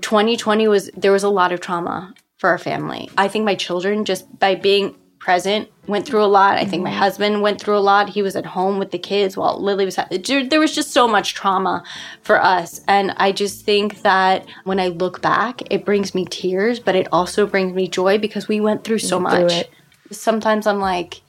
2020 0.00 0.68
was 0.68 0.90
there 0.96 1.12
was 1.12 1.22
a 1.22 1.28
lot 1.28 1.52
of 1.52 1.60
trauma 1.60 2.14
for 2.38 2.50
our 2.50 2.58
family. 2.58 3.08
I 3.16 3.28
think 3.28 3.44
my 3.44 3.54
children 3.54 4.04
just 4.04 4.38
by 4.38 4.54
being 4.54 4.94
present 5.18 5.68
went 5.88 6.06
through 6.06 6.22
a 6.22 6.26
lot. 6.26 6.56
I 6.56 6.64
think 6.64 6.84
my 6.84 6.92
husband 6.92 7.42
went 7.42 7.60
through 7.60 7.76
a 7.76 7.80
lot. 7.80 8.08
He 8.08 8.22
was 8.22 8.36
at 8.36 8.46
home 8.46 8.78
with 8.78 8.92
the 8.92 8.98
kids 8.98 9.36
while 9.36 9.60
Lily 9.60 9.84
was 9.84 9.98
there 10.10 10.60
was 10.60 10.74
just 10.74 10.92
so 10.92 11.08
much 11.08 11.34
trauma 11.34 11.82
for 12.22 12.40
us. 12.40 12.80
And 12.86 13.12
I 13.16 13.32
just 13.32 13.64
think 13.64 14.02
that 14.02 14.46
when 14.64 14.78
I 14.78 14.88
look 14.88 15.22
back, 15.22 15.62
it 15.70 15.84
brings 15.84 16.14
me 16.14 16.26
tears, 16.26 16.78
but 16.78 16.94
it 16.94 17.08
also 17.10 17.46
brings 17.46 17.72
me 17.72 17.88
joy 17.88 18.18
because 18.18 18.46
we 18.46 18.60
went 18.60 18.84
through 18.84 18.98
so 18.98 19.18
much. 19.18 19.64
Sometimes 20.12 20.66
I'm 20.66 20.78
like 20.78 21.22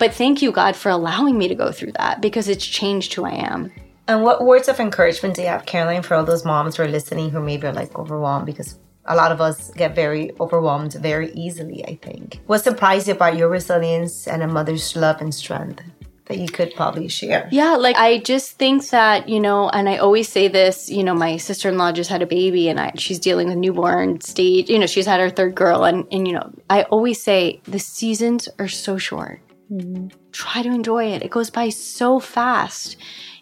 but 0.00 0.12
thank 0.12 0.42
you 0.42 0.50
God 0.50 0.74
for 0.74 0.88
allowing 0.88 1.38
me 1.38 1.46
to 1.46 1.54
go 1.54 1.70
through 1.70 1.92
that 1.92 2.20
because 2.20 2.48
it's 2.48 2.66
changed 2.66 3.14
who 3.14 3.24
I 3.24 3.34
am. 3.34 3.70
And 4.08 4.24
what 4.24 4.44
words 4.44 4.66
of 4.66 4.80
encouragement 4.80 5.36
do 5.36 5.42
you 5.42 5.48
have, 5.48 5.66
Caroline, 5.66 6.02
for 6.02 6.14
all 6.16 6.24
those 6.24 6.44
moms 6.44 6.74
who 6.74 6.82
are 6.82 6.88
listening 6.88 7.30
who 7.30 7.40
maybe 7.40 7.68
are 7.68 7.72
like 7.72 7.96
overwhelmed 7.96 8.46
because 8.46 8.76
a 9.04 9.14
lot 9.14 9.30
of 9.30 9.40
us 9.40 9.70
get 9.74 9.94
very 9.94 10.32
overwhelmed 10.40 10.94
very 10.94 11.30
easily, 11.32 11.84
I 11.86 11.94
think. 12.02 12.40
What 12.46 12.64
surprised 12.64 13.06
you 13.06 13.14
about 13.14 13.36
your 13.36 13.48
resilience 13.48 14.26
and 14.26 14.42
a 14.42 14.48
mother's 14.48 14.96
love 14.96 15.20
and 15.20 15.32
strength? 15.32 15.82
that 16.30 16.38
you 16.38 16.48
could 16.48 16.72
probably 16.76 17.08
share? 17.08 17.48
Yeah, 17.50 17.74
like 17.74 17.96
I 17.96 18.18
just 18.18 18.52
think 18.52 18.88
that, 18.90 19.28
you 19.28 19.40
know, 19.40 19.68
and 19.68 19.88
I 19.88 19.96
always 19.96 20.28
say 20.28 20.46
this, 20.46 20.88
you 20.88 21.02
know, 21.02 21.12
my 21.12 21.36
sister 21.36 21.68
in 21.68 21.76
law 21.76 21.90
just 21.90 22.08
had 22.08 22.22
a 22.22 22.26
baby 22.26 22.68
and 22.68 22.78
I, 22.78 22.92
she's 22.94 23.18
dealing 23.18 23.48
with 23.48 23.56
newborn 23.56 24.20
stage, 24.20 24.70
you 24.70 24.78
know, 24.78 24.86
she's 24.86 25.06
had 25.06 25.18
her 25.18 25.28
third 25.28 25.56
girl. 25.56 25.82
And, 25.82 26.06
and, 26.12 26.28
you 26.28 26.34
know, 26.34 26.52
I 26.70 26.84
always 26.84 27.20
say 27.20 27.60
the 27.64 27.80
seasons 27.80 28.48
are 28.60 28.68
so 28.68 28.96
short. 28.96 29.40
Mm-hmm. 29.70 30.08
Try 30.32 30.62
to 30.62 30.68
enjoy 30.68 31.12
it. 31.12 31.22
It 31.22 31.30
goes 31.30 31.50
by 31.50 31.68
so 31.68 32.18
fast. 32.18 32.96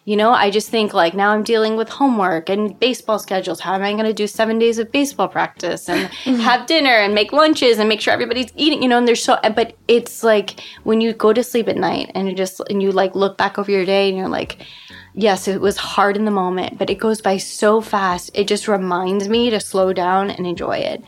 You 0.05 0.15
know, 0.15 0.31
I 0.31 0.49
just 0.49 0.69
think 0.69 0.93
like 0.93 1.13
now 1.13 1.31
I'm 1.31 1.43
dealing 1.43 1.75
with 1.75 1.89
homework 1.89 2.49
and 2.49 2.79
baseball 2.79 3.19
schedules. 3.19 3.59
How 3.59 3.75
am 3.75 3.83
I 3.83 3.91
going 3.93 4.05
to 4.05 4.13
do 4.13 4.27
seven 4.27 4.57
days 4.57 4.79
of 4.79 4.91
baseball 4.91 5.27
practice 5.27 5.87
and 5.89 6.07
have 6.41 6.65
dinner 6.67 6.89
and 6.89 7.13
make 7.13 7.31
lunches 7.31 7.77
and 7.77 7.89
make 7.89 8.01
sure 8.01 8.13
everybody's 8.13 8.51
eating? 8.55 8.81
You 8.81 8.89
know, 8.89 8.97
and 8.97 9.07
there's 9.07 9.23
so, 9.23 9.37
but 9.55 9.75
it's 9.87 10.23
like 10.23 10.61
when 10.83 11.01
you 11.01 11.13
go 11.13 11.33
to 11.33 11.43
sleep 11.43 11.67
at 11.67 11.77
night 11.77 12.11
and 12.15 12.27
you 12.27 12.35
just, 12.35 12.59
and 12.69 12.81
you 12.81 12.91
like 12.91 13.13
look 13.13 13.37
back 13.37 13.59
over 13.59 13.69
your 13.69 13.85
day 13.85 14.09
and 14.09 14.17
you're 14.17 14.29
like, 14.29 14.65
yes, 15.13 15.47
it 15.47 15.61
was 15.61 15.77
hard 15.77 16.15
in 16.15 16.25
the 16.25 16.31
moment, 16.31 16.77
but 16.77 16.89
it 16.89 16.95
goes 16.95 17.21
by 17.21 17.37
so 17.37 17.81
fast. 17.81 18.31
It 18.33 18.47
just 18.47 18.67
reminds 18.67 19.27
me 19.27 19.49
to 19.49 19.59
slow 19.59 19.93
down 19.93 20.31
and 20.31 20.47
enjoy 20.47 20.77
it. 20.77 21.03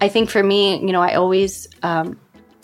I 0.00 0.08
think 0.08 0.30
for 0.30 0.42
me, 0.42 0.80
you 0.80 0.92
know, 0.92 1.02
I 1.02 1.14
always, 1.14 1.68
um, 1.82 2.18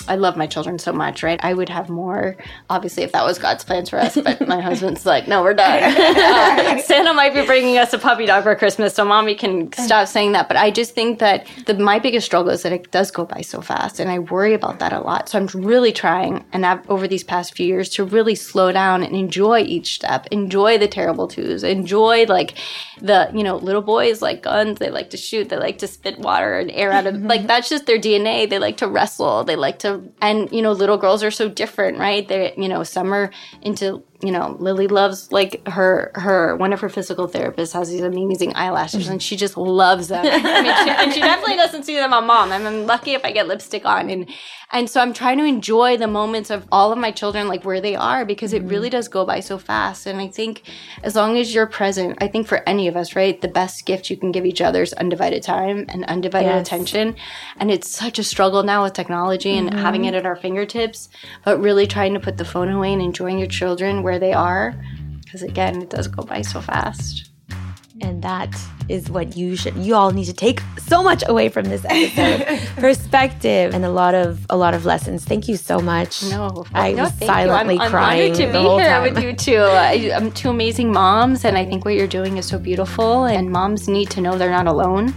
I 0.09 0.17
love 0.17 0.37
my 0.37 0.47
children 0.47 0.79
so 0.79 0.93
much, 0.93 1.23
right? 1.23 1.41
I 1.43 1.55
would 1.55 1.69
have 1.69 1.89
more, 1.89 2.37
obviously, 2.71 3.03
if 3.03 3.13
that 3.13 3.25
was 3.25 3.39
God's 3.39 3.65
plans 3.65 3.91
for 3.91 3.99
us. 3.99 4.17
But 4.17 4.47
my 4.47 4.61
husband's 4.71 5.07
like, 5.07 5.29
no, 5.29 5.43
we're 5.43 5.55
done. 5.55 5.83
uh, 5.83 6.79
Santa 6.83 7.15
might 7.15 7.35
be 7.35 7.45
bringing 7.45 7.79
us 7.79 7.93
a 7.93 7.99
puppy 7.99 8.27
dog 8.27 8.45
for 8.45 8.55
Christmas, 8.55 8.95
so 8.95 9.05
mommy 9.05 9.35
can 9.35 9.73
stop 9.73 10.09
saying 10.09 10.33
that. 10.33 10.49
But 10.49 10.57
I 10.57 10.71
just 10.71 10.95
think 10.95 11.19
that 11.19 11.47
the, 11.67 11.75
my 11.75 11.99
biggest 11.99 12.27
struggle 12.27 12.53
is 12.53 12.63
that 12.63 12.73
it 12.73 12.91
does 12.91 13.11
go 13.11 13.25
by 13.25 13.41
so 13.41 13.61
fast, 13.61 14.01
and 14.01 14.11
I 14.11 14.19
worry 14.19 14.55
about 14.55 14.79
that 14.79 14.93
a 14.93 15.01
lot. 15.01 15.29
So 15.29 15.39
I'm 15.39 15.47
really 15.47 15.93
trying, 15.93 16.45
and 16.53 16.65
I've, 16.65 16.89
over 16.91 17.09
these 17.09 17.25
past 17.25 17.55
few 17.55 17.67
years, 17.67 17.89
to 17.91 18.05
really 18.05 18.35
slow 18.35 18.73
down 18.73 19.03
and 19.03 19.15
enjoy 19.15 19.61
each 19.61 19.95
step, 19.95 20.27
enjoy 20.31 20.79
the 20.79 20.89
terrible 20.89 21.29
twos, 21.29 21.63
enjoy 21.63 22.25
like 22.25 22.55
the 23.01 23.31
you 23.35 23.43
know 23.43 23.57
little 23.57 23.83
boys 23.83 24.23
like 24.23 24.43
guns, 24.43 24.79
they 24.79 24.91
like 24.91 25.11
to 25.11 25.17
shoot, 25.17 25.49
they 25.49 25.57
like 25.57 25.79
to 25.79 25.87
spit 25.87 26.19
water 26.19 26.59
and 26.59 26.71
air 26.71 26.93
out 26.93 27.07
of 27.07 27.17
like 27.23 27.47
that's 27.47 27.69
just 27.69 27.87
their 27.87 27.99
DNA. 27.99 28.49
They 28.49 28.59
like 28.59 28.77
to 28.79 28.89
wrestle, 28.89 29.45
they 29.45 29.57
like 29.57 29.79
to 29.81 29.96
and 30.21 30.51
you 30.53 30.63
know 30.63 30.73
little 30.73 30.97
girls 30.97 31.23
are 31.23 31.31
so 31.31 31.49
different 31.49 31.99
right? 31.99 32.27
They 32.27 32.55
you 32.57 32.69
know 32.69 32.83
some 32.83 33.13
are 33.13 33.31
into 33.63 34.03
you 34.23 34.33
know, 34.33 34.57
Lily 34.59 34.87
loves 34.87 35.31
like 35.31 35.67
her 35.69 36.11
her 36.15 36.57
one 36.57 36.73
of 36.73 36.81
her 36.81 36.89
physical 36.89 37.29
therapists 37.29 37.73
has 37.73 37.91
these 37.91 38.01
amazing 38.01 38.55
eyelashes, 38.55 39.09
and 39.09 39.23
she 39.23 39.37
just 39.37 39.57
loves 39.57 40.09
them. 40.09 40.25
I 40.27 40.63
mean, 40.63 40.75
she, 40.85 40.91
and 40.91 41.13
she 41.13 41.21
definitely 41.33 41.57
doesn't 41.57 41.85
see 41.85 41.97
them 41.97 42.13
on 42.13 42.27
mom. 42.27 42.53
I'm, 42.53 42.67
I'm 42.67 42.87
lucky 42.87 43.13
if 43.13 43.25
I 43.25 43.33
get 43.33 43.47
lipstick 43.47 43.85
on, 43.85 44.09
and 44.09 44.29
and 44.73 44.91
so 44.91 45.01
I'm 45.01 45.13
trying 45.13 45.39
to 45.39 45.45
enjoy 45.45 45.97
the 45.97 46.09
moments 46.09 46.51
of 46.51 46.67
all 46.73 46.93
of 46.93 46.99
my 46.99 47.13
children, 47.13 47.47
like 47.47 47.65
where 47.65 47.81
they 47.81 47.95
are, 47.95 48.25
because 48.25 48.53
it 48.53 48.65
really 48.65 48.91
does 48.91 49.07
go 49.07 49.25
by 49.25 49.39
so 49.39 49.59
fast. 49.59 50.07
And 50.07 50.21
I 50.21 50.27
think 50.27 50.63
as 51.05 51.15
long 51.15 51.37
as 51.37 51.55
you're 51.55 51.67
present, 51.67 52.19
I 52.21 52.27
think 52.27 52.49
for 52.49 52.69
any 52.69 52.89
of 52.89 52.97
us, 52.97 53.15
right, 53.15 53.41
the 53.41 53.49
best 53.49 53.87
gift 53.87 54.11
you 54.11 54.17
can 54.17 54.33
give 54.33 54.45
each 54.45 54.61
other 54.61 54.83
is 54.83 54.93
undivided 54.95 55.45
time 55.45 55.87
and 55.89 56.05
undivided 56.07 56.49
yes. 56.49 56.67
attention. 56.67 57.15
And 57.59 57.71
it's 57.71 57.89
such 57.89 58.19
a 58.19 58.25
struggle 58.25 58.65
now 58.65 58.83
with 58.83 58.93
technology 58.93 59.57
and 59.57 59.71
mm-hmm. 59.71 59.79
having 59.79 60.05
it 60.05 60.15
at 60.15 60.27
our 60.27 60.37
fingertips, 60.37 61.11
but 61.45 61.61
really 61.61 61.87
trying 61.87 62.15
to 62.15 62.21
put 62.21 62.37
the 62.37 62.45
phone 62.45 62.69
away 62.69 62.93
and 62.93 63.01
enjoying 63.01 63.39
your 63.39 63.49
children 63.49 64.03
where 64.07 64.21
they 64.21 64.33
are 64.33 64.81
because 65.25 65.43
again 65.43 65.83
it 65.83 65.91
does 65.91 66.07
go 66.07 66.23
by 66.23 66.41
so 66.41 66.61
fast. 66.61 67.31
And 68.03 68.23
that 68.23 68.55
is 68.91 69.11
what 69.11 69.37
you 69.37 69.57
should 69.57 69.75
you 69.77 69.95
all 69.95 70.13
need 70.13 70.27
to 70.27 70.33
take 70.33 70.61
so 70.79 71.03
much 71.03 71.25
away 71.27 71.49
from 71.49 71.65
this 71.65 71.85
episode. 71.89 72.61
Perspective 72.77 73.75
and 73.75 73.85
a 73.85 73.89
lot 73.89 74.15
of 74.15 74.47
a 74.49 74.57
lot 74.57 74.75
of 74.75 74.85
lessons. 74.85 75.25
Thank 75.25 75.49
you 75.49 75.57
so 75.57 75.81
much. 75.81 76.23
No 76.31 76.65
i 76.73 76.93
no, 76.93 77.05
was 77.05 77.15
silently 77.15 77.79
I'm, 77.81 77.91
crying 77.91 78.35
I'm 78.35 78.39
honored 78.39 78.53
to 78.53 78.59
be 78.59 78.83
here 78.83 78.91
time. 78.91 79.03
with 79.03 79.23
you 79.25 79.33
too. 79.33 79.57
I, 79.91 80.13
i'm 80.15 80.31
two 80.31 80.51
amazing 80.51 80.93
moms 80.93 81.45
and 81.45 81.59
i 81.59 81.65
think 81.65 81.85
what 81.85 81.95
you're 81.95 82.15
doing 82.21 82.37
is 82.37 82.47
so 82.47 82.59
beautiful 82.59 83.25
and 83.25 83.51
moms 83.51 83.89
need 83.89 84.09
to 84.11 84.21
know 84.21 84.39
they're 84.39 84.59
not 84.61 84.69
alone. 84.69 85.13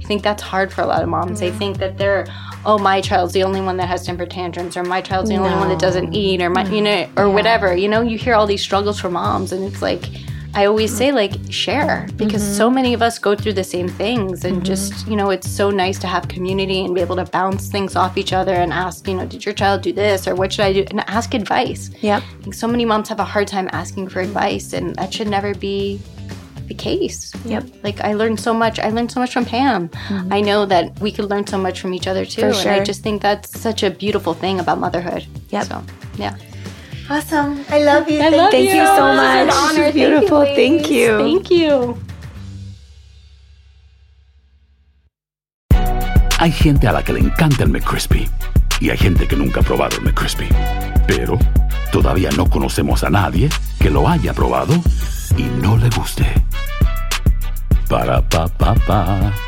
I 0.00 0.04
think 0.08 0.22
that's 0.22 0.42
hard 0.42 0.72
for 0.72 0.82
a 0.82 0.86
lot 0.86 1.02
of 1.02 1.08
moms. 1.08 1.40
They 1.40 1.48
mm-hmm. 1.48 1.58
think 1.58 1.78
that 1.78 1.98
they're 1.98 2.24
oh 2.64 2.78
my 2.78 3.00
child's 3.00 3.32
the 3.32 3.42
only 3.42 3.60
one 3.60 3.76
that 3.76 3.86
has 3.86 4.04
temper 4.04 4.26
tantrums 4.26 4.76
or 4.76 4.82
my 4.82 5.00
child's 5.00 5.30
the 5.30 5.36
no. 5.36 5.44
only 5.44 5.56
one 5.56 5.68
that 5.68 5.78
doesn't 5.78 6.14
eat 6.14 6.40
or 6.42 6.50
my 6.50 6.68
you 6.68 6.80
know 6.80 7.08
or 7.16 7.26
yeah. 7.26 7.34
whatever 7.34 7.76
you 7.76 7.88
know 7.88 8.00
you 8.00 8.18
hear 8.18 8.34
all 8.34 8.46
these 8.46 8.62
struggles 8.62 9.00
for 9.00 9.10
moms 9.10 9.52
and 9.52 9.64
it's 9.64 9.82
like 9.82 10.04
I 10.54 10.64
always 10.64 10.96
say 10.96 11.12
like 11.12 11.32
share 11.50 12.08
because 12.16 12.42
mm-hmm. 12.42 12.54
so 12.54 12.70
many 12.70 12.94
of 12.94 13.02
us 13.02 13.18
go 13.18 13.34
through 13.36 13.52
the 13.52 13.64
same 13.64 13.86
things 13.86 14.44
and 14.44 14.56
mm-hmm. 14.56 14.64
just 14.64 15.06
you 15.06 15.14
know 15.14 15.30
it's 15.30 15.48
so 15.48 15.70
nice 15.70 15.98
to 16.00 16.06
have 16.06 16.26
community 16.28 16.84
and 16.84 16.94
be 16.94 17.00
able 17.00 17.16
to 17.16 17.26
bounce 17.26 17.68
things 17.68 17.96
off 17.96 18.16
each 18.16 18.32
other 18.32 18.54
and 18.54 18.72
ask 18.72 19.06
you 19.06 19.14
know 19.14 19.26
did 19.26 19.44
your 19.44 19.54
child 19.54 19.82
do 19.82 19.92
this 19.92 20.26
or 20.26 20.34
what 20.34 20.52
should 20.52 20.64
I 20.64 20.72
do 20.72 20.84
and 20.90 21.00
ask 21.08 21.34
advice. 21.34 21.90
Yeah. 22.00 22.22
So 22.50 22.66
many 22.66 22.84
moms 22.84 23.08
have 23.10 23.20
a 23.20 23.24
hard 23.24 23.46
time 23.46 23.68
asking 23.72 24.08
for 24.08 24.20
advice 24.20 24.72
and 24.72 24.96
that 24.96 25.12
should 25.12 25.28
never 25.28 25.54
be 25.54 26.00
the 26.68 26.74
case. 26.74 27.32
Yep. 27.44 27.64
Like 27.82 28.00
I 28.00 28.12
learned 28.14 28.38
so 28.40 28.54
much. 28.54 28.78
I 28.78 28.90
learned 28.90 29.10
so 29.10 29.20
much 29.20 29.32
from 29.32 29.44
Pam. 29.44 29.88
Mm-hmm. 29.88 30.32
I 30.32 30.40
know 30.40 30.66
that 30.66 30.98
we 31.00 31.10
could 31.10 31.28
learn 31.30 31.46
so 31.46 31.58
much 31.58 31.80
from 31.80 31.94
each 31.94 32.06
other 32.06 32.24
too. 32.24 32.42
For 32.42 32.52
sure. 32.52 32.72
And 32.72 32.80
I 32.80 32.84
just 32.84 33.02
think 33.02 33.22
that's 33.22 33.58
such 33.58 33.82
a 33.82 33.90
beautiful 33.90 34.34
thing 34.34 34.60
about 34.60 34.78
motherhood. 34.78 35.26
Yep. 35.50 35.64
So, 35.64 35.82
yeah. 36.16 36.36
Awesome. 37.10 37.64
I 37.70 37.82
love 37.82 38.10
you. 38.10 38.18
I 38.18 38.28
Thank, 38.28 38.36
love 38.36 38.50
thank 38.50 38.68
you. 38.68 38.76
you 38.76 38.86
so 38.86 39.14
much. 39.14 39.48
It's 39.48 39.56
an 39.56 39.80
honor. 39.80 39.92
Beautiful. 39.92 40.44
Thank 40.44 40.90
you. 40.90 41.18
Thank 41.18 41.50
you. 41.50 41.68
Thank 41.88 41.96
you. 41.96 42.08
Hay 46.40 46.52
gente 46.52 46.86
a 46.86 46.92
la 46.92 47.02
que 47.02 47.12
le 47.12 47.20
encanta 47.20 47.64
el 47.64 47.70
McCrispy 47.70 48.28
y 48.80 48.90
hay 48.90 48.96
gente 48.96 49.26
que 49.26 49.34
nunca 49.34 49.60
ha 49.60 49.62
probado 49.64 49.96
el 49.96 50.04
McCrispy. 50.04 50.48
Pero 51.06 51.36
todavía 51.90 52.30
no 52.36 52.48
conocemos 52.48 53.02
a 53.02 53.10
nadie 53.10 53.48
que 53.80 53.90
lo 53.90 54.06
haya 54.06 54.32
probado 54.32 54.74
y 55.36 55.42
no 55.60 55.76
le 55.76 55.88
guste. 55.90 56.26
Pa. 57.88 59.47